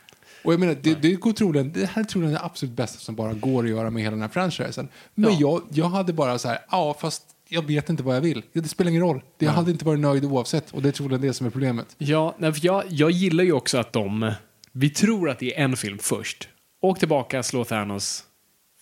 [0.44, 3.14] Och jag menar, det, det, går troligen, det här är troligen det absolut bästa som
[3.14, 4.88] bara går att göra med hela den här franchisen.
[5.14, 5.38] Men Ja.
[5.40, 8.42] jag, jag hade bara så här, ja fast jag vet inte vad jag vill.
[8.52, 9.22] Det spelar ingen roll.
[9.38, 10.70] Jag hade inte varit nöjd oavsett.
[10.70, 11.94] Och det är troligen det som är problemet.
[11.98, 14.32] Ja, för jag, jag gillar ju också att de...
[14.72, 16.48] Vi tror att det är en film först.
[16.80, 18.24] Åk tillbaka, slå Thanos,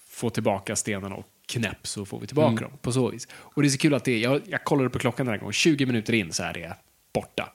[0.08, 2.72] få tillbaka stenarna och knäpp så får vi tillbaka dem.
[2.82, 3.28] På så vis.
[3.32, 4.18] Och det är så kul att det är...
[4.18, 5.52] Jag, jag kollade på klockan den här gången.
[5.52, 6.76] 20 minuter in så är det
[7.14, 7.52] borta.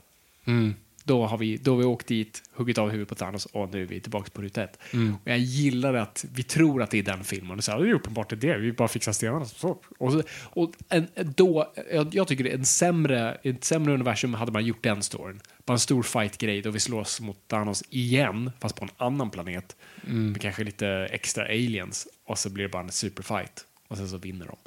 [1.07, 3.81] Då har, vi, då har vi åkt dit, huggit av huvudet på Thanos och nu
[3.81, 4.79] är vi tillbaka på ruta ett.
[5.13, 7.57] Och jag gillar att vi tror att det är den filmen.
[7.57, 8.57] Och så här, det är uppenbart det är.
[8.57, 9.45] Vi bara fixar stenarna.
[9.45, 9.77] Så.
[9.97, 14.65] Och, så, och en, då, jag, jag tycker en sämre, ett sämre universum hade man
[14.65, 15.39] gjort den storyn.
[15.65, 19.75] Bara en stor fight-grej då vi slåss mot Thanos igen, fast på en annan planet.
[20.01, 22.07] Med kanske lite extra aliens.
[22.25, 23.65] Och så blir det bara en superfight.
[23.87, 24.57] Och sen så vinner de.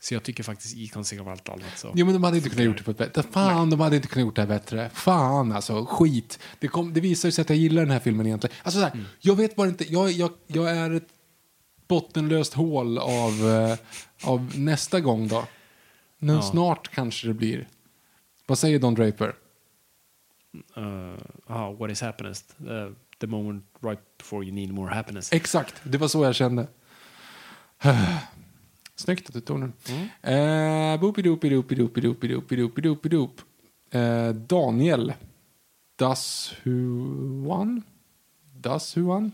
[0.00, 1.92] Så jag tycker faktiskt i konsekvens av allt annat så...
[1.94, 3.22] Jo, men de hade inte kunnat gjort det på ett bättre.
[3.22, 4.90] Fan, de hade inte kunnat gjort det här bättre.
[4.94, 6.38] Fan, alltså, skit.
[6.58, 8.56] Det, kom, det visar ju sig att jag gillar den här filmen egentligen.
[8.62, 11.08] Alltså, så här, Jag vet bara inte, jag, jag, jag är ett
[11.88, 13.78] bottenlöst hål av, eh,
[14.24, 15.44] av nästa gång då.
[16.18, 16.42] Nu, Ja.
[16.42, 17.68] Snart kanske det blir.
[18.46, 19.34] Vad säger Don Draper?
[20.76, 21.14] Uh,
[21.46, 22.44] ah, what is happiness?
[22.60, 25.32] Uh, the moment right before you need more happiness.
[25.32, 26.66] Exakt, det var så jag kände.
[28.98, 29.72] Snyggt att du tog den.
[30.22, 33.40] Eh, Boopidoopidoopidoopidoopidoopidoop.
[33.90, 35.12] Eh, Daniel.
[35.98, 37.82] Das Huan.
[38.60, 39.32] Das Huan.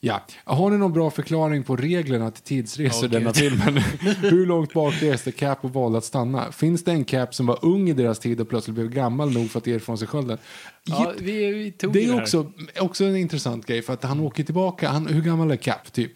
[0.00, 0.20] Ja.
[0.44, 3.76] Har ni någon bra förklaring på reglerna till tidsresor i denna filmen?
[4.20, 6.52] Hur långt bak reste Cap och valde att stanna?
[6.52, 9.50] Finns det en Cap som var ung i deras tid och plötsligt blev gammal nog
[9.50, 10.38] för att ge ifrån sig skölden?
[10.84, 12.22] Ja, vi, vi Det är här.
[12.22, 14.88] också, också en intressant grej för att han åker tillbaka.
[14.88, 16.12] Han, hur gammal är Cap typ?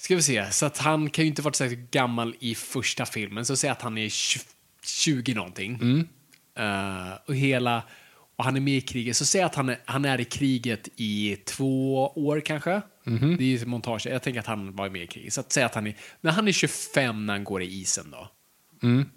[0.00, 3.44] Ska vi se, så att han kan ju inte varit särskilt gammal i första filmen,
[3.46, 4.42] så säg att han är 20,
[4.82, 5.74] 20 någonting.
[5.74, 6.08] Mm.
[6.58, 7.82] Eh, och hela,
[8.36, 10.88] och han är med i kriget, så säg att han är, han är i kriget
[10.96, 12.82] i två år kanske.
[13.04, 13.36] Mhm.
[13.36, 15.32] Det är ju montage, jag tänker att han var med i kriget.
[15.32, 18.10] Så att säga att han är, när han är 25 när han går i isen
[18.10, 18.30] då.
[18.82, 19.08] Mm.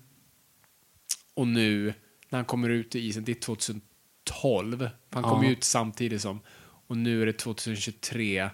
[1.33, 1.93] Och nu,
[2.29, 4.77] när han kommer ut i isen, det är 2012.
[4.77, 5.51] för Han kommer Ja.
[5.51, 6.39] ut samtidigt som,
[6.87, 8.49] och nu är det 2023.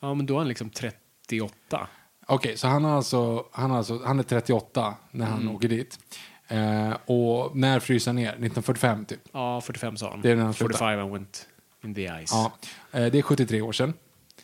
[0.00, 0.70] Ja, men då är han liksom
[1.30, 1.88] 38.
[2.26, 5.54] Okej, så han, har alltså, han, har alltså, han är 38 när han Mm.
[5.54, 5.98] åker dit.
[6.48, 8.28] Eh, och när fryser han ner?
[8.28, 9.20] 1945 typ?
[9.32, 10.20] Ja, 45 sa han.
[10.20, 10.78] Det är när han slutar.
[10.78, 11.46] 45 and went
[11.84, 12.32] in the ice.
[12.32, 12.52] Ja,
[12.92, 13.94] eh, det är 73 år sedan.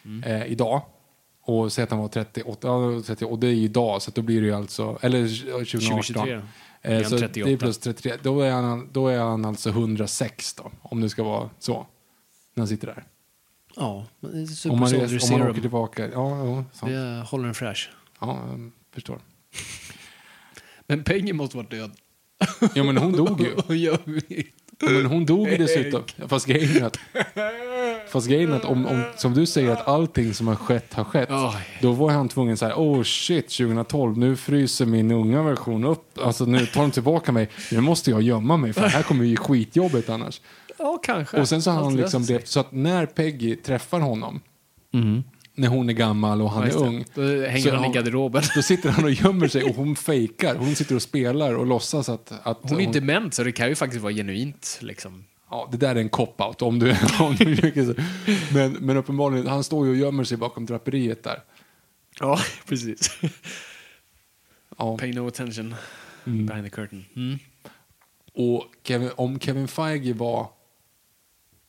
[0.05, 0.23] Mm.
[0.23, 0.83] Eh, idag.
[1.43, 4.41] Och säg att han var 38, ja, 30, och det är idag, så då blir
[4.41, 6.03] det ju alltså, eller 2018.
[6.03, 6.41] 2023.
[6.83, 7.49] Eh, så 38?
[7.49, 8.13] det är plus 33.
[8.23, 11.87] Då är, han, då är han alltså 106 då, om det ska vara så.
[12.55, 13.05] När han sitter där.
[13.77, 16.09] Ja, Super Om man, Soldier om man åker tillbaka.
[16.09, 16.93] Ja, ja, sant.
[16.93, 17.91] Det håller en fräsch.
[18.21, 19.19] ja jag förstår.
[20.87, 21.91] Men Peggy måste vara död.
[22.75, 23.53] Ja, men hon dog ju.
[23.55, 24.47] Och jag vet.
[24.81, 26.03] Ja, Men hon dog ju dessutom.
[26.29, 26.99] Fast grejen är att,
[28.09, 31.29] fast grejen att om, om, som du säger att allting som har skett har skett.
[31.31, 31.79] Oj.
[31.83, 36.19] Då var han tvungen så här, oh shit 2012, nu fryser min unga version upp.
[36.19, 37.49] Alltså nu tar de tillbaka mig.
[37.73, 40.41] Nu måste jag gömma mig för det här kommer ju skitjobbigt annars.
[40.79, 41.41] Ja, kanske.
[41.41, 44.41] Och sen så har han Allt liksom levt, så att när Peggy träffar honom,
[45.55, 47.05] när hon är gammal och han Ja, är ung.
[47.15, 48.43] Då hänger han i hon- garderoben.
[48.57, 50.55] Då sitter han och gömmer sig och hon fejkar.
[50.55, 52.33] Hon sitter och spelar och låtsas att...
[52.43, 54.79] att Hon är ju dement, så det kan ju faktiskt vara genuint.
[54.83, 55.25] Liksom.
[55.51, 56.91] Ja, det där är en cop-out om du,
[57.21, 57.95] om du.
[58.55, 61.43] Men, men uppenbarligen, han står ju och gömmer sig bakom draperiet där.
[62.21, 62.39] Ja,
[62.69, 63.19] precis.
[64.79, 64.99] Ja.
[64.99, 65.75] Pay no attention
[66.25, 67.05] behind the curtain.
[67.17, 67.39] Mm.
[68.35, 70.49] Och Kevin, om Kevin Feige var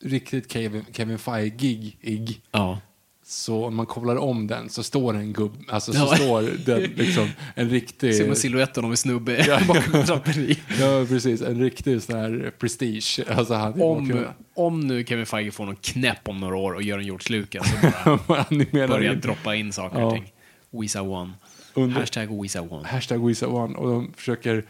[0.03, 2.79] riktigt Kevin, Kevin Feige-ig, Ja.
[3.25, 6.15] så om man kopplar om den så står det en gubb, alltså så Ja.
[6.15, 8.15] står den liksom en riktig...
[8.15, 10.59] Ser man siluetten av en snubbe bakom ett draperi.
[10.79, 11.41] Ja, precis.
[11.41, 13.19] En riktig sån här prestige.
[13.29, 14.25] Alltså han Om,
[14.55, 17.67] om nu Kevin Feige får någon knäpp om några år och gör en George Lucas
[18.03, 18.45] så bara
[18.87, 19.19] börjar in.
[19.21, 20.05] droppa in saker Ja.
[20.05, 20.31] och ting.
[20.71, 21.33] Wisa one.
[21.73, 22.87] Under- Hashtag Wisa one.
[22.87, 23.75] Hashtag Wisa One.
[23.77, 24.65] Och de försöker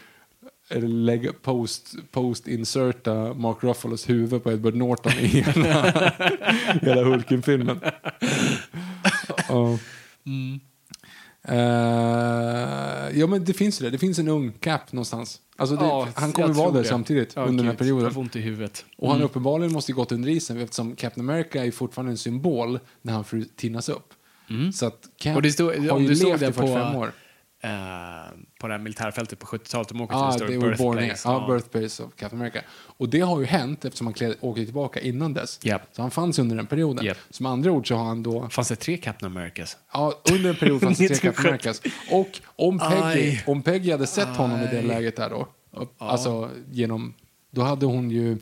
[0.69, 5.91] lägga post, post-inserta Mark Ruffalos huvud på Edward Norton i hela,
[6.81, 7.80] hela Hulken-filmen.
[9.49, 9.77] Ja.
[11.48, 13.89] Eh, ja men det finns det.
[13.89, 15.41] Det finns en ung Cap någonstans.
[15.56, 16.88] Alltså det, Ja, han kommer vara där det.
[16.88, 18.03] samtidigt Ja, under den här perioden.
[18.03, 18.85] Jag får ont i huvudet.
[18.98, 22.80] Och han uppenbarligen måste ju gått under isen eftersom Captain America är fortfarande en symbol
[23.02, 23.26] när han
[23.56, 24.14] tinas upp.
[24.73, 27.11] Så att Cap Och det stod, har ju levt i på, 45 år.
[27.61, 27.69] Eh,
[28.59, 31.21] på det här militärfältet på 70-talet, de åker Ja, till det en stor birthplace.
[31.29, 32.61] Ja, Birthplace of Captain America.
[32.71, 35.59] Och det har ju hänt eftersom han åkte tillbaka innan dess.
[35.63, 35.81] Japp.
[35.91, 37.05] Så han fanns under den perioden.
[37.05, 37.17] Japp.
[37.29, 38.49] Som andra ord så har han då...
[38.49, 39.77] Fanns det tre Captain Americas?
[39.93, 41.81] Ja, under en period fanns det tre Captain Americas.
[42.11, 43.43] Och om Peggy, Aj.
[43.47, 44.84] om Peggy hade sett honom i det Aj.
[44.88, 47.13] läget där då, och- alltså genom...
[47.51, 48.38] Då hade hon ju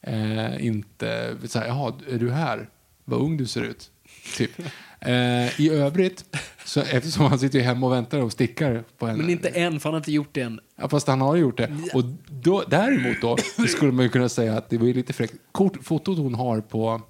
[0.00, 1.36] eh, inte...
[1.48, 2.68] Så här, Jaha, är du här?
[3.04, 3.90] Vad ung du ser ut.
[4.36, 4.50] Typ.
[5.06, 6.24] Eh, I övrigt,
[6.64, 9.18] så, eftersom han sitter ju hemma och väntar och stickar på henne.
[9.18, 10.60] Men inte än, för han har inte gjort det än.
[10.76, 11.76] Ja, fast han har gjort det.
[11.94, 15.34] Och då, däremot då, så skulle man ju kunna säga att det var lite fräckt.
[15.52, 17.00] Kort, fotot hon har på,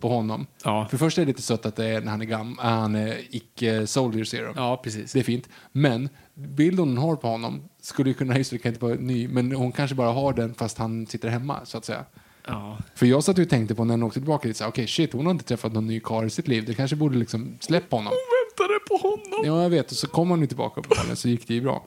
[0.00, 0.46] på honom.
[0.64, 0.84] Ja.
[0.84, 2.64] För det första är det lite sött att det är när han är, gam, äh,
[2.64, 4.52] han är icke-soldier serum.
[4.56, 5.12] Ja, precis.
[5.12, 5.48] Det är fint.
[5.72, 9.28] Men bilden hon har på honom skulle ju kunna, just det, kan inte vara ny,
[9.28, 12.04] men hon kanske bara har den fast han sitter hemma, så att säga.
[12.46, 12.78] Ja.
[12.94, 15.32] För jag satt och tänkte på när hon åkte tillbaka, här, okej shit, hon har
[15.32, 16.64] inte träffat någon ny karl i sitt liv.
[16.66, 18.12] Det kanske borde liksom släppa honom.
[18.58, 19.40] Väntade på honom.
[19.44, 19.90] Ja, jag vet.
[19.90, 21.86] Och så kom han ju tillbaka på bollen, så gick det ju bra.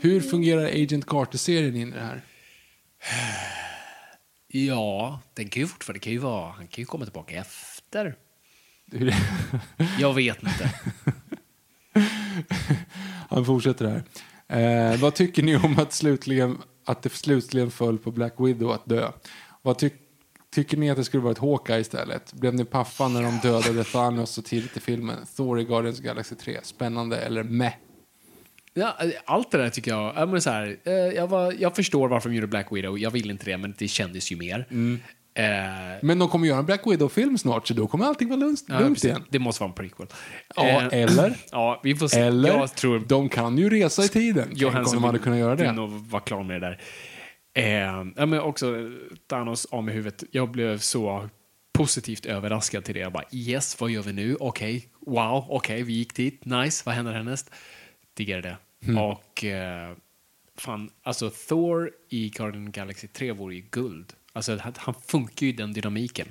[0.00, 2.22] Hur fungerar Agent Carter-serien in i det här?
[4.48, 8.14] Ja, den kan ju fortfarande, det kan ju vara, han kan ju komma tillbaka efter.
[8.92, 9.14] Hur-
[9.98, 10.70] Jag vet inte.
[13.28, 13.86] Han fortsätter
[14.48, 14.92] här.
[14.92, 18.86] Eh, vad tycker ni om att, slutligen, att det slutligen föll på Black Widow att
[18.86, 19.12] dö?
[19.62, 19.94] Vad tyck,
[20.56, 22.32] tycker ni att det skulle varit Hawkeye istället?
[22.32, 25.16] Blev ni paffa när de dödade Thanos så tidigt i filmen?
[25.36, 26.58] Thor i Guardians of Galaxy 3.
[26.62, 27.72] Spännande eller meh?
[28.74, 32.08] Ja, allt det där tycker jag, ja, men så här, eh, jag, var, jag förstår
[32.08, 34.66] varför de gjorde Black Widow, jag vill inte det, men det kändes ju mer.
[35.34, 35.44] Eh,
[36.02, 38.78] Men de kommer göra en Black Widow-film snart, så då kommer allting vara lugnt, ja,
[38.80, 39.24] lugnt igen.
[39.30, 40.06] Det måste vara en prequel.
[40.56, 41.36] Ja, Eh, eller?
[41.52, 42.20] Ja, vi får se.
[42.20, 42.48] Eller?
[42.48, 44.48] Jag tror De kan ju resa i tiden.
[44.58, 45.74] Tänk om de hade kunnat göra det.
[46.10, 46.80] vara klar med det där.
[47.56, 48.90] Eh, ja, men också
[49.26, 50.24] Thanos av med huvudet.
[50.30, 51.28] Jag blev så
[51.72, 53.00] positivt överraskad till det.
[53.00, 54.36] Jag bara yes, vad gör vi nu?
[54.40, 57.50] Okej, wow, okej, vi gick dit, nice, vad händer härnäst?
[58.14, 58.56] Diggar det.
[59.00, 59.96] Och eh,
[60.58, 64.12] fan, alltså Thor i Guardian Galaxy 3 vore ju guld.
[64.32, 66.28] Alltså han, han funkar ju i den dynamiken.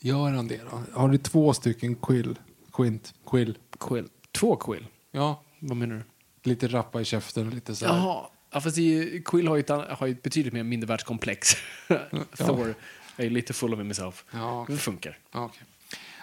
[0.00, 0.82] Gör han det då?
[0.92, 2.38] Har du två stycken quill?
[2.72, 3.14] Quint?
[3.26, 3.58] Quill?
[3.80, 4.08] Quill.
[4.32, 4.86] Två Quill.
[5.10, 6.02] Ja, Vad menar du?
[6.50, 7.94] lite rappa i käften och lite så här.
[7.96, 11.56] Jaha, ja, fast det, Quill har ju, ett, har ju ett betydligt mer mindervärldskomplex.
[12.36, 12.74] Thor
[13.16, 14.24] är lite full of himself.
[14.30, 15.18] Ja, Det funkar.
[15.32, 15.62] Ja, Okej.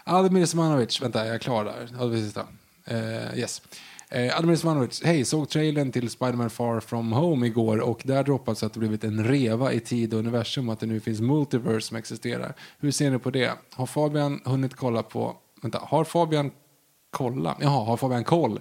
[0.03, 1.89] Ademir Smanovic, vänta, jag är klar där.
[1.99, 2.47] Ja, det sista.
[2.85, 3.61] Eh, yes.
[4.09, 8.63] Eh, Ademir Smanovic, hej, såg trailern till Spider-Man Far From Home igår och där droppades
[8.63, 11.97] att det blivit en reva i tid och universum att det nu finns multiverse som
[11.97, 12.53] existerar.
[12.79, 13.51] Hur ser ni på det?
[13.73, 16.51] Har Fabian hunnit kolla på, vänta, har Fabian
[17.11, 18.59] kolla, jaha, har Fabian koll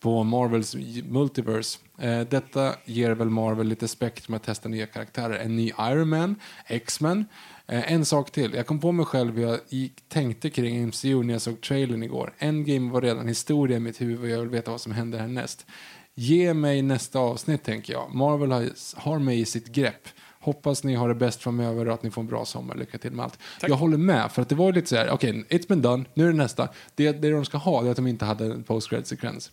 [0.00, 1.78] på Marvels multiverse?
[1.98, 5.38] Eh, detta ger väl Marvel lite spektrum att testa nya karaktärer.
[5.38, 6.36] En ny Iron Man,
[6.66, 7.24] X-Men.
[7.66, 8.54] Eh, en sak till.
[8.54, 12.02] Jag kom på mig själv hur jag gick, tänkte kring MCU när jag såg trailern
[12.02, 12.34] igår.
[12.38, 15.66] Endgame var redan historia i mitt huvud och jag vill veta vad som händer härnäst.
[16.14, 18.14] Ge mig nästa avsnitt, tänker jag.
[18.14, 20.08] Marvel har, har mig i sitt grepp.
[20.40, 22.74] Hoppas ni har det bäst framöver och att ni får en bra sommar.
[22.74, 23.38] Lycka till med allt.
[23.62, 26.24] Jag håller med, för att det var lite så här, okej, it's been done, nu
[26.24, 26.68] är det nästa.
[26.94, 29.50] Det, det de ska ha det är att de inte hade en post-credit-sekvens.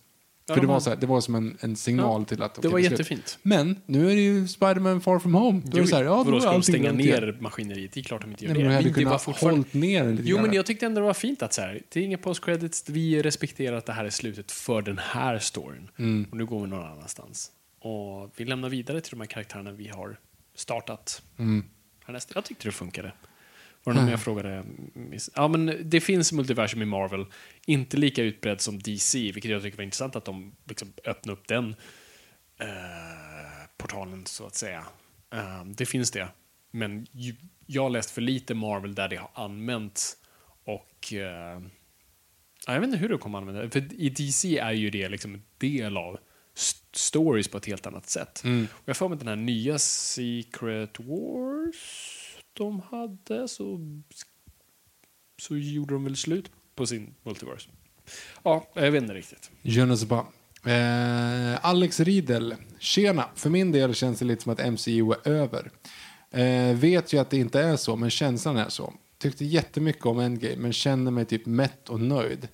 [0.47, 2.53] Ja, för de det var, så här, det var som en, en signal till att
[2.55, 2.91] det okej, var slut.
[2.91, 3.39] jättefint.
[3.41, 5.61] Men nu är det ju Spider-Man Far From Home.
[5.65, 7.23] Då är det så här, ja, Vadå, då är ska de allting stänga lugnt igen.
[7.23, 7.91] ner maskineriet?
[7.91, 8.69] Det är klart de inte gör Nej, det.
[8.69, 9.57] men de hade det var kunnat fortfarande...
[9.59, 10.45] hållit ner det lite Jo, grann.
[10.45, 13.21] men jag tyckte ändå det var fint att så här, det är inga post-credits, vi
[13.21, 15.89] respekterar att det här är slutet för den här storyn.
[15.97, 16.27] Mm.
[16.31, 17.51] Och nu går vi någon annanstans.
[17.79, 20.19] Och vi lämnar vidare till de här karaktärerna vi har
[20.55, 21.65] startat Mm.
[22.05, 22.31] härnäst.
[22.35, 23.11] Jag tyckte det funkade.
[23.87, 24.65] Var det någon jag frågade?
[25.35, 27.25] Ja, men det finns multiversum i Marvel.
[27.65, 31.47] Inte lika utbredd som DC, vilket jag tycker var intressant att de liksom öppnade upp
[31.47, 31.75] den
[32.59, 32.67] eh,
[33.77, 34.83] portalen, så att säga.
[35.33, 36.27] Eh, det finns det.
[36.71, 37.35] Men ju,
[37.65, 40.17] jag har läst för lite Marvel där det har använts
[40.65, 41.61] och eh,
[42.67, 43.69] ja, jag vet inte hur det kommer använda det.
[43.69, 46.17] För i DC är ju det liksom en del av
[46.55, 48.41] st- stories på ett helt annat sätt.
[48.71, 52.13] Och jag får med den här nya Secret Wars
[52.57, 53.79] de hade så,
[55.41, 57.69] så gjorde de väl slut på sin multiverse.
[58.43, 59.51] Ja, jag vet inte riktigt.
[59.61, 60.05] Jonas.
[60.11, 62.55] Eh, Alex Riedel.
[62.79, 63.29] Tjena.
[63.35, 65.71] För min del känns det lite som att MCU är över.
[66.31, 68.93] Eh, vet ju att det inte är så, men känslan är så.
[69.17, 72.47] Tyckte jättemycket om Endgame, men känner mig typ mätt och nöjd.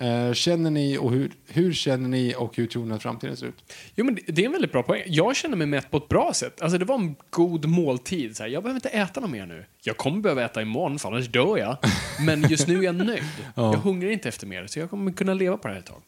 [0.00, 3.46] Eh, känner ni och hur, hur känner ni och hur tror ni att framtiden ser
[3.46, 3.74] ut?
[3.94, 5.02] Jo, men det- är en väldigt bra poäng.
[5.06, 6.62] Jag känner mig mätt på ett bra sätt.
[6.62, 8.36] Alltså, det var en god måltid.
[8.36, 9.64] Så här, jag behöver inte äta något mer nu.
[9.82, 11.76] Jag kommer behöva äta imorgon, för annars dör jag.
[12.26, 13.22] Men just nu är jag nöjd.
[13.54, 16.02] Jag hungrar inte efter mer, så jag kommer kunna leva på det här ett tag.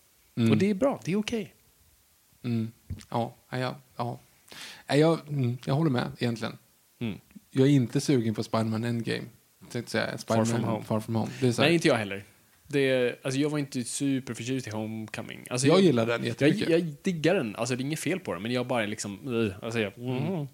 [0.50, 1.54] Och det är bra, det är okej.
[2.44, 2.72] Mm.
[3.10, 4.94] Ja, ja, ja, ja.
[4.96, 6.58] Jag, mm, jag håller med egentligen.
[7.00, 7.18] Mm.
[7.50, 9.24] Jag är inte sugen på Spiderman Endgame.
[9.70, 10.84] Spider-Man From Home.
[10.84, 11.30] Far From Home.
[11.58, 12.24] Nej, inte jag heller.
[12.72, 15.46] Det, alltså, jag var inte superförtjust i Homecoming.
[15.50, 16.68] Alltså, jag gillar den jag, jättemycket.
[16.68, 19.28] jag diggar den, alltså det är inget fel på den, men jag bara liksom...
[19.28, 20.46] Uh, alltså, jag, mm.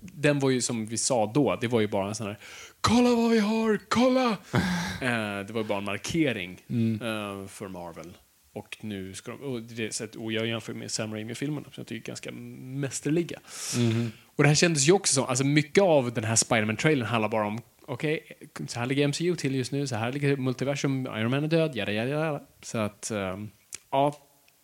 [0.00, 2.38] Den var ju som vi sa då, det var ju bara en sån här
[2.80, 4.36] Kolla vad vi har, kolla!
[5.02, 6.94] Eh, det var ju bara en markering Mm.
[6.94, 8.12] eh, för Marvel.
[8.54, 12.04] Och nu ska de, och, det, och jag jämför med Sam Raimi-filmerna, som jag tycker
[12.04, 13.40] är ganska mästerliga.
[13.76, 14.12] Mhm.
[14.36, 17.46] Och det här kändes ju också som, alltså mycket av den här Spiderman-trailern handlar bara
[17.46, 21.44] om, okej, så här ligger MCU till just nu, så här ligger multiversum, Iron Man
[21.44, 22.42] är död, jada, jada, jada.
[22.62, 23.50] Så att, um,
[23.90, 24.14] ja.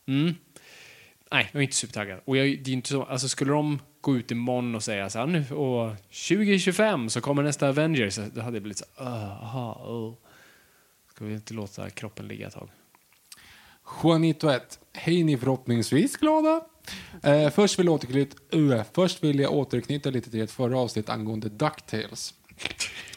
[0.06, 0.34] Mm.
[1.32, 2.20] Nej, jag är inte supertaggad.
[2.24, 5.18] Och jag, det är inte så, alltså skulle de gå ut imorgon och säga så
[5.18, 5.96] här, nu, och
[6.28, 9.06] 2025 så kommer nästa Avengers, då hade det blivit så här,
[9.42, 10.14] aha, oh.
[11.10, 12.70] Ska vi inte låta kroppen ligga ett tag?
[14.02, 14.78] Juanito 1.
[14.92, 16.64] Hej ni förhoppningsvis glada.
[17.22, 21.08] Eh, först, vill jag återknyta, uh, först vill jag återknyta lite till ett förra avsnitt
[21.08, 22.34] angående DuckTales.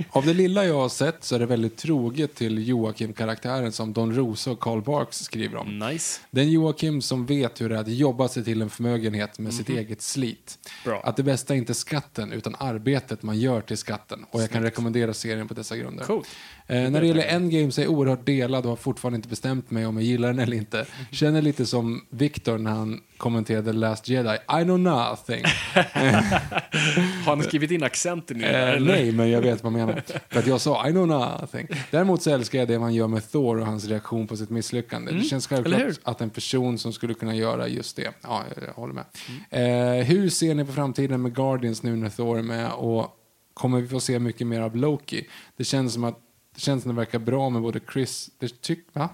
[0.09, 4.15] Av det lilla jag har sett så är det väldigt troget till Joakim-karaktären som Don
[4.15, 5.79] Rosa och Karl Barks skriver om.
[5.79, 6.21] Nice.
[6.31, 9.69] Den Joakim som vet hur det är att jobba sig till en förmögenhet med sitt
[9.69, 10.71] eget slit.
[10.85, 11.01] Bra.
[11.03, 14.25] Att det bästa är inte skatten utan arbetet man gör till skatten.
[14.31, 16.05] Och jag kan rekommendera serien på dessa grunder.
[16.05, 16.27] Coolt.
[16.67, 19.71] Eh, när det gäller Endgame så är jag oerhört delad och har fortfarande inte bestämt
[19.71, 20.85] mig om jag gillar den eller inte.
[21.11, 24.37] Känner lite som Victor när han kommenterade Last Jedi.
[24.61, 25.43] I know nothing.
[27.25, 28.45] Har ni skrivit in accenten nu?
[28.45, 30.03] Eh, nej, men jag vet vad jag menar.
[30.29, 31.67] För att jag sa I know nothing.
[31.91, 35.11] Däremot så älskar jag det man gör med Thor och hans reaktion på sitt misslyckande.
[35.11, 38.11] Det känns självklart att en person som skulle kunna göra just det.
[38.21, 39.05] Ja, jag, håller med.
[39.49, 42.71] Eh, hur ser ni på framtiden med Guardians nu när Thor är med?
[42.71, 43.07] Och
[43.53, 45.27] kommer vi få se mycket mer av Loki?
[45.57, 46.19] Det känns som att
[46.53, 48.29] det känns som det verkar bra med både Chris...
[48.39, 49.09] Det tyck, va?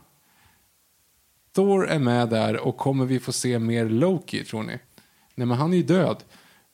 [1.55, 4.79] Thor är med där och kommer vi få se mer Loki, tror ni?
[5.35, 6.23] Nej, men han är ju död.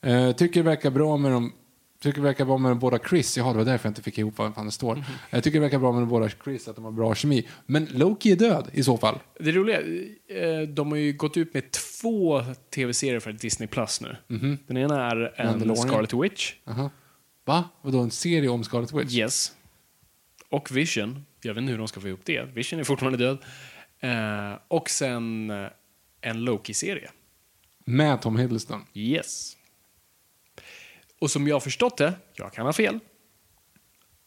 [0.01, 1.51] Eh, tycker det verkar bra med de
[1.99, 3.37] tycker det verkar bra med de båda Chris.
[3.37, 4.95] Jaha, det var därför jag inte fick ihop vad fan det står.
[4.95, 5.03] Mhm.
[5.29, 7.47] Jag tycker det verkar bra med de båda Chris, att de har bra kemi.
[7.65, 9.19] Men Loki är död i så fall.
[9.39, 12.41] Det roliga, eh, de har ju gått ut med två
[12.75, 14.17] tv-serier för Disney Plus nu.
[14.67, 15.75] Den ena är en.
[15.75, 16.53] Scarlet Witch.
[16.65, 16.89] Aha.
[17.45, 17.63] Va?
[17.81, 19.13] Vadå, en serie om Scarlet Witch?
[19.13, 19.54] Yes.
[20.49, 21.25] Och Vision.
[21.41, 22.43] Jag vet inte hur de ska få ihop det.
[22.43, 23.37] Vision är fortfarande död.
[23.99, 25.67] Eh, och sen eh,
[26.21, 27.09] en Loki-serie.
[27.85, 28.85] Med Tom Hiddleston.
[28.93, 29.57] Yes.
[31.19, 32.99] Och som jag har förstått det, jag kan ha fel,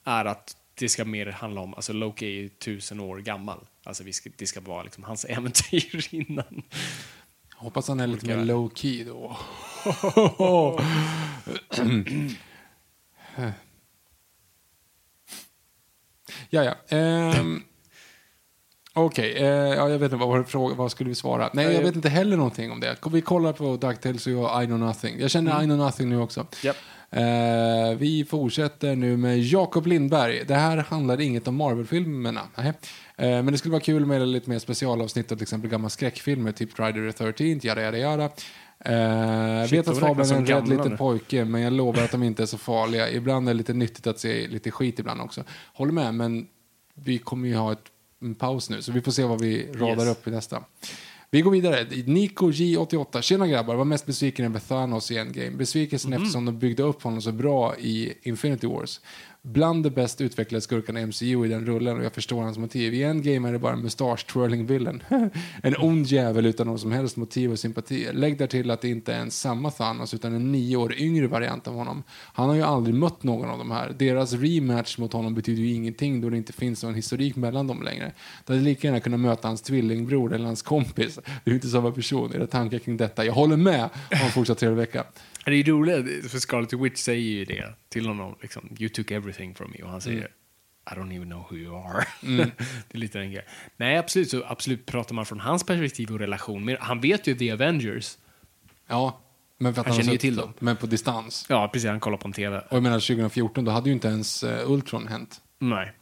[0.05, 3.67] är att det ska mer handla om, alltså Loki är ju tusen år gammal.
[3.85, 6.63] Alltså vi ska, det ska vara liksom hans äventyr innan.
[7.55, 9.37] Hoppas han är lite mer low key då.
[16.51, 16.97] ja, ja.
[16.97, 17.63] Ehm,
[18.95, 21.51] Okej, eh, ja, jag vet inte vad, fråga, vad skulle vi svara?
[21.53, 22.97] Nej, jag vet inte heller någonting om det.
[23.11, 25.21] Vi kollar på DuckTales och jag I know nothing.
[25.21, 26.47] Jag känner I know nothing nu också.
[26.63, 26.77] Japp.
[27.11, 30.45] Eh, vi fortsätter nu med Jakob Lindberg.
[30.45, 32.41] Det här handlar inget om Marvel-filmerna.
[32.57, 32.73] Nej.
[33.17, 36.53] Eh, men det skulle vara kul med lite mer specialavsnitt av till exempel gamla skräckfilmer,
[36.53, 38.31] typ Friday the 13th, yada yada yada.
[38.85, 40.97] Eh, Shit, vet att Fabian är en rädd liten nu.
[40.97, 43.11] pojke, men jag lovar att de inte är så farliga.
[43.11, 45.45] Ibland är det lite nyttigt att se lite skit ibland också.
[45.75, 46.47] Håller med, men
[46.95, 47.85] vi kommer ju ha ett,
[48.23, 50.19] en paus nu, så vi får se vad vi radar Yes.
[50.19, 50.63] upp i nästa.
[51.31, 51.87] Vi går vidare.
[52.07, 53.21] Nico J88.
[53.21, 55.51] Tjena grabbar, var mest besviken över Thanos i Endgame.
[55.51, 56.23] Besvikelsen Mhm.
[56.23, 59.01] eftersom de byggde upp honom så bra i Infinity Wars.
[59.53, 62.95] Bland de bäst utvecklade skurkarna i MCU i den rullen och jag förstår hans motiv.
[62.95, 65.03] I Endgame är det bara en mustasch twirling villain.
[65.63, 68.09] en ond jävel utan någon som helst motiv och sympati.
[68.13, 71.27] Lägg där till att det inte är en samma Thanos utan en nio år yngre
[71.27, 72.03] variant av honom.
[72.11, 73.95] Han har ju aldrig mött någon av de här.
[73.99, 77.83] Deras rematch mot honom betyder ju ingenting då det inte finns någon historik mellan dem
[77.83, 78.13] längre.
[78.47, 81.15] Det hade lika gärna kunnat möta hans tvillingbror eller hans kompis.
[81.15, 82.35] Det är ju inte samma person.
[82.35, 83.25] Era tankar kring detta?
[83.25, 83.91] Jag håller med.
[84.11, 85.05] Ha en fortsatt trevlig vecka.
[85.45, 88.37] Det är roligt, för Scarlet Witch säger ju det till honom.
[88.43, 89.83] Liksom, you took everything from me.
[89.83, 90.29] Och han säger
[90.91, 92.07] I don't even know who you are.
[92.89, 93.49] det är lite den grejen.
[93.77, 94.31] Nej, absolut.
[94.31, 96.65] Så absolut pratar man från hans perspektiv och relation.
[96.65, 98.19] Men han vet ju The Avengers.
[98.87, 99.21] Ja,
[99.59, 100.53] men för att Han har känner ju till dem.
[100.59, 101.47] Men på distans.
[101.49, 101.89] Ja, precis.
[101.89, 102.59] Han kollar på en TV.
[102.59, 105.41] Och jag menar 2014, då hade ju inte ens uh, Ultron hänt.
[105.59, 105.93] Nej.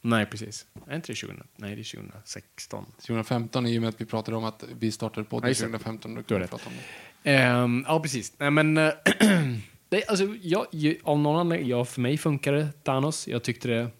[0.00, 0.66] Nej, precis.
[0.86, 1.32] Är inte det 20?
[1.56, 2.86] Nej, det är 2016.
[2.92, 5.66] 2015 i och med att vi pratade om att vi startade podden just det.
[5.66, 6.14] 2015.
[6.14, 6.50] Då kan vi rätt.
[6.50, 6.82] prata om det.
[7.28, 8.32] Um, ja, precis.
[8.38, 8.76] Nej, men...
[8.76, 8.92] Eh,
[9.88, 10.66] det, alltså, jag,
[11.02, 13.28] av någon anledning, ja, för mig funkar det, Thanos.
[13.28, 13.90] Jag tyckte det...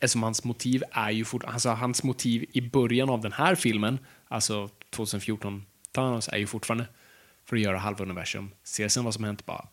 [0.00, 3.98] Eftersom hans motiv är ju fort, alltså hans motiv i början av den här filmen,
[4.28, 6.86] alltså 2014 Thanos, är ju fortfarande
[7.44, 8.50] för att göra halva universum.
[8.64, 9.68] Se sen vad som hänt, bara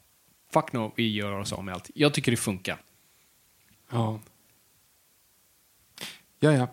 [0.55, 1.89] fuck no, vi gör oss av med allt.
[1.93, 2.81] Jag tycker det funkar.
[3.91, 4.19] Ja.
[6.39, 6.67] Ja, ja.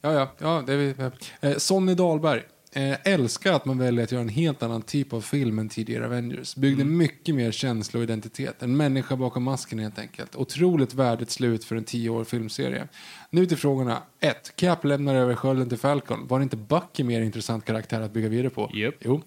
[0.00, 0.32] Ja, ja.
[0.38, 0.94] ja det är vi.
[1.40, 2.42] Eh, Sonny Dahlberg.
[2.76, 6.04] Eh, älskar att man väljer att göra en helt annan typ av film än tidigare
[6.06, 6.56] Avengers.
[6.56, 8.62] Byggde mycket mer känsla och identitet.
[8.62, 10.36] En människa bakom masken helt enkelt.
[10.36, 12.88] Otroligt värdigt slut för en tio år filmserie.
[13.30, 14.02] Nu till frågorna.
[14.20, 14.56] 1.
[14.56, 16.26] Cap lämnar över skölden till Falcon.
[16.26, 18.70] Var inte Bucky mer intressant karaktär att bygga vidare på?
[18.74, 18.94] Japp.
[19.00, 19.22] Jo.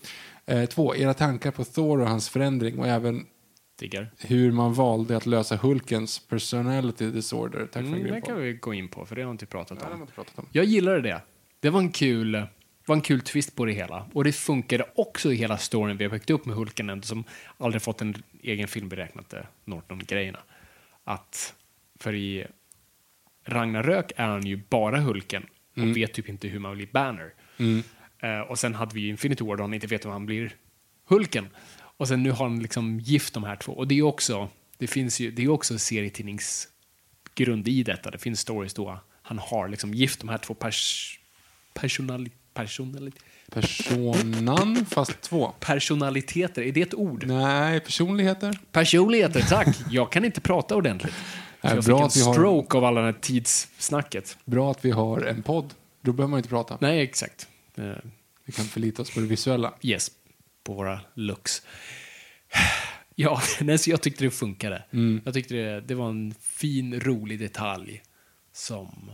[0.70, 0.96] 2.
[0.96, 3.26] era tankar på Thor och hans förändring och även
[3.80, 4.12] Diggar.
[4.18, 7.60] hur man valde att lösa Hulkens personality disorder.
[7.60, 9.46] Tack för en Mm, grym det kan vi gå in på, för det har inte
[9.46, 9.90] pratat om.
[9.92, 10.46] man inte pratat om.
[10.52, 11.22] Jag gillade det.
[11.60, 12.44] Det var en kul,
[12.90, 14.06] var en kul twist på det hela.
[14.14, 17.24] Och det funkade också i hela storyn vi har byggt upp med Hulken, som
[17.58, 20.40] aldrig fått en egen film beräknat det, Norton-grejerna.
[21.04, 21.56] Att,
[22.00, 22.46] för i
[23.46, 25.46] Ragnarök är han ju bara Hulken
[25.76, 27.34] och vet typ inte hur man blir Banner.
[28.20, 30.56] Eh, och sen hade vi ju Infinity War då han inte vet om han blir
[31.06, 31.48] Hulken.
[31.98, 33.72] Och sen nu har han liksom gift de här två.
[33.72, 38.12] Och det är också, det finns ju, det är också serietidningsgrund i detta.
[38.12, 41.20] Det finns stories då han har liksom gift de här två pers,
[41.74, 43.12] personali, personali,
[43.52, 45.54] Personan, fast två.
[45.60, 46.62] personaliteter.
[46.62, 47.24] Är det ett ord?
[47.28, 48.60] Nej, personligheter.
[48.72, 49.78] Personligheter, tack.
[49.90, 51.14] Jag kan inte prata ordentligt.
[51.62, 54.38] Nej, jag bra fick en att vi har- stroke av alla det här tidssnacket.
[54.46, 55.74] Bra att vi har en podd.
[56.02, 56.78] Då behöver man inte prata.
[56.82, 57.48] Nej, exakt.
[57.76, 57.92] Eh,
[58.46, 59.74] Vi kan förlita oss på det visuella.
[59.82, 60.12] Yes,
[60.64, 61.62] på våra looks.
[63.16, 63.42] Ja,
[63.88, 64.84] jag tyckte det funkade.
[64.94, 65.22] Mm.
[65.26, 68.02] Jag tyckte det, det var en fin, rolig detalj
[68.54, 69.12] som...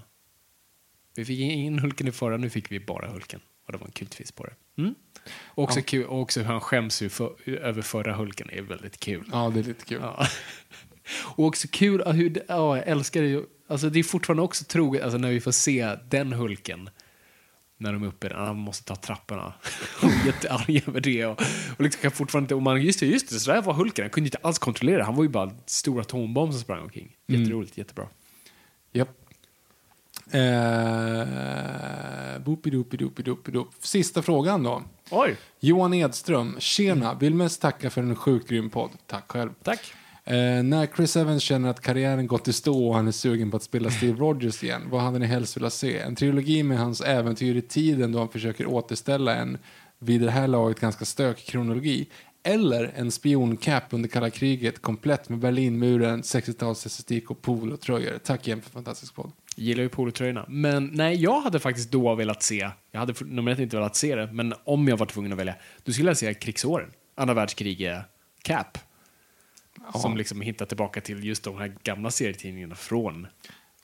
[1.16, 3.40] Vi fick in Hulken i förra, nu fick vi bara Hulken.
[3.66, 4.82] Och det var en kul twist på det.
[4.82, 4.96] Mm.
[5.56, 9.30] Också kul, och också hur han skäms för, över förra Hulken är väldigt kul.
[9.32, 10.00] Ja, det är lite kul.
[10.02, 10.28] Ja.
[11.36, 13.44] Och också kul ja, hur, ja, jag älskar det ju.
[13.68, 16.90] Alltså det är fortfarande också troget, alltså när vi får se den Hulken
[17.78, 19.54] när de är uppe, han måste ta trapporna.
[20.02, 21.26] Och jättearg över det.
[21.26, 21.42] Och,
[21.78, 24.04] och liksom kan fortfarande inte, och man, just det, just det, så där var Hulken.
[24.04, 25.04] Han kunde inte alls kontrollera.
[25.04, 27.16] Han var ju bara en stor atombomb som sprang omkring.
[27.28, 28.08] Jätteroligt, jättebra.
[28.92, 29.25] Japp.
[30.32, 31.26] Eh,
[32.40, 33.68] boopidoopidoopidoopidoop.
[33.80, 34.84] Sista frågan då.
[35.12, 36.56] Oj, Johan Edström.
[36.60, 37.14] Tjena.
[37.14, 38.90] Vill mest tacka för en sjukt grym podd.
[39.08, 39.50] Tack själv.
[39.64, 39.94] tack.
[40.28, 43.58] Eh, när Chris Evans känner att karriären gått i stå och han är sugen på
[43.58, 46.00] att spela Steve Rogers igen, vad hade ni helst velat se?
[46.00, 49.58] En trilogi med hans äventyr i tiden då han försöker återställa en,
[50.00, 52.10] vid det här laget ganska stökig kronologi.
[52.44, 58.18] Eller en spioncap under kalla kriget komplett med Berlinmuren, 60-tals estetik och polotröjor.
[58.24, 59.32] Tack igen för fantastisk podd.
[59.56, 60.46] Gillar ju polotröjorna.
[60.48, 64.16] Men nej, jag hade faktiskt då velat se, jag hade nummer ett inte velat se
[64.16, 66.92] det, men om jag var tvungen att välja, då skulle jag se krigsåren.
[67.16, 68.06] Andra världskriget
[68.44, 68.78] Cap.
[70.02, 73.28] Som liksom hittar tillbaka till just de här gamla serietidningarna från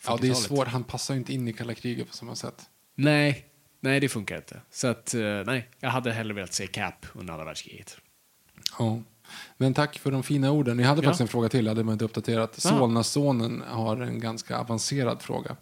[0.06, 0.38] Ja, det är 40-talet.
[0.38, 0.68] svårt.
[0.68, 2.70] Han passar ju inte in i kalla kriget på samma sätt.
[2.96, 3.46] Nej,
[3.80, 4.62] nej det funkar inte.
[4.72, 7.98] Så att, eh, nej, jag hade hellre velat se Cap under andra världskriget.
[8.80, 9.02] Ja.
[9.58, 10.78] Men tack för de fina orden.
[10.78, 11.04] Ni hade Ja.
[11.06, 12.60] faktiskt en fråga till, hade man inte uppdaterat.
[12.64, 12.70] Ja.
[12.70, 15.56] Solnasonen har en ganska avancerad fråga.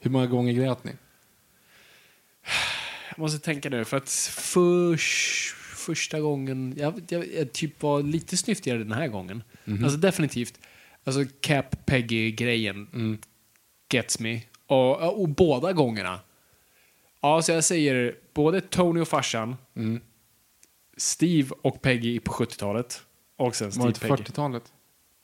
[0.00, 0.92] Hur många gånger grät ni?
[3.10, 6.74] Jag måste tänka nu, för att förs, första gången...
[6.76, 9.42] Jag, jag, jag typ var lite snyftigare den här gången.
[9.82, 10.58] Alltså definitivt.
[11.04, 13.18] Alltså Cap Peggy-grejen
[13.92, 14.40] gets me.
[14.66, 16.20] Och, och båda gångerna.
[17.22, 19.56] Ja, så jag säger både Tony och farsan,
[21.00, 23.02] Steve och Peggy på 70-talet.
[23.36, 24.30] Och sen Var Steve det Peggy.
[24.30, 24.62] 40-talet?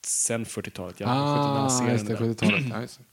[0.06, 1.06] Sen 40-talet, ja.
[1.08, 2.64] Ah, 70-talet just det, 70-talet.
[2.70, 3.04] Ja, just det.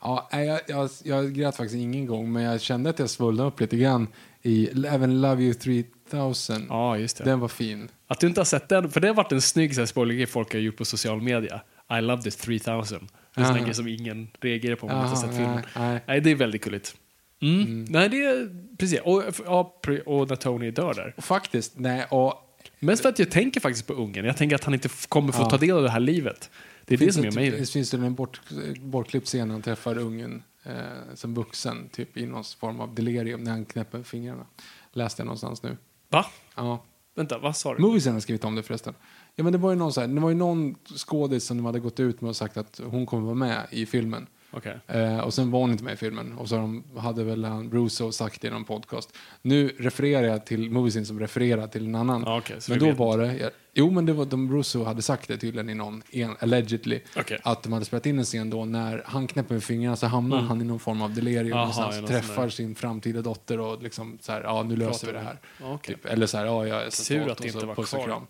[0.00, 3.60] Ja, jag, jag, jag grät faktiskt ingen gång, men jag kände att jag svullnade upp
[3.60, 4.08] lite grann
[4.42, 6.66] i även Love You 3000.
[6.68, 7.24] Ja, just det.
[7.24, 7.88] Den var fin.
[8.06, 10.60] Att du inte har sett den, för det har varit en snygg spoilergrej folk har
[10.60, 11.60] gjort på social media.
[11.98, 13.08] I love this 3000.
[13.34, 15.62] Det är en grej som ingen reagerar på om man inte har sett filmen.
[15.76, 16.20] nej, nej.
[16.20, 16.96] Det är väldigt gulligt.
[17.42, 17.84] Mm.
[17.88, 19.00] Nej, det är precis.
[19.00, 19.74] Och, ja,
[20.06, 21.14] och när Tony dör där.
[21.18, 22.42] Faktiskt, nej, och
[22.78, 24.24] Mest för att jag tänker faktiskt på ungen.
[24.24, 25.50] Jag tänker att han inte kommer få Ja.
[25.50, 26.50] ta del av det här livet.
[26.84, 27.50] Det är det som gör mig...
[27.50, 28.40] Det finns det en bort,
[28.80, 30.74] bortklippt scen när han träffar ungen eh,
[31.14, 34.46] som vuxen, typ i någon form av delirium när han knäpper fingrarna.
[34.92, 35.76] Läste jag någonstans nu.
[36.08, 36.26] Va?
[36.56, 36.84] Ja.
[37.14, 37.82] Vänta, vad sa du?
[37.82, 38.94] Moviesen har skrivit om det förresten.
[39.34, 41.66] Ja, men det var ju någon, så här, det var ju någon skådis som de
[41.66, 44.26] hade gått ut med och sagt att hon kommer vara med i filmen.
[44.56, 44.78] Okej.
[44.86, 46.38] Eh, och sen var hon inte med i filmen.
[46.38, 49.16] Och så de, hade väl han Russo sagt i någon podcast.
[49.42, 52.26] Nu refererar jag till Moviesen som refererar till en annan.
[52.26, 53.50] Okej, så men då var det...
[53.78, 57.00] Jo, men det var, de Russo hade sagt det tydligen i någon, en, allegedly.
[57.16, 57.38] Okej.
[57.42, 60.40] Att de hade spelat in en scen då när han knäpper med fingrarna så hamnar
[60.40, 61.58] han i någon form av delirium Mm.
[61.58, 65.18] Aha, någon Träffar sin framtida dotter och liksom så här, ja nu löser vi det
[65.18, 65.38] här.
[65.60, 65.94] Ja, okej.
[65.94, 66.06] Typ.
[66.06, 68.04] Eller så här, ja jag är stolt att det och inte var och kvar.
[68.04, 68.26] kram.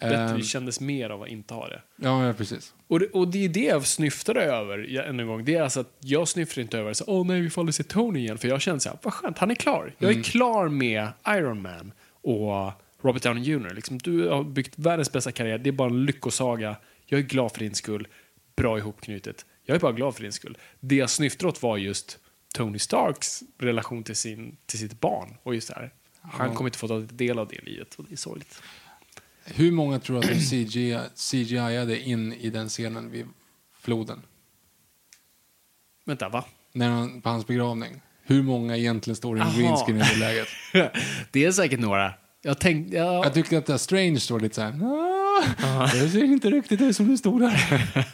[0.00, 1.82] Bättre, Ehm, kändes mer av att inte ha det.
[1.96, 2.74] ja, ja, precis.
[2.86, 5.44] Och det, och det är det jag snyftade över än en gång.
[5.44, 7.82] Det är alltså att jag snyftar inte över så åh nej, vi får aldrig se
[7.82, 8.38] Tony igen.
[8.38, 9.94] För jag känner så här, vad skönt, han är klar.
[9.98, 11.92] Jag är klar med Iron Man
[12.22, 13.74] och Robert Downey Jr.
[13.74, 16.76] Liksom, du har byggt världens bästa karriär, det är bara en lyckosaga.
[17.06, 18.08] Jag är glad för din skull.
[18.56, 19.46] Bra ihopknutet.
[19.64, 20.58] Jag är bara glad för din skull.
[20.80, 22.18] Det jag snyftade åt var just
[22.54, 25.36] Tony Starks relation till, sin, till sitt barn.
[25.42, 25.90] Och just det här,
[26.20, 28.62] han kommer inte få ta del av det livet och det är sorgligt.
[29.46, 33.26] Hur många tror att de CGI, CGI-ade in i den scenen vid
[33.80, 34.22] floden?
[36.04, 36.44] Vänta, va?
[36.72, 38.00] När han, på hans begravning.
[38.22, 39.58] Hur många egentligen står i en Aha.
[39.58, 40.48] green screen i det läget?
[41.30, 42.14] det är säkert några.
[42.42, 42.96] Jag tänkte...
[42.96, 44.72] Ja, Jag tyckte att det Strange står lite så här.
[45.62, 47.82] "Ah, Det ser inte riktigt ut som det stod där.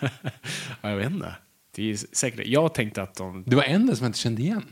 [0.82, 1.34] Ja, jag vet inte.
[1.74, 3.44] Det är säkert Jag tänkte att de...
[3.46, 4.64] Det var en där som jag inte kände igen.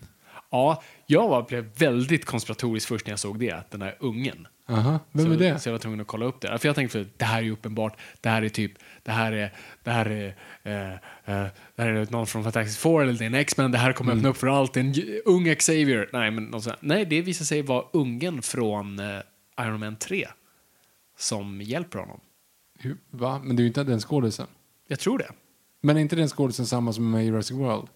[0.50, 3.64] Ja, jag var, blev väldigt konspiratorisk först när jag såg det.
[3.70, 4.46] Den här ungen.
[4.70, 5.58] Aha, vem så, är det?
[5.58, 6.58] Så jag var tvungen att kolla upp det.
[6.58, 7.98] För jag tänkte, för det här är ju uppenbart.
[8.20, 8.72] Det här är typ,
[9.02, 9.52] det här är,
[9.82, 13.26] det här är, eh, eh, det här är någon från Fantastic Four eller det är
[13.26, 13.72] en X-Men.
[13.72, 14.72] Det här kommer öppna upp för allt.
[14.72, 16.08] Det är en ung Xavier.
[16.12, 16.76] Nej, men något sånt.
[16.80, 19.20] Nej, det visade sig vara ungen från eh,
[19.60, 20.28] Iron Man 3.
[21.18, 22.20] Som hjälper honom.
[22.78, 23.40] Hur, va?
[23.44, 24.46] Men det är ju inte den skådisen.
[24.88, 25.30] Jag tror det.
[25.80, 27.88] Men är inte den skådisen samma som med Jurassic World?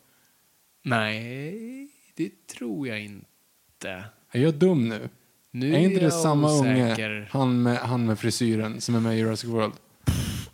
[0.82, 4.04] Nej, det tror jag inte.
[4.30, 5.08] Är jag dum nu?
[5.54, 7.10] Nu är inte det jag samma osäker.
[7.10, 9.72] unge, han med, han med frisyren, som är med i Jurassic World?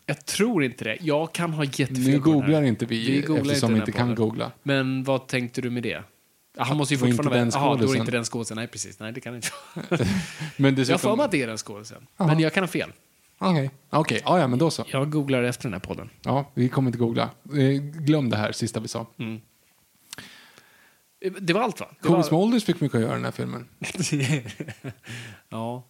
[0.07, 0.99] Jag tror inte det.
[1.01, 4.15] Jag kan ha jättefel Nu googlar inte vi, Vi googlar eftersom vi inte kan podden.
[4.29, 4.53] googla.
[4.63, 6.03] Men vad tänkte du med det?
[6.57, 7.63] Ja, han måste ju fortfarande den vara...
[7.65, 8.57] Jaha, då är inte den skådisen.
[8.57, 8.99] Nej, precis.
[9.01, 9.49] Nej, det kan inte.
[10.57, 11.17] Men Jag har för dessutom...
[11.17, 12.07] mig att det är den skådisen.
[12.17, 12.93] Men jag kan ha fel.
[13.39, 14.21] Okej, okej.
[14.25, 14.85] Ja, ja, men då så.
[14.93, 16.11] Jag googlar efter den här podden.
[16.23, 17.31] Ja, vi kommer inte googla.
[17.53, 19.07] Eh, Glöm det här sista vi sa.
[21.41, 21.87] Det var allt, va?
[21.91, 22.23] Det Kobe var...
[22.23, 23.69] Smulders fick mycket att göra i den här filmen.
[25.49, 25.85] ja.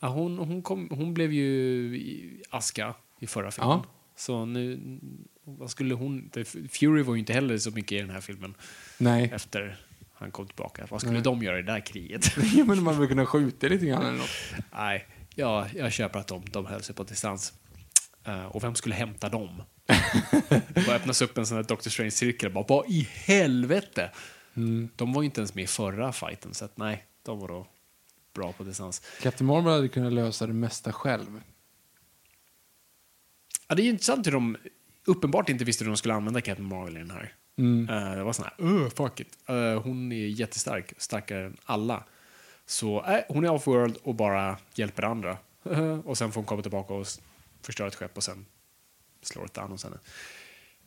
[0.00, 3.70] ja hon, hon, kom, hon blev ju aska i förra filmen.
[3.70, 3.84] Ja.
[4.16, 4.80] Så nu...
[5.44, 6.30] Vad skulle hon...
[6.70, 8.54] Fury var ju inte heller så mycket i den här filmen
[8.98, 9.30] Nej.
[9.34, 9.78] efter
[10.20, 10.86] han kom tillbaka.
[10.90, 11.22] Vad skulle Nej.
[11.22, 12.36] de göra i det där kriget?
[12.54, 14.30] ja, men man vill kunna skjuta lite grann eller något.
[14.72, 17.52] Nej, ja, jag köper att de, de höll sig på distans.
[18.24, 19.62] Eh, och vem skulle hämta dem?
[20.74, 22.52] Det bara öppnas upp en sån här Doctor Strange-cirkel.
[22.52, 24.10] Bara, vad i helvete?
[24.54, 24.88] Mm.
[24.96, 27.66] De var ju inte ens med i förra fighten, så att nej, de var då
[28.34, 29.02] bra på distans.
[29.22, 31.42] Captain Marvel hade kunnat lösa det mesta själv.
[33.68, 34.56] Ja, det är intressant hur de
[35.04, 37.34] uppenbart inte visste hur de skulle använda Captain Marvel i den här.
[37.60, 39.38] Eh, det var sån här, uh, fuck it.
[39.46, 42.04] Eh, hon är jättestark, starkare än alla.
[42.66, 45.38] Så äh, hon är off-world och bara hjälper andra.
[46.04, 47.06] och sen får hon komma tillbaka och
[47.62, 48.46] förstöra ett skepp och sen
[49.22, 49.98] slår ett Thanos henne.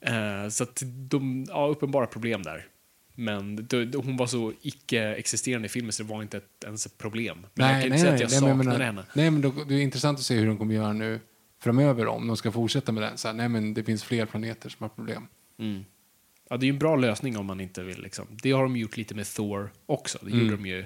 [0.01, 2.67] Eh, så att de, ja, uppenbara problem där.
[3.15, 6.85] Men det, det, hon var så icke-existerande i filmen så det var inte ett, ens
[6.85, 7.45] ett problem.
[7.53, 9.03] Men jag kan inte säga att jag nej, men saknade menar- henne.
[9.15, 11.19] Nej, men då, det är intressant att se hur de kommer göra nu
[11.59, 13.17] framöver om de ska fortsätta med den.
[13.17, 15.27] Så här, nej, men det finns fler planeter som har problem.
[16.49, 18.01] Ja, det är ju en bra lösning om man inte vill.
[18.01, 18.27] Liksom.
[18.31, 20.17] Det har de gjort lite med Thor också.
[20.21, 20.39] Det Mm.
[20.45, 20.85] gjorde de ju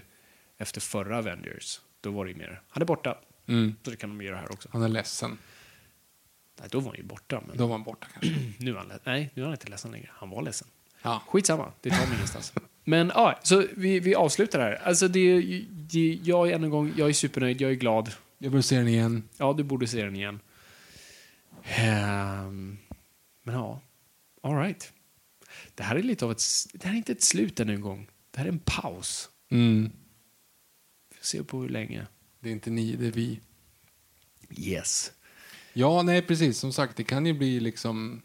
[0.57, 1.79] efter förra Avengers.
[2.01, 3.17] Då var det ju mer, han är borta.
[3.47, 3.75] Mm.
[3.83, 4.69] Så det kan de göra här också.
[4.71, 5.37] Han är ledsen.
[6.59, 7.43] Nej, då var han ju borta.
[7.47, 8.41] Men Då var han borta kanske.
[8.59, 10.09] nu, är han, nej, nu är han inte ledsen längre.
[10.13, 10.67] Han var ledsen.
[11.01, 11.21] Ja.
[11.27, 12.53] Skitsamma, det tar mig ingenstans.
[12.83, 14.75] Men ja, så vi, vi avslutar här.
[14.75, 18.11] Alltså det, det, jag är än en gång, jag är supernöjd, jag är glad.
[18.37, 19.29] Jag vill se den igen.
[19.37, 20.39] Ja, du borde se den igen.
[21.63, 22.77] Ehm,
[23.43, 23.81] men ja,
[24.41, 24.93] all right.
[25.75, 26.41] Det här är lite av ett,
[26.73, 28.07] det här är inte ett slut ännu en gång.
[28.31, 29.29] Det här är en paus.
[29.49, 29.91] Mm.
[31.09, 32.07] Vi får se på hur länge.
[32.39, 33.39] Det är inte ni, det är vi.
[34.57, 35.11] Yes.
[35.79, 36.59] Ja, nej precis.
[36.59, 38.21] Som sagt, det kan ju bli liksom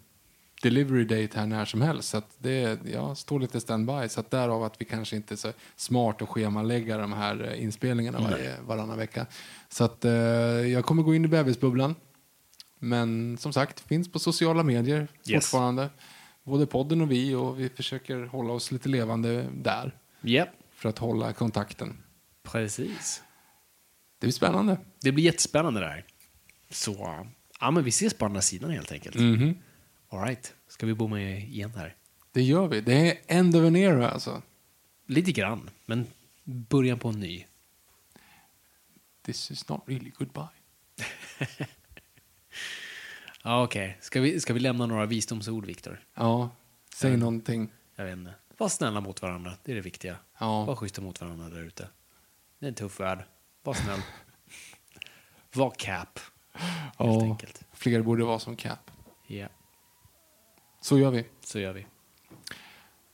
[0.62, 2.08] delivery date här när som helst.
[2.08, 4.08] Så att det ja, står lite standby.
[4.08, 7.62] Så att därav att vi kanske inte är så smart att schemalägga de här eh,
[7.62, 9.26] inspelningarna varje, varannan vecka.
[9.68, 11.94] Så att eh, jag kommer gå in i bebisbubblan.
[12.78, 15.44] Men som sagt, finns på sociala medier Yes.
[15.44, 15.90] fortfarande.
[16.44, 19.96] Både podden och vi och vi försöker hålla oss lite levande där.
[20.20, 21.98] Japp, För att hålla kontakten.
[22.42, 23.22] precis.
[24.18, 24.76] Det blir spännande.
[25.00, 26.04] Det blir jättespännande där.
[26.70, 27.26] Så,
[27.62, 29.14] ja men vi ses på andra sidan helt enkelt.
[29.16, 29.58] Mhm.
[30.08, 30.54] All right.
[30.68, 31.96] Ska vi bomma igen här?
[32.32, 32.80] Det gör vi.
[32.80, 34.42] Det är end of an era alltså.
[35.06, 36.06] Lite grann, men
[36.44, 37.46] början på en ny.
[39.22, 40.48] This is not really goodbye.
[43.44, 46.00] Ja, Okej, ska, vi, ska vi lämna några visdomsord, Viktor?
[46.14, 46.50] Ja,
[46.94, 47.20] säg Mm.
[47.20, 47.72] någonting.
[47.96, 48.34] Jag vet inte.
[48.58, 50.16] Var snälla mot varandra, det är det viktiga.
[50.38, 50.64] Ja.
[50.64, 51.88] Var schyssta mot varandra där ute.
[52.58, 53.24] Det är en tuff värld.
[53.62, 54.00] Var snäll.
[55.52, 56.20] Var cap,
[56.98, 57.62] helt enkelt.
[57.72, 58.90] fler borde vara som Cap.
[59.26, 59.46] Ja,
[60.80, 61.24] Så gör vi.
[61.44, 61.86] så gör vi.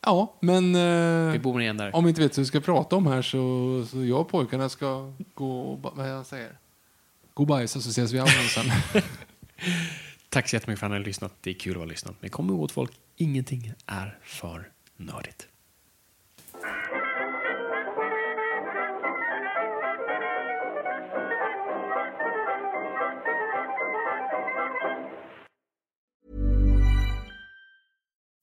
[0.01, 1.97] Ja, men eh, Vi bommar igen där.
[1.97, 4.69] om vi inte vet vad vi ska prata om här så, så jag och pojkarna
[4.69, 6.59] ska gå och, ba- vad jag säger,
[7.35, 8.65] gå och bajsa så ses vi andra sen.
[10.29, 11.33] Tack så jättemycket för att ni har lyssnat.
[11.41, 12.15] Det är kul att ha lyssnat.
[12.21, 15.49] Men kom ihåg folk, ingenting är för nördigt.